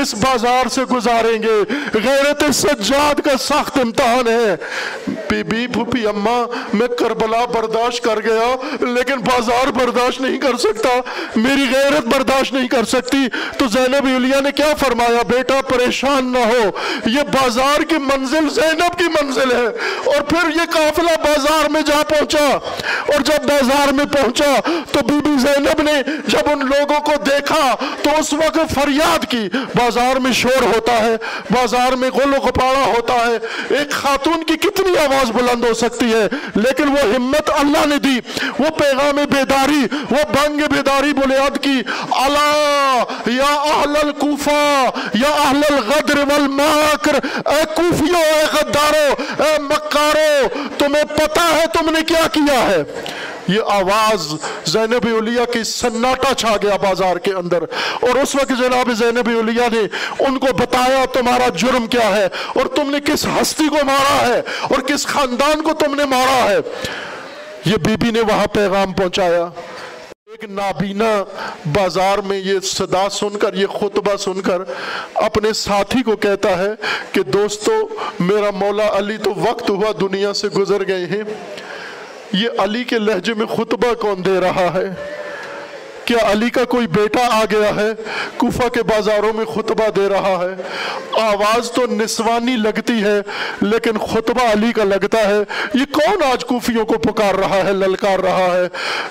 اس 0.00 0.14
بازار 0.14 0.61
سے 0.68 0.82
گزاریں 0.84 1.42
گے۔ 1.42 1.62
غیرت 1.94 2.54
سجاد 2.54 3.20
کا 3.20 3.38
سخت 3.38 3.78
امتحان 3.78 4.28
ہے۔ 4.28 4.56
بی 5.30 5.42
بی 5.42 5.66
پھوپی 5.66 6.06
اماں، 6.06 6.76
میں 6.76 6.86
کربلا 6.86 7.44
برداشت 7.44 8.04
کر 8.04 8.18
گیا، 8.24 8.56
لیکن 8.80 9.14
بازار 9.14 9.70
برداشت 9.70 10.20
نہیں 10.20 10.38
کر 10.38 10.56
سکتا۔ 10.56 10.88
میری 11.36 11.64
غیرت 11.74 12.04
برداشت 12.04 12.52
نہیں 12.52 12.68
کر 12.68 12.84
سکتی۔ 12.84 13.18
تو 13.58 13.66
زینب 13.68 14.06
علیہ 14.16 14.40
نے 14.40 14.50
کیا 14.50 14.74
فرمایا؟ 14.78 15.22
بیٹا، 15.22 15.60
پریشان 15.68 16.32
نہ 16.32 16.38
ہو۔ 16.38 16.70
یہ 17.06 17.20
بازار 17.22 17.82
کی 17.82 17.96
منزل 17.98 18.48
زینب 18.48 18.98
کی 18.98 19.04
منزل 19.04 19.50
ہے۔ 19.50 19.66
اور 20.04 20.22
پھر 20.22 20.48
یہ 20.48 20.72
قافلہ 20.72 21.16
بازار 21.18 21.68
میں 21.68 21.82
جا 21.82 22.02
پہنچا۔ 22.08 22.58
اور 23.06 23.20
جب 23.20 23.48
بازار 23.48 23.92
میں 23.92 24.04
پہنچا، 24.04 24.60
تو 24.92 25.00
بی 25.06 25.14
بی 25.24 25.30
زینب 25.38 25.82
نے 25.82 26.02
جب 26.26 26.38
ان 26.46 26.58
لوگوں 26.58 27.00
کو 27.00 27.12
دیکھا، 27.26 27.74
تو 28.02 28.10
اس 28.18 28.32
وقت 28.32 28.74
فریاد 28.74 29.26
کی۔ 29.30 29.48
بازار 29.74 30.16
میں 30.16 30.32
شور 30.32 30.51
شور 30.52 30.74
ہوتا 30.74 30.92
ہے، 30.92 31.16
بازار 31.50 31.92
میں 31.92 32.10
غل 32.10 32.34
و 32.34 32.40
غپاڑا 32.40 32.84
ہوتا 32.96 33.14
ہے۔ 33.14 33.38
ایک 33.78 33.90
خاتون 33.90 34.44
کی 34.44 34.56
کتنی 34.56 34.98
آواز 34.98 35.30
بلند 35.30 35.64
ہو 35.64 35.74
سکتی 35.74 36.12
ہے، 36.12 36.28
لیکن 36.54 36.88
وہ 36.88 37.14
ہمت 37.16 37.50
اللہ 37.50 37.86
نے 37.86 37.98
دی۔ 37.98 38.20
وہ 38.58 38.70
پیغام 38.70 39.16
بیداری، 39.16 39.82
وہ 40.10 40.22
بنگ 40.32 40.60
بیداری 40.72 41.12
بنیاد 41.12 41.58
کی۔ 41.62 41.82
اللہ 42.10 43.02
یا 43.26 43.54
اہل 43.54 43.96
الکوفہ، 43.96 44.90
یا 45.14 45.28
اہل 45.28 45.60
الغدر 45.70 46.18
والماکر 46.18 47.14
اے 47.48 47.64
کوفیوں، 47.74 48.22
اے 48.22 48.44
غداروں، 48.52 49.42
اے 49.42 49.58
مکاروں، 49.58 50.48
تمہیں 50.78 51.04
پتا 51.04 51.48
ہے 51.54 51.64
تم 51.72 51.90
نے 51.90 52.00
کیا 52.08 52.26
کیا 52.32 52.60
ہے۔ 52.62 52.82
یہ 53.48 53.60
آواز 53.66 54.26
زینب 54.64 55.06
علیہ 55.18 55.44
کی 55.52 55.62
سناٹا 55.64 56.34
چھا 56.34 56.56
گیا 56.62 56.76
بازار 56.76 57.16
کے 57.16 57.32
اندر۔ 57.32 57.62
اور 58.00 58.14
اس 58.16 58.34
وقت 58.34 58.52
جناب 58.58 58.90
زینب 58.98 59.28
علیہ 59.28 59.68
نے 59.72 59.86
ان 60.26 60.38
کو 60.38 60.52
بتایا 60.56 61.04
تمہارا 61.12 61.48
جرم 61.56 61.86
کیا 61.86 62.08
ہے، 62.16 62.28
اور 62.54 62.66
تم 62.66 62.90
نے 62.90 63.00
کس 63.00 63.26
ہستی 63.26 63.68
کو 63.68 63.84
مارا 63.84 64.26
ہے، 64.26 64.40
اور 64.62 64.80
کس 64.80 65.06
خاندان 65.06 65.62
کو 65.62 65.72
تم 65.72 65.94
نے 65.94 66.04
مارا 66.04 66.42
ہے۔ 66.50 66.58
یہ 67.64 67.76
بی 67.76 67.96
بی 67.96 68.10
نے 68.10 68.20
وہاں 68.20 68.46
پیغام 68.46 68.92
پہنچایا۔ 68.92 69.48
ایک 70.26 70.44
نابینا 70.44 71.24
بازار 71.74 72.18
میں 72.18 72.38
یہ 72.38 72.60
صدا 72.60 73.08
سن 73.10 73.38
کر، 73.38 73.54
یہ 73.54 73.66
خطبہ 73.66 74.16
سن 74.16 74.40
کر 74.40 74.62
اپنے 75.14 75.52
ساتھی 75.52 76.02
کو 76.02 76.16
کہتا 76.16 76.56
ہے 76.58 76.70
کہ 77.12 77.22
دوستو، 77.22 77.72
میرا 78.20 78.50
مولا 78.54 78.88
علی 78.98 79.16
تو 79.16 79.30
وقت 79.36 79.70
ہوا 79.70 79.92
دنیا 80.00 80.32
سے 80.34 80.48
گزر 80.48 80.86
گئے 80.88 81.06
ہیں۔ 81.06 81.22
یہ 82.32 82.48
علی 82.58 82.84
کے 82.84 82.98
لہجے 82.98 83.34
میں 83.34 83.46
خطبہ 83.46 83.94
کون 83.94 84.24
دے 84.24 84.40
رہا 84.40 84.70
ہے؟ 84.74 84.94
کیا 86.04 86.32
علی 86.32 86.50
کا 86.50 86.64
کوئی 86.64 86.86
بیٹا 86.86 87.20
آ 87.30 87.44
گیا 87.50 87.68
ہے؟ 87.68 87.90
کوفہ 88.36 88.68
کے 88.68 88.82
بازاروں 88.82 89.32
میں 89.32 89.44
خطبہ 89.44 89.90
دے 89.96 90.08
رہا 90.08 90.44
ہے۔ 90.44 90.62
آواز 91.20 91.70
تو 91.70 91.86
نسوانی 91.86 92.56
لگتی 92.56 93.02
ہے، 93.02 93.20
لیکن 93.60 93.98
خطبہ 93.98 94.52
علی 94.52 94.72
کا 94.72 94.84
لگتا 94.84 95.18
ہے۔ 95.18 95.38
یہ 95.74 95.84
کون 95.92 96.22
آج 96.32 96.44
کوفیوں 96.44 96.84
کو 96.84 96.94
پکار 96.94 97.34
رہا 97.34 97.56
ہے، 97.56 97.72
للکار 97.72 98.18
رہا 98.18 98.56
ہے؟ 98.56 98.68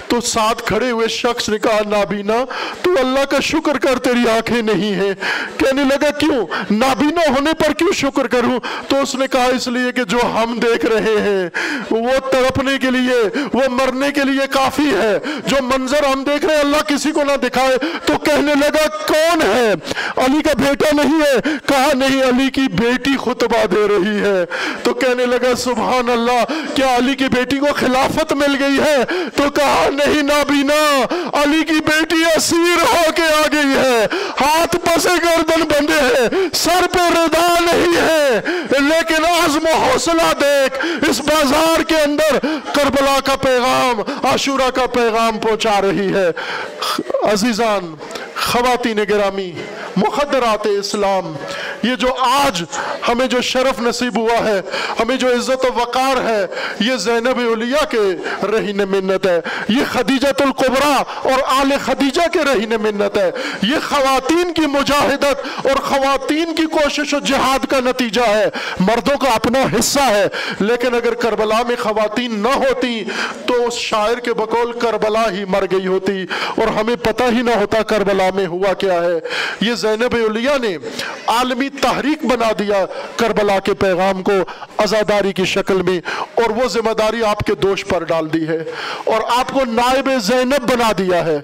تو 0.07 0.21
ساتھ 0.21 0.63
کھڑے 0.63 0.91
ہوئے 0.91 1.07
شخص 1.07 1.49
نے 1.49 1.57
کہا، 1.57 1.79
نابینا، 1.89 2.45
تو 2.81 2.91
اللہ 2.99 3.25
کا 3.25 3.39
شکر 3.39 3.77
کر، 3.77 3.99
تیری 3.99 4.29
آنکھیں 4.29 4.61
نہیں 4.61 4.95
ہیں۔ 4.95 5.13
کہنے 5.57 5.83
لگا، 5.83 6.09
کیوں؟ 6.09 6.47
نابینا 6.71 7.21
ہونے 7.29 7.51
پر 7.53 7.73
کیوں 7.73 7.93
شکر 7.93 8.27
کروں؟ 8.27 8.59
تو 8.87 9.01
اس 9.01 9.15
نے 9.15 9.27
کہا، 9.27 9.45
اس 9.45 9.67
لیے 9.67 9.91
کہ 9.91 10.03
جو 10.03 10.17
ہم 10.17 10.59
دیکھ 10.59 10.85
رہے 10.85 11.21
ہیں، 11.21 11.49
وہ 11.91 12.31
تڑپنے 12.31 12.77
کے 12.81 12.91
لیے، 12.91 13.39
وہ 13.53 13.61
مرنے 13.69 14.11
کے 14.11 14.21
لیے 14.23 14.47
کافی 14.49 14.91
ہے۔ 14.95 15.19
جو 15.45 15.55
منظر 15.61 16.03
ہم 16.03 16.23
دیکھ 16.23 16.45
رہے 16.45 16.53
ہیں، 16.53 16.61
اللہ 16.61 16.80
کسی 16.87 17.11
کو 17.11 17.23
نہ 17.23 17.37
دکھائے 17.37 17.77
تو 18.05 18.17
کہنے 18.17 18.53
لگا، 18.55 18.87
کون 18.87 19.41
ہے؟ 19.41 19.73
علی 20.17 20.41
کا 20.41 20.51
بیٹا 20.57 20.89
نہیں 20.91 21.21
ہے۔ 21.21 21.57
کہا، 21.65 21.87
نہیں، 21.93 22.23
علی 22.23 22.49
کی 22.49 22.61
بیٹی 22.61 23.11
خطبہ 23.21 23.65
دے 23.65 23.87
رہی 23.87 24.21
ہے۔ 24.21 24.45
تو 24.83 24.93
کہنے 24.93 25.25
لگا، 25.25 25.55
سبحان 25.55 26.09
اللہ، 26.09 26.45
کیا 26.75 26.97
علی 26.97 27.15
کی 27.15 27.25
بیٹی 27.25 27.57
کو 27.57 27.67
خلافت 27.75 28.33
مل 28.33 28.63
گئی 28.63 28.79
ہے؟ 28.79 28.97
تو 29.35 29.49
کہا، 29.49 29.89
نہیں 29.89 30.21
نابینا 30.21 31.05
علی 31.33 31.63
کی 31.63 31.79
بیٹی 31.85 32.23
اسیر 32.35 32.81
ہو 32.81 33.11
کے 33.15 33.21
آ 33.21 33.41
گئی 33.51 33.77
ہے۔ 33.77 34.07
ہاتھ 34.41 34.75
پسے 34.75 35.09
گردن 35.09 35.61
بندے 35.61 36.01
ہیں۔ 36.01 36.29
سر 36.53 36.87
پہ 36.91 37.19
ردا 37.19 37.55
نہیں 37.59 38.01
ہے۔ 38.01 38.41
لیکن 38.69 39.25
عزم 39.25 39.63
و 39.63 39.83
حوصلہ 39.83 40.33
دیکھ، 40.41 40.85
اس 41.09 41.21
بازار 41.21 41.81
کے 41.81 41.95
اندر 41.95 42.37
کربلا 42.73 43.19
کا 43.25 43.35
پیغام، 43.35 44.25
عاشورہ 44.25 44.69
کا 44.69 44.85
پیغام 44.85 45.39
پہنچا 45.39 45.81
رہی 45.81 46.13
ہے۔ 46.13 46.31
عزیزان 47.23 47.97
خواتین 48.41 48.99
گرامی 49.09 49.51
مخدرات 49.97 50.65
اسلام، 50.67 51.33
یہ 51.83 51.95
جو 51.99 52.13
آج 52.21 52.63
ہمیں 53.07 53.25
جو 53.27 53.41
شرف 53.41 53.79
نصیب 53.81 54.17
ہوا 54.17 54.37
ہے، 54.45 54.59
ہمیں 54.99 55.15
جو 55.15 55.27
عزت 55.27 55.65
و 55.65 55.69
وقار 55.75 56.21
ہے، 56.23 56.45
یہ 56.79 56.95
زینب 57.05 57.39
علیہ 57.53 57.83
کے 57.89 58.01
رہین 58.51 58.81
منت 58.89 59.25
ہے، 59.27 59.39
یہ 59.69 59.83
خدیجت 59.91 60.41
القبرہ 60.41 60.93
اور 61.23 61.41
آل 61.57 61.71
خدیجہ 61.85 62.27
کے 62.33 62.43
رہین 62.45 62.75
منت 62.81 63.17
ہے، 63.17 63.29
یہ 63.61 63.87
خواتین 63.87 64.53
کی 64.53 64.65
مجاہدت 64.67 65.67
اور 65.67 65.81
خواتین 65.89 66.55
کی 66.55 66.65
کوشش 66.71 67.13
و 67.13 67.19
جہاد 67.25 67.65
کا 67.71 67.79
نتیجہ 67.85 68.27
ہے۔ 68.27 68.49
مردوں 68.79 69.17
کا 69.17 69.29
اپنا 69.35 69.63
حصہ 69.73 70.09
ہے، 70.09 70.27
لیکن 70.59 70.95
اگر 70.95 71.13
کربلا 71.21 71.61
میں 71.67 71.75
خواتین 71.79 72.39
نہ 72.39 72.55
ہوتی 72.57 73.03
تو 73.47 73.65
اس 73.67 73.77
شاعر 73.79 74.19
کے 74.25 74.33
بقول 74.33 74.71
کربلا 74.79 75.29
ہی 75.31 75.45
مر 75.49 75.65
گئی 75.71 75.87
ہوتی 75.87 76.25
اور 76.55 76.67
ہمیں 76.79 76.95
پتہ 77.03 77.23
ہی 77.31 77.41
نہ 77.41 77.55
ہوتا 77.59 77.81
کربلا 77.87 78.29
میں 78.35 78.45
ہوا 78.47 78.73
کیا 78.79 79.01
ہے؟ 79.03 79.19
یہ 79.61 79.73
زینب 79.75 80.15
علیہ 80.15 80.57
نے 80.61 80.75
عالمی 81.27 81.69
تحریک 81.81 82.25
بنا 82.25 82.51
دیا 82.59 82.85
کربلا 83.17 83.57
کے 83.59 83.73
پیغام 83.81 84.21
کو 84.23 84.33
ازاداری 84.77 85.33
کی 85.33 85.45
شکل 85.45 85.81
میں، 85.81 85.99
اور 86.35 86.49
وہ 86.57 86.67
ذمہ 86.69 86.93
داری 86.99 87.23
آپ 87.25 87.39
کے 87.47 87.55
دوش 87.63 87.85
پر 87.85 88.03
ڈال 88.03 88.31
دی 88.33 88.47
ہے، 88.47 88.57
اور 89.05 89.21
آپ 89.37 89.51
کو 89.53 89.65
نائب 89.71 90.09
زینب 90.23 90.69
بنا 90.71 90.91
دیا 90.97 91.23
ہے۔ 91.25 91.39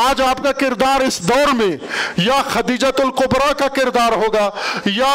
آج 0.00 0.20
آپ 0.22 0.42
کا 0.44 0.52
کردار 0.60 1.00
اس 1.00 1.18
دور 1.28 1.52
میں 1.54 1.76
یا 2.16 2.40
خدیجت 2.44 3.00
القبرہ 3.00 3.52
کا 3.52 3.68
کردار 3.76 4.12
ہوگا، 4.16 4.48
یا 4.86 5.14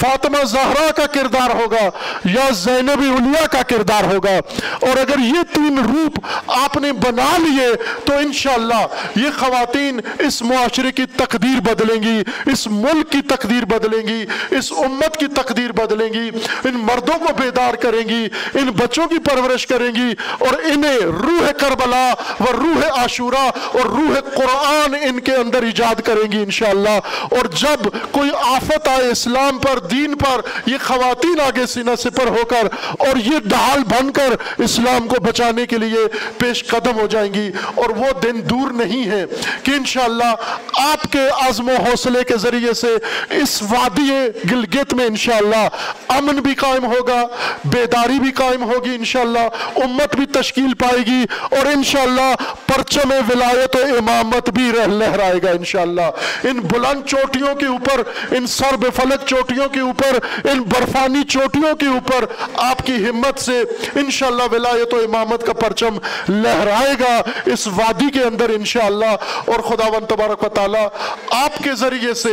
فاطمہ 0.00 0.42
زہرا 0.46 0.90
کا 0.96 1.06
کردار 1.14 1.54
ہوگا، 1.54 1.88
یا 2.32 2.48
زینب 2.54 3.02
علیہ 3.10 3.46
کا 3.52 3.62
کردار 3.68 4.12
ہوگا۔ 4.12 4.38
اور 4.80 5.00
اگر 5.00 5.18
یہ 5.18 5.42
تین 5.54 5.78
روپ 5.84 6.18
آپ 6.56 6.76
نے 6.76 6.92
بنا 7.02 7.30
لیے 7.38 7.68
تو 8.04 8.16
انشاءاللہ 8.16 8.86
یہ 9.16 9.30
خواتین 9.38 10.00
اس 10.18 10.40
معاشرے 10.46 10.92
کی 10.92 11.06
تقدیر 11.16 11.60
بدلیں 11.60 12.02
گی، 12.02 12.22
اس 12.46 12.66
ملک 12.66 13.10
کی 13.12 13.20
تقدیر 13.28 13.64
بدلیں 13.64 14.06
گی، 14.06 14.24
اس 14.56 14.72
امت 14.78 15.16
کی 15.16 15.26
تقدیر 15.34 15.72
بدلیں 15.72 16.08
گی، 16.12 16.28
ان 16.64 16.78
مردوں 16.82 17.18
کو 17.18 17.32
بیدار 17.36 17.74
کریں 17.74 18.08
گی، 18.08 18.24
ان 18.54 18.70
بچوں 18.76 19.06
کی 19.08 19.18
پرورش 19.18 19.66
کریں 19.66 19.90
گی 19.94 20.12
اور 20.38 20.58
انہیں 20.64 20.98
روح 21.22 21.50
کربلا 21.58 22.04
و 22.40 22.52
روح 22.52 22.84
عاشورہ 23.00 23.46
اور 23.72 23.86
روح 23.86 24.20
قرآن 24.34 24.94
ان 25.02 25.20
کے 25.20 25.34
اندر 25.34 25.62
ایجاد 25.62 26.00
کریں 26.04 26.30
گی 26.32 26.42
انشاءاللہ۔ 26.42 26.98
اور 27.30 27.46
جب 27.56 27.88
کوئی 28.10 28.30
آفت 28.44 28.88
آئے 28.88 29.10
اسلام 29.10 29.58
پر، 29.58 29.78
دین 29.90 30.14
پر، 30.14 30.40
یہ 30.66 30.78
خواتین 30.82 31.40
آگے 31.40 31.66
سینہ 31.66 31.94
سپر 31.98 32.28
ہو 32.28 32.44
کر 32.44 32.68
اور 32.98 33.16
یہ 33.24 33.38
ڈھال 33.44 33.82
بن 33.88 34.12
کر 34.12 34.34
اسلام 34.58 35.08
کو 35.08 35.20
بچانے 35.22 35.66
کے 35.66 35.78
لیے 35.78 36.06
پیش 36.38 36.64
قدم 36.66 37.00
ہو 37.00 37.06
جائیں 37.06 37.32
گی 37.34 37.50
اور 37.74 37.90
وہ 37.96 38.12
دن 38.22 38.40
دور 38.50 38.70
نہیں 38.72 39.10
ہے 39.10 39.24
کہ 39.62 39.70
انشاءاللہ 39.70 40.34
آپ 40.78 41.12
کے 41.12 41.26
عزم 41.46 41.68
و 41.68 41.76
حوصلے 41.86 42.24
کے 42.24 42.36
ذریعے 42.36 42.72
سے 42.72 42.94
اس 43.30 43.62
وادی 43.62 44.10
گلگت 44.50 44.94
میں 44.94 45.06
انشاءاللہ 45.06 45.68
امن 46.08 46.36
بھی 46.36 46.54
قائم 46.54 46.84
ہوگا، 46.84 47.26
بیداری 47.64 48.18
بھی 48.18 48.30
قائم 48.30 48.62
ہوگی 48.62 48.94
انشاءاللہ، 48.94 49.48
امت 49.76 50.16
بھی 50.16 50.26
تشکیل 50.26 50.74
پائے 50.74 50.98
گی 50.98 51.24
اور 51.40 51.66
انشاءاللہ 51.66 52.34
پرچم 52.66 53.12
ولایت 53.28 53.76
و 53.76 53.78
امامت 53.98 54.50
بھی 54.50 54.70
رہ 54.72 54.86
لہرائے 54.86 55.42
گا 55.42 55.50
انشاءاللہ۔ 55.50 56.10
ان 56.44 56.60
بلند 56.60 57.06
چوٹیوں 57.06 57.54
کے 57.54 57.66
اوپر، 57.66 58.02
ان 58.30 58.46
سرب 58.46 58.86
فلک 58.96 59.26
چوٹیوں 59.26 59.68
کے 59.68 59.80
اوپر، 59.80 60.18
ان 60.44 60.62
برفانی 60.62 61.22
چوٹیوں 61.22 61.76
کے 61.76 61.86
اوپر 61.86 62.24
آپ 62.54 62.86
کی 62.86 62.96
ہمت 63.08 63.38
سے 63.38 63.60
انشاءاللہ 63.94 64.42
ولایت 64.52 64.94
و 64.94 64.96
امامت 64.96 65.46
کا 65.46 65.52
پرچم 65.52 65.98
لہرائے 66.28 66.94
گا۔ 67.00 67.22
اس 67.52 67.66
وادی 67.66 68.10
کے 68.10 68.22
اندر 68.22 68.48
انشاءاللہ 68.48 69.14
اور 69.44 69.60
خداون 69.60 70.06
تبارک 70.06 70.25
و 70.30 70.48
تعالی 70.48 70.86
آپ 71.30 71.58
کے 71.64 71.74
ذریعے 71.74 72.14
سے 72.14 72.32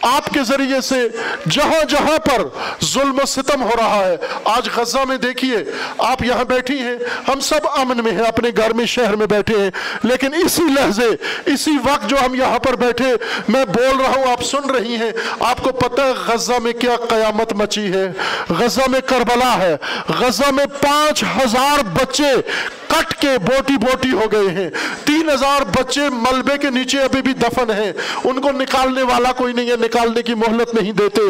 آپ 0.00 0.28
کے 0.34 0.40
ذریعے 0.42 0.80
سے 0.80 1.08
جہاں 1.50 1.84
جہاں 1.84 2.18
پر 2.18 2.42
ظلم 2.84 3.18
و 3.22 3.26
ستم 3.26 3.62
ہو 3.62 3.70
رہا 3.80 4.04
ہے، 4.06 4.16
آج 4.44 4.68
غزہ 4.76 4.98
میں 5.08 5.16
دیکھیے، 5.16 5.56
آپ 5.98 6.22
یہاں 6.22 6.44
بیٹھی 6.44 6.78
ہیں، 6.78 6.96
ہم 7.28 7.40
سب 7.40 7.68
امن 7.76 8.04
میں 8.04 8.12
ہیں، 8.12 8.26
اپنے 8.26 8.50
گھر 8.56 8.72
میں، 8.72 8.86
شہر 8.86 9.16
میں 9.16 9.26
بیٹھے 9.26 9.58
ہیں، 9.58 9.70
لیکن 10.02 10.34
اسی 10.34 10.62
لحظے، 10.62 11.08
اسی 11.46 11.70
وقت 11.84 12.10
جو 12.10 12.16
ہم 12.26 12.34
یہاں 12.34 12.58
پر 12.58 12.76
بیٹھے، 12.76 13.14
میں 13.48 13.64
بول 13.64 14.00
رہا 14.00 14.12
ہوں، 14.16 14.32
آپ 14.32 14.42
سن 14.42 14.70
رہی 14.70 14.96
ہیں، 14.96 15.12
آپ 15.40 15.62
کو 15.62 15.72
پتہ 15.72 16.02
ہے 16.02 16.12
غزہ 16.26 16.58
میں 16.62 16.72
کیا 16.72 16.96
قیامت 17.08 17.52
مچی 17.52 17.92
ہے۔ 17.92 18.12
غزہ 18.58 18.90
میں 18.90 19.00
کربلا 19.00 19.56
ہے، 19.58 19.76
غزہ 20.08 20.50
میں 20.50 20.66
پانچ 20.80 21.22
ہزار 21.22 21.82
بچے 21.82 22.32
کٹ 22.86 23.14
کے 23.14 23.38
بوٹی 23.38 23.76
بوٹی 23.76 24.10
ہو 24.10 24.32
گئے 24.32 24.48
ہیں۔ 24.48 24.70
تین 25.04 25.30
ہزار 25.30 25.64
بچے 25.78 26.00
ملبے 26.00 26.58
کے 26.58 26.70
نیچے 26.70 26.98
ابھی 26.98 27.22
بھی 27.22 27.32
دفن 27.32 27.70
ہیں۔ 27.70 27.92
ان 28.24 28.40
کو 28.40 28.50
نکالنے 28.50 29.02
والا 29.02 29.32
کوئی 29.32 29.52
نہیں 29.52 29.70
ہے 29.70 29.76
نکالنے 29.88 30.22
کی 30.22 30.34
مہلت 30.34 30.74
نہیں 30.74 30.92
دیتے۔ 30.92 31.20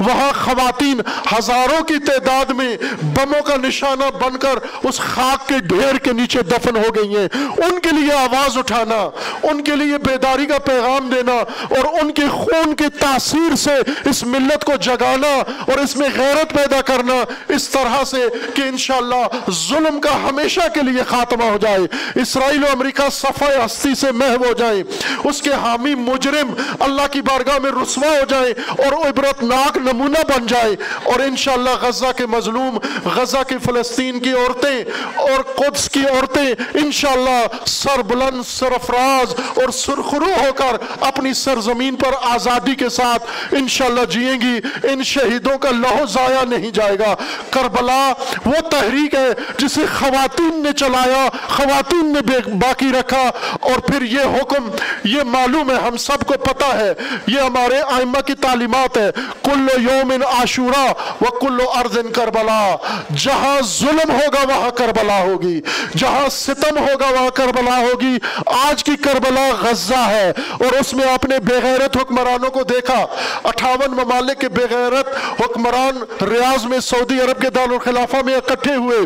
وہاں 0.00 0.30
خواتین 0.44 1.00
ہزاروں 1.32 1.84
کی 1.84 1.98
تعداد 1.98 2.50
میں 2.50 2.76
بموں 3.02 3.42
کا 3.42 3.56
نشانہ 3.56 4.04
بن 4.20 4.36
کر 4.36 4.58
اس 4.82 5.00
خاک 5.00 5.48
کے 5.48 5.58
ڈھیر 5.58 5.98
کے 5.98 6.12
نیچے 6.12 6.42
دفن 6.42 6.76
ہو 6.76 6.94
گئی 6.94 7.16
ہیں۔ 7.16 7.28
ان 7.58 7.78
کے 7.78 7.88
لیے 7.92 8.12
آواز 8.12 8.58
اٹھانا، 8.58 9.00
ان 9.42 9.64
کے 9.64 9.76
لیے 9.76 9.98
بیداری 9.98 10.46
کا 10.46 10.58
پیغام 10.58 11.08
دینا 11.08 11.36
اور 11.76 12.02
ان 12.02 12.12
کے 12.12 12.28
خون 12.28 12.74
کی 12.74 12.84
تاثیر 13.00 13.54
سے 13.56 13.74
اس 14.10 14.22
ملت 14.22 14.64
کو 14.64 14.72
جگانا 14.80 15.32
اور 15.70 15.78
اس 15.78 15.96
میں 15.96 16.08
غیرت 16.16 16.50
پیدا 16.50 16.80
کرنا۔ 16.80 17.14
اس 17.48 17.68
طرح 17.68 18.04
سے 18.04 18.26
کہ 18.54 18.62
انشاءاللہ 18.62 19.50
ظلم 19.68 20.00
کا 20.00 20.14
ہمیشہ 20.28 20.68
کے 20.74 20.80
لیے 20.82 21.02
خاتمہ 21.08 21.44
ہو 21.44 21.58
جائے۔ 21.60 21.80
اسرائیل 22.20 22.64
و 22.64 22.66
امریکہ 22.72 23.08
صفحہ 23.12 23.64
ہستی 23.66 23.94
سے 23.94 24.12
محو 24.12 24.44
ہو 24.44 24.52
جائے 24.52 24.82
اس 25.24 25.42
کے 25.42 25.52
حامی 25.52 25.94
مجرم 25.94 26.54
اللہ 26.80 27.06
کی 27.10 27.20
بارگاہ 27.22 27.58
میں 27.58 27.70
رسوا 27.82 28.01
رسوا 28.02 28.18
ہو 28.18 28.24
جائے 28.28 28.52
اور 28.68 28.92
عبرتناک 29.08 29.76
نمونہ 29.76 30.22
بن 30.28 30.46
جائے 30.46 30.74
اور 31.04 31.20
انشاءاللہ 31.20 31.70
غزہ 31.80 32.12
کے 32.16 32.26
مظلوم، 32.26 32.78
غزہ 33.14 33.42
کی 33.48 33.58
فلسطین 33.58 34.18
کی 34.20 34.32
عورتیں 34.32 34.84
اور 35.16 35.42
قدس 35.56 35.88
کی 35.90 36.00
عورتیں 36.00 36.54
انشاءاللہ 36.74 37.66
سر 37.66 38.02
بلند 38.02 38.42
سرفراز 38.46 39.34
اور 39.40 39.70
سرخرو 39.72 40.30
ہو 40.38 40.52
کر 40.52 40.76
اپنی 41.00 41.34
سرزمین 41.34 41.96
پر 41.96 42.14
آزادی 42.22 42.74
کے 42.74 42.88
ساتھ 42.88 43.54
انشاءاللہ 43.54 44.04
جئیں 44.04 44.40
گی۔ 44.40 44.60
ان 44.88 45.02
شہیدوں 45.04 45.58
کا 45.58 45.70
لہو 45.70 46.04
ضائع 46.06 46.44
نہیں 46.48 46.70
جائے 46.70 46.98
گا۔ 46.98 47.14
کربلا 47.50 48.02
وہ 48.46 48.60
تحریک 48.70 49.14
ہے 49.14 49.28
جسے 49.58 49.84
خواتین 49.98 50.62
نے 50.62 50.72
چلایا، 50.72 51.26
خواتین 51.48 52.12
نے 52.12 52.20
باقی 52.52 52.90
رکھا 53.00 53.22
اور 53.60 53.78
پھر 53.78 54.02
یہ 54.02 54.38
حکم، 54.40 54.68
یہ 55.04 55.22
معلوم 55.26 55.70
ہے، 55.70 55.76
ہم 55.86 55.96
سب 55.96 56.26
کو 56.26 56.34
پتا 56.44 56.68
ہے، 56.78 56.92
یہ 57.26 57.40
ہمارے 57.40 57.80
آئمہ 57.92 58.20
کی 58.20 58.34
تعلیمات 58.34 58.98
ہے 58.98 59.10
کل 59.42 59.68
یوم 59.76 60.10
عاشورہ 60.10 60.92
و 61.20 61.38
کل 61.38 61.60
ارض 61.74 61.98
کربلا۔ 62.12 62.76
جہاں 63.16 63.60
ظلم 63.78 64.10
ہوگا 64.10 64.56
وہاں 64.56 64.70
کربلا 64.70 65.22
ہوگی۔ 65.22 65.60
جہاں 65.96 66.28
ستم 66.28 66.78
ہوگا 66.78 67.08
وہاں 67.08 67.30
کربلا 67.30 67.76
ہوگی۔ 67.76 68.18
آج 68.46 68.84
کی 68.84 68.96
کربلا 68.96 69.50
غزہ 69.60 70.06
ہے 70.08 70.30
اور 70.38 70.80
اس 70.80 70.94
میں 70.94 71.12
آپ 71.12 71.24
نے 71.24 71.38
بغیرت 71.38 71.96
حکمرانوں 71.96 72.50
کو 72.50 72.62
دیکھا۔ 72.62 73.06
اٹھاون 73.44 73.90
ممالک 73.90 74.40
کے 74.40 74.48
بغیرت 74.48 75.08
حکمران 75.40 76.24
ریاض 76.24 76.64
میں 76.64 76.80
سعودی 76.80 77.20
عرب 77.20 77.42
کے 77.42 77.50
دارالخلافہ 77.50 78.16
میں 78.24 78.34
اکٹھے 78.34 78.74
ہوئے 78.74 78.98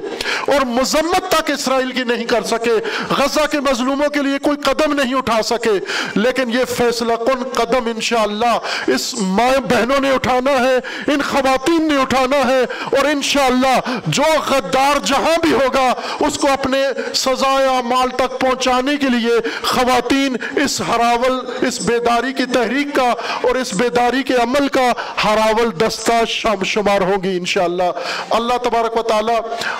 اور 0.52 0.64
مذمت 0.64 1.30
تک 1.30 1.50
اسرائیل 1.50 1.92
کی 1.92 2.04
نہیں 2.04 2.24
کر 2.24 2.42
سکے۔ 2.42 2.72
غزہ 3.18 3.46
کے 3.50 3.60
مظلوموں 3.60 4.08
کے 4.08 4.22
لیے 4.22 4.38
کوئی 4.38 4.56
قدم 4.56 4.92
نہیں 4.92 5.14
اٹھا 5.14 5.42
سکے۔ 5.42 5.70
لیکن 6.14 6.50
یہ 6.50 6.64
فیصلہ 6.76 7.12
کن 7.12 7.42
قدم 7.54 7.86
انشاءاللہ 7.86 8.58
اس 8.94 9.14
مائیں 9.20 9.60
بہنوں 9.70 10.00
نے 10.00 10.10
اٹھانا 10.10 10.52
ہے، 10.52 10.76
ان 11.12 11.22
خواتین 11.22 11.88
نے 11.88 12.00
اٹھانا 12.00 12.36
ہے 12.46 12.62
اور 12.84 13.04
انشاءاللہ 13.10 13.76
جو 14.06 14.22
غدار 14.46 14.98
جہاں 15.04 15.36
بھی 15.42 15.52
ہوگا، 15.52 15.92
اس 16.26 16.38
کو 16.38 16.48
اپنے 16.52 16.82
سزائے 17.14 17.64
مال 17.84 18.10
تک 18.16 18.40
پہنچانے 18.40 18.96
کے 18.96 19.08
لیے 19.08 19.38
خواتین 19.62 20.36
اس 20.64 20.80
ہراول، 20.80 21.38
اس 21.66 21.80
بیداری 21.80 22.32
کی 22.32 22.44
تحریک 22.52 22.94
کا 22.94 23.08
اور 23.42 23.54
اس 23.54 23.72
بیداری 23.72 24.22
کے 24.22 24.34
عمل 24.42 24.68
کا 24.68 24.90
ہراول 25.24 25.70
دستہ 25.80 26.24
شام 26.28 26.64
شمار 26.64 27.00
ہوگی 27.00 27.36
انشاءاللہ۔ 27.36 27.90
اللہ 28.30 28.56
تبارک 28.64 28.96
و 28.96 29.02
تعالی 29.02 29.36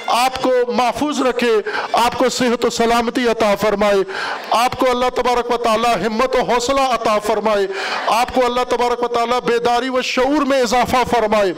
آپ 0.07 0.43
کو 0.43 0.51
محفوظ 0.69 1.21
رکھے، 1.23 1.53
آپ 1.93 2.19
کو 2.19 2.29
صحت 2.29 2.65
و 2.65 2.71
سلامتی 2.71 3.27
عطا 3.29 3.55
فرمائے، 3.61 4.03
آپ 4.51 4.79
کو 4.79 4.91
اللہ 4.91 5.11
تبارک 5.17 5.51
و 5.51 5.57
تعالی 5.57 5.93
ہمت 6.07 6.37
و 6.37 6.45
حوصلہ 6.45 6.81
عطا 6.81 7.19
فرمائے، 7.19 7.67
آپ 8.07 8.35
کو 8.35 8.45
اللہ 8.45 8.61
تبارک 8.61 8.86
تبارک 8.87 9.03
و 9.03 9.09
تعالی 9.09 9.35
بیداری 9.47 9.89
و 9.89 10.03
شعور 10.03 10.43
میں 10.43 10.61
اضافہ 10.63 10.97
فرمائے 11.11 11.53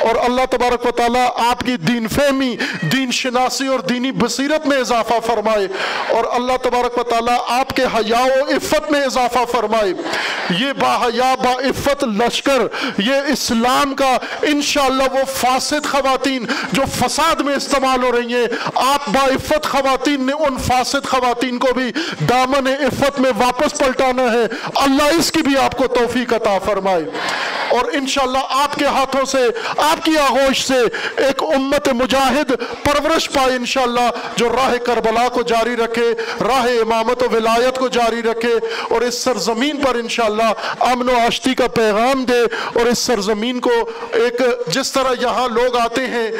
اور 0.00 0.16
اللہ 0.24 0.44
تبارک 0.50 0.86
و 0.86 0.90
تعالی 0.90 1.20
آپ 1.36 1.60
کی 1.60 1.76
دین 1.76 2.08
فہمی، 2.08 2.56
دین 2.82 3.10
شناسی 3.10 3.66
اور 3.66 3.80
دینی 3.80 4.12
بصیرت 4.12 4.66
میں 4.66 4.76
اضافہ 4.76 5.14
فرمائے 5.26 5.66
اور 6.08 6.24
اللہ 6.32 6.56
تبارک 6.62 6.98
و 6.98 7.02
تعالی 7.02 7.32
آپ 7.48 7.70
کے 7.76 7.84
حیا 7.94 8.22
و 8.24 8.56
عفت 8.56 8.90
میں 8.90 9.02
اضافہ 9.02 9.44
فرمائے۔ 9.52 9.92
یہ 10.50 10.72
با 10.78 10.94
حیا 11.04 11.34
با 11.42 11.52
عفت 11.52 12.04
لشکر، 12.04 12.62
یہ 12.98 13.32
اسلام 13.32 13.94
کا 13.94 14.16
انشاءاللہ 14.42 15.02
وہ 15.02 15.24
فاسد 15.34 15.86
خواتین 15.86 16.46
جو 16.72 16.82
فساد 16.98 17.40
میں 17.40 17.56
استعمال 17.56 18.02
ہو 18.02 18.12
رہی 18.12 18.34
ہیں، 18.34 18.46
آپ 18.74 19.08
با 19.08 19.24
عفت 19.26 19.66
خواتین 19.66 20.26
نے 20.26 20.32
ان 20.32 20.58
فاسد 20.66 21.06
خواتین 21.06 21.58
کو 21.58 21.74
بھی 21.74 21.90
دامن 22.28 22.66
عفت 22.66 23.20
میں 23.20 23.30
واپس 23.38 23.78
پلٹانا 23.78 24.22
ہے۔ 24.22 24.46
اللہ 24.74 25.16
اس 25.18 25.32
کی 25.32 25.42
بھی 25.42 25.56
آپ 25.58 25.76
کو 25.76 25.86
توفیق 25.86 26.32
عطا 26.32 26.58
فرمائے 26.58 26.67
فرمائے۔ 26.68 27.04
اور 27.76 27.84
انشاءاللہ 27.94 28.38
آپ 28.50 28.74
کے 28.74 28.84
ہاتھوں 28.86 29.24
سے، 29.32 29.38
آپ 29.76 30.04
کی 30.04 30.16
آغوش 30.18 30.64
سے 30.66 30.78
ایک 31.24 31.42
امت 31.54 31.88
مجاہد 31.94 32.52
پرورش 32.84 33.28
پائے 33.30 33.56
انشاءاللہ، 33.56 34.08
جو 34.36 34.48
راہ 34.48 34.76
کربلا 34.86 35.26
کو 35.34 35.42
جاری 35.50 35.76
رکھے، 35.76 36.06
راہ 36.40 36.66
امامت 36.82 37.22
و 37.22 37.26
ولایت 37.32 37.78
کو 37.78 37.88
جاری 37.98 38.22
رکھے، 38.22 38.54
اور 38.90 39.02
اس 39.08 39.22
سرزمین 39.24 39.80
پر 39.82 39.94
انشاءاللہ 39.94 40.50
امن 40.88 41.08
و 41.08 41.18
آشتی 41.26 41.54
کا 41.54 41.68
پیغام 41.74 42.24
دے، 42.24 42.40
اور 42.74 42.86
اس 42.86 42.98
سرزمین 42.98 43.60
کو 43.60 43.74
ایک 44.22 44.42
جس 44.74 44.92
طرح 44.92 45.12
یہاں 45.20 45.48
لوگ 45.48 45.76
آتے 45.80 46.06
ہیں 46.06 46.30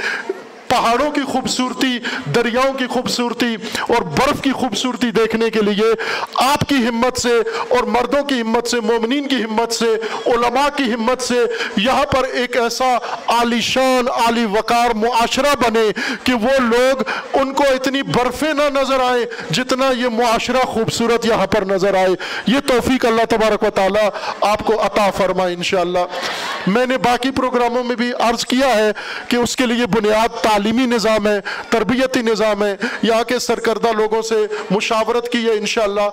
پہاڑوں 0.68 1.10
کی 1.10 1.20
خوبصورتی، 1.20 1.98
دریاؤں 2.34 2.72
کی 2.72 2.86
خوبصورتی 2.86 3.54
اور 3.80 4.02
برف 4.02 4.42
کی 4.42 4.52
خوبصورتی 4.52 5.10
دیکھنے 5.10 5.50
کے 5.50 5.60
لیے 5.62 5.92
آپ 6.34 6.68
کی 6.68 6.74
ہمت 6.74 7.18
سے 7.18 7.36
اور 7.68 7.84
مردوں 7.84 8.22
کی 8.24 8.40
ہمت 8.40 8.66
سے، 8.66 8.80
مومنین 8.80 9.28
کی 9.28 9.42
ہمت 9.44 9.72
سے، 9.72 9.94
علماء 10.26 10.68
کی 10.76 10.92
ہمت 10.92 11.22
سے 11.22 11.44
یہاں 11.76 12.04
پر 12.04 12.24
ایک 12.24 12.56
ایسا 12.56 12.96
عالی 13.26 13.60
شان، 13.60 14.08
عالی 14.08 14.44
وقار، 14.44 14.94
معاشرہ 14.94 15.54
بنے 15.60 15.86
کہ 16.24 16.34
وہ 16.34 16.58
لوگ 16.58 17.02
ان 17.32 17.52
کو 17.54 17.64
اتنی 17.74 18.02
برفیں 18.02 18.52
نہ 18.52 18.68
نظر 18.74 19.00
آئے 19.00 19.24
جتنا 19.50 19.90
یہ 19.98 20.08
معاشرہ 20.08 20.64
خوبصورت 20.64 21.26
یہاں 21.26 21.46
پر 21.46 21.62
نظر 21.62 21.94
آئے۔ 21.94 22.14
یہ 22.46 22.60
توفیق 22.66 23.06
اللہ 23.06 23.24
تبارک 23.28 23.62
و 23.62 23.70
تعالی 23.70 24.08
آپ 24.40 24.64
کو 24.64 24.86
عطا 24.86 25.10
فرمائے 25.10 25.54
انشاءاللہ۔ 25.54 26.04
میں 26.66 26.86
نے 26.86 26.98
باقی 26.98 27.30
پروگراموں 27.30 27.84
میں 27.84 27.96
بھی 27.96 28.12
عرض 28.18 28.44
کیا 28.44 28.76
ہے 28.76 28.92
کہ 29.28 29.36
اس 29.36 29.56
کے 29.56 29.66
لیے 29.66 29.86
بنیاد 29.86 30.42
تعلیمی 30.58 30.86
نظام 30.86 31.26
ہے، 31.26 31.40
تربیتی 31.70 32.22
نظام 32.22 32.64
ہے۔ 32.64 32.76
یہاں 33.02 33.24
کے 33.24 33.38
سرکردہ 33.38 33.88
لوگوں 33.88 34.22
سے 34.22 34.46
مشاورت 34.70 35.32
کی 35.32 35.46
ہے 35.46 35.52
انشاءاللہ۔ 35.52 36.10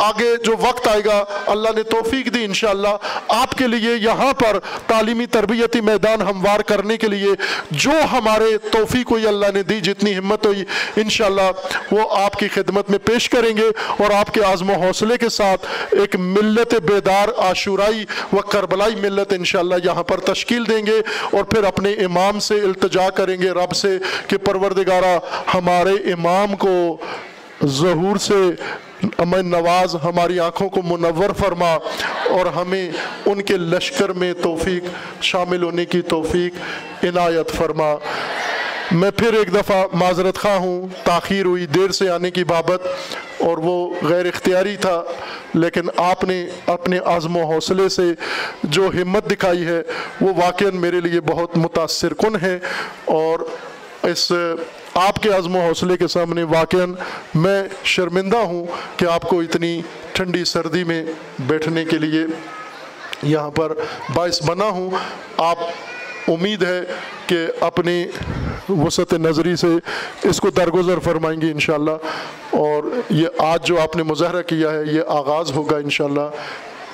آگے 0.00 0.36
جو 0.44 0.52
وقت 0.60 0.88
آئے 0.88 1.00
گا، 1.04 1.24
اللہ 1.46 1.68
نے 1.76 1.82
توفیق 1.82 2.34
دی 2.34 2.44
انشاءاللہ۔ 2.44 2.96
آپ 3.28 3.50
کے 3.52 3.66
لیے 3.66 3.94
یہاں 3.94 4.32
پر 4.32 4.58
تعلیمی 4.86 5.26
تربیتی 5.26 5.80
میدان 5.80 6.22
ہموار 6.22 6.60
کرنے 6.60 6.96
کے 6.96 7.08
لیے 7.08 7.28
جو 7.70 7.90
ہمارے 8.12 8.58
توفیق 8.58 9.10
ہوئی، 9.10 9.26
اللہ 9.26 9.46
نے 9.54 9.62
دی، 9.62 9.80
جتنی 9.80 10.18
ہمت 10.18 10.46
ہوئی، 10.46 10.64
انشاءاللہ 10.96 11.50
وہ 11.90 12.16
آپ 12.24 12.32
کی 12.32 12.48
خدمت 12.48 12.90
میں 12.90 12.98
پیش 12.98 13.30
کریں 13.30 13.56
گے۔ 13.56 13.68
اور 13.86 14.10
آپ 14.10 14.34
کے 14.34 14.40
عزم 14.40 14.70
و 14.70 14.74
حوصلے 14.74 15.18
کے 15.18 15.28
ساتھ 15.28 15.66
ایک 15.90 16.16
ملت 16.16 16.74
بیدار 16.74 17.28
عاشورائی 17.38 18.04
و 18.32 18.36
کربلائی 18.36 18.94
ملت 18.94 19.32
انشاءاللہ 19.32 19.74
یہاں 19.84 20.02
پر 20.02 20.20
تشکیل 20.20 20.66
دیں 20.66 20.86
گے۔ 20.86 21.00
اور 21.32 21.44
پھر 21.44 21.64
اپنے 21.64 21.92
امام 21.92 22.38
سے 22.38 22.54
التجا 22.54 23.10
کریں 23.10 23.36
گے 23.42 23.50
رب 23.50 23.72
سے 23.72 23.98
کہ 24.26 24.36
پروردگارہ، 24.36 25.18
ہمارے 25.54 26.12
امام 26.12 26.56
کو 26.56 26.96
ظہور 27.66 28.16
سے 28.16 28.34
ہمیں 29.02 29.42
نواز 29.42 29.94
ہماری 30.04 30.40
آنکھوں 30.40 30.68
کو 30.68 30.82
منور 30.82 31.30
فرما 31.38 31.72
اور 32.30 32.46
ہمیں 32.46 32.90
ان 33.26 33.42
کے 33.42 33.56
لشکر 33.56 34.08
میں 34.08 34.32
توفیق، 34.42 34.84
شامل 35.22 35.62
ہونے 35.62 35.84
کی 35.84 36.02
توفیق، 36.02 37.04
عنایت 37.04 37.50
فرما۔ 37.50 37.94
میں 38.92 39.10
پھر 39.10 39.34
ایک 39.34 39.54
دفعہ 39.54 39.84
معذرت 39.92 40.38
خواہ 40.38 40.56
ہوں، 40.56 40.86
تاخیر 41.04 41.46
ہوئی 41.46 41.66
دیر 41.66 41.90
سے 41.90 42.08
آنے 42.10 42.30
کی 42.30 42.44
بابت 42.44 42.86
اور 43.38 43.58
وہ 43.58 43.94
غیر 44.02 44.26
اختیاری 44.26 44.76
تھا، 44.76 45.02
لیکن 45.54 45.82
آپ 45.96 46.24
نے 46.24 46.46
اپنے 46.66 46.98
عزم 47.04 47.36
و 47.36 47.44
حوصلے 47.44 47.88
سے 47.88 48.02
جو 48.62 48.88
ہمت 48.94 49.30
دکھائی 49.30 49.66
ہے، 49.66 49.80
وہ 50.20 50.32
واقعاً 50.36 50.76
میرے 50.76 51.00
لیے 51.00 51.20
بہت 51.20 51.56
متاثر 51.56 52.14
کن 52.14 52.36
ہے 52.42 52.58
اور 53.04 53.38
اس 54.02 54.32
آپ 54.94 55.22
کے 55.22 55.28
عزم 55.28 55.56
و 55.56 55.60
حوصلے 55.60 55.96
کے 55.96 56.08
سامنے 56.08 56.42
واقعاً 56.42 56.94
میں 57.34 57.62
شرمندہ 57.84 58.36
ہوں 58.36 58.66
کہ 58.96 59.06
آپ 59.06 59.22
کو 59.22 59.40
اتنی 59.40 59.82
ٹھنڈی 60.12 60.44
سردی 60.44 60.84
میں 60.84 61.04
بیٹھنے 61.38 61.84
کے 61.84 61.98
لیے 61.98 62.24
یہاں 63.22 63.50
پر 63.50 63.72
باعث 64.14 64.42
بنا 64.42 64.64
ہوں۔ 64.64 64.90
آپ 65.36 65.58
امید 66.28 66.62
ہے 66.62 66.80
کہ 67.26 67.36
اپنی 67.60 68.04
وسعت 68.68 69.12
نظری 69.12 69.56
سے 69.56 69.66
اس 70.22 70.40
کو 70.40 70.50
درگزر 70.50 70.98
فرمائیں 70.98 71.40
گے 71.40 71.50
انشاءاللہ۔ 71.50 71.90
اور 72.50 72.84
یہ 73.10 73.26
آج 73.38 73.66
جو 73.66 73.80
آپ 73.80 73.96
نے 73.96 74.02
مظاہرہ 74.02 74.42
کیا 74.42 74.70
ہے، 74.70 74.82
یہ 74.92 75.00
آغاز 75.08 75.52
ہوگا 75.52 75.76
انشاءاللہ۔ 75.76 76.30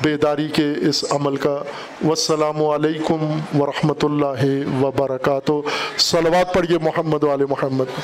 بیداری 0.03 0.49
کے 0.49 0.73
اس 0.89 1.05
عمل 1.11 1.37
کا۔ 1.37 1.63
والسلام 2.05 2.65
علیکم 2.65 3.39
ورحمۃ 3.61 4.03
اللہ 4.03 4.45
وبرکاتہ۔ 4.83 5.53
صلوات 5.99 6.55
پڑھیے 6.55 6.79
محمد 6.83 7.25
وال 7.25 7.45
محمد۔ 7.49 8.01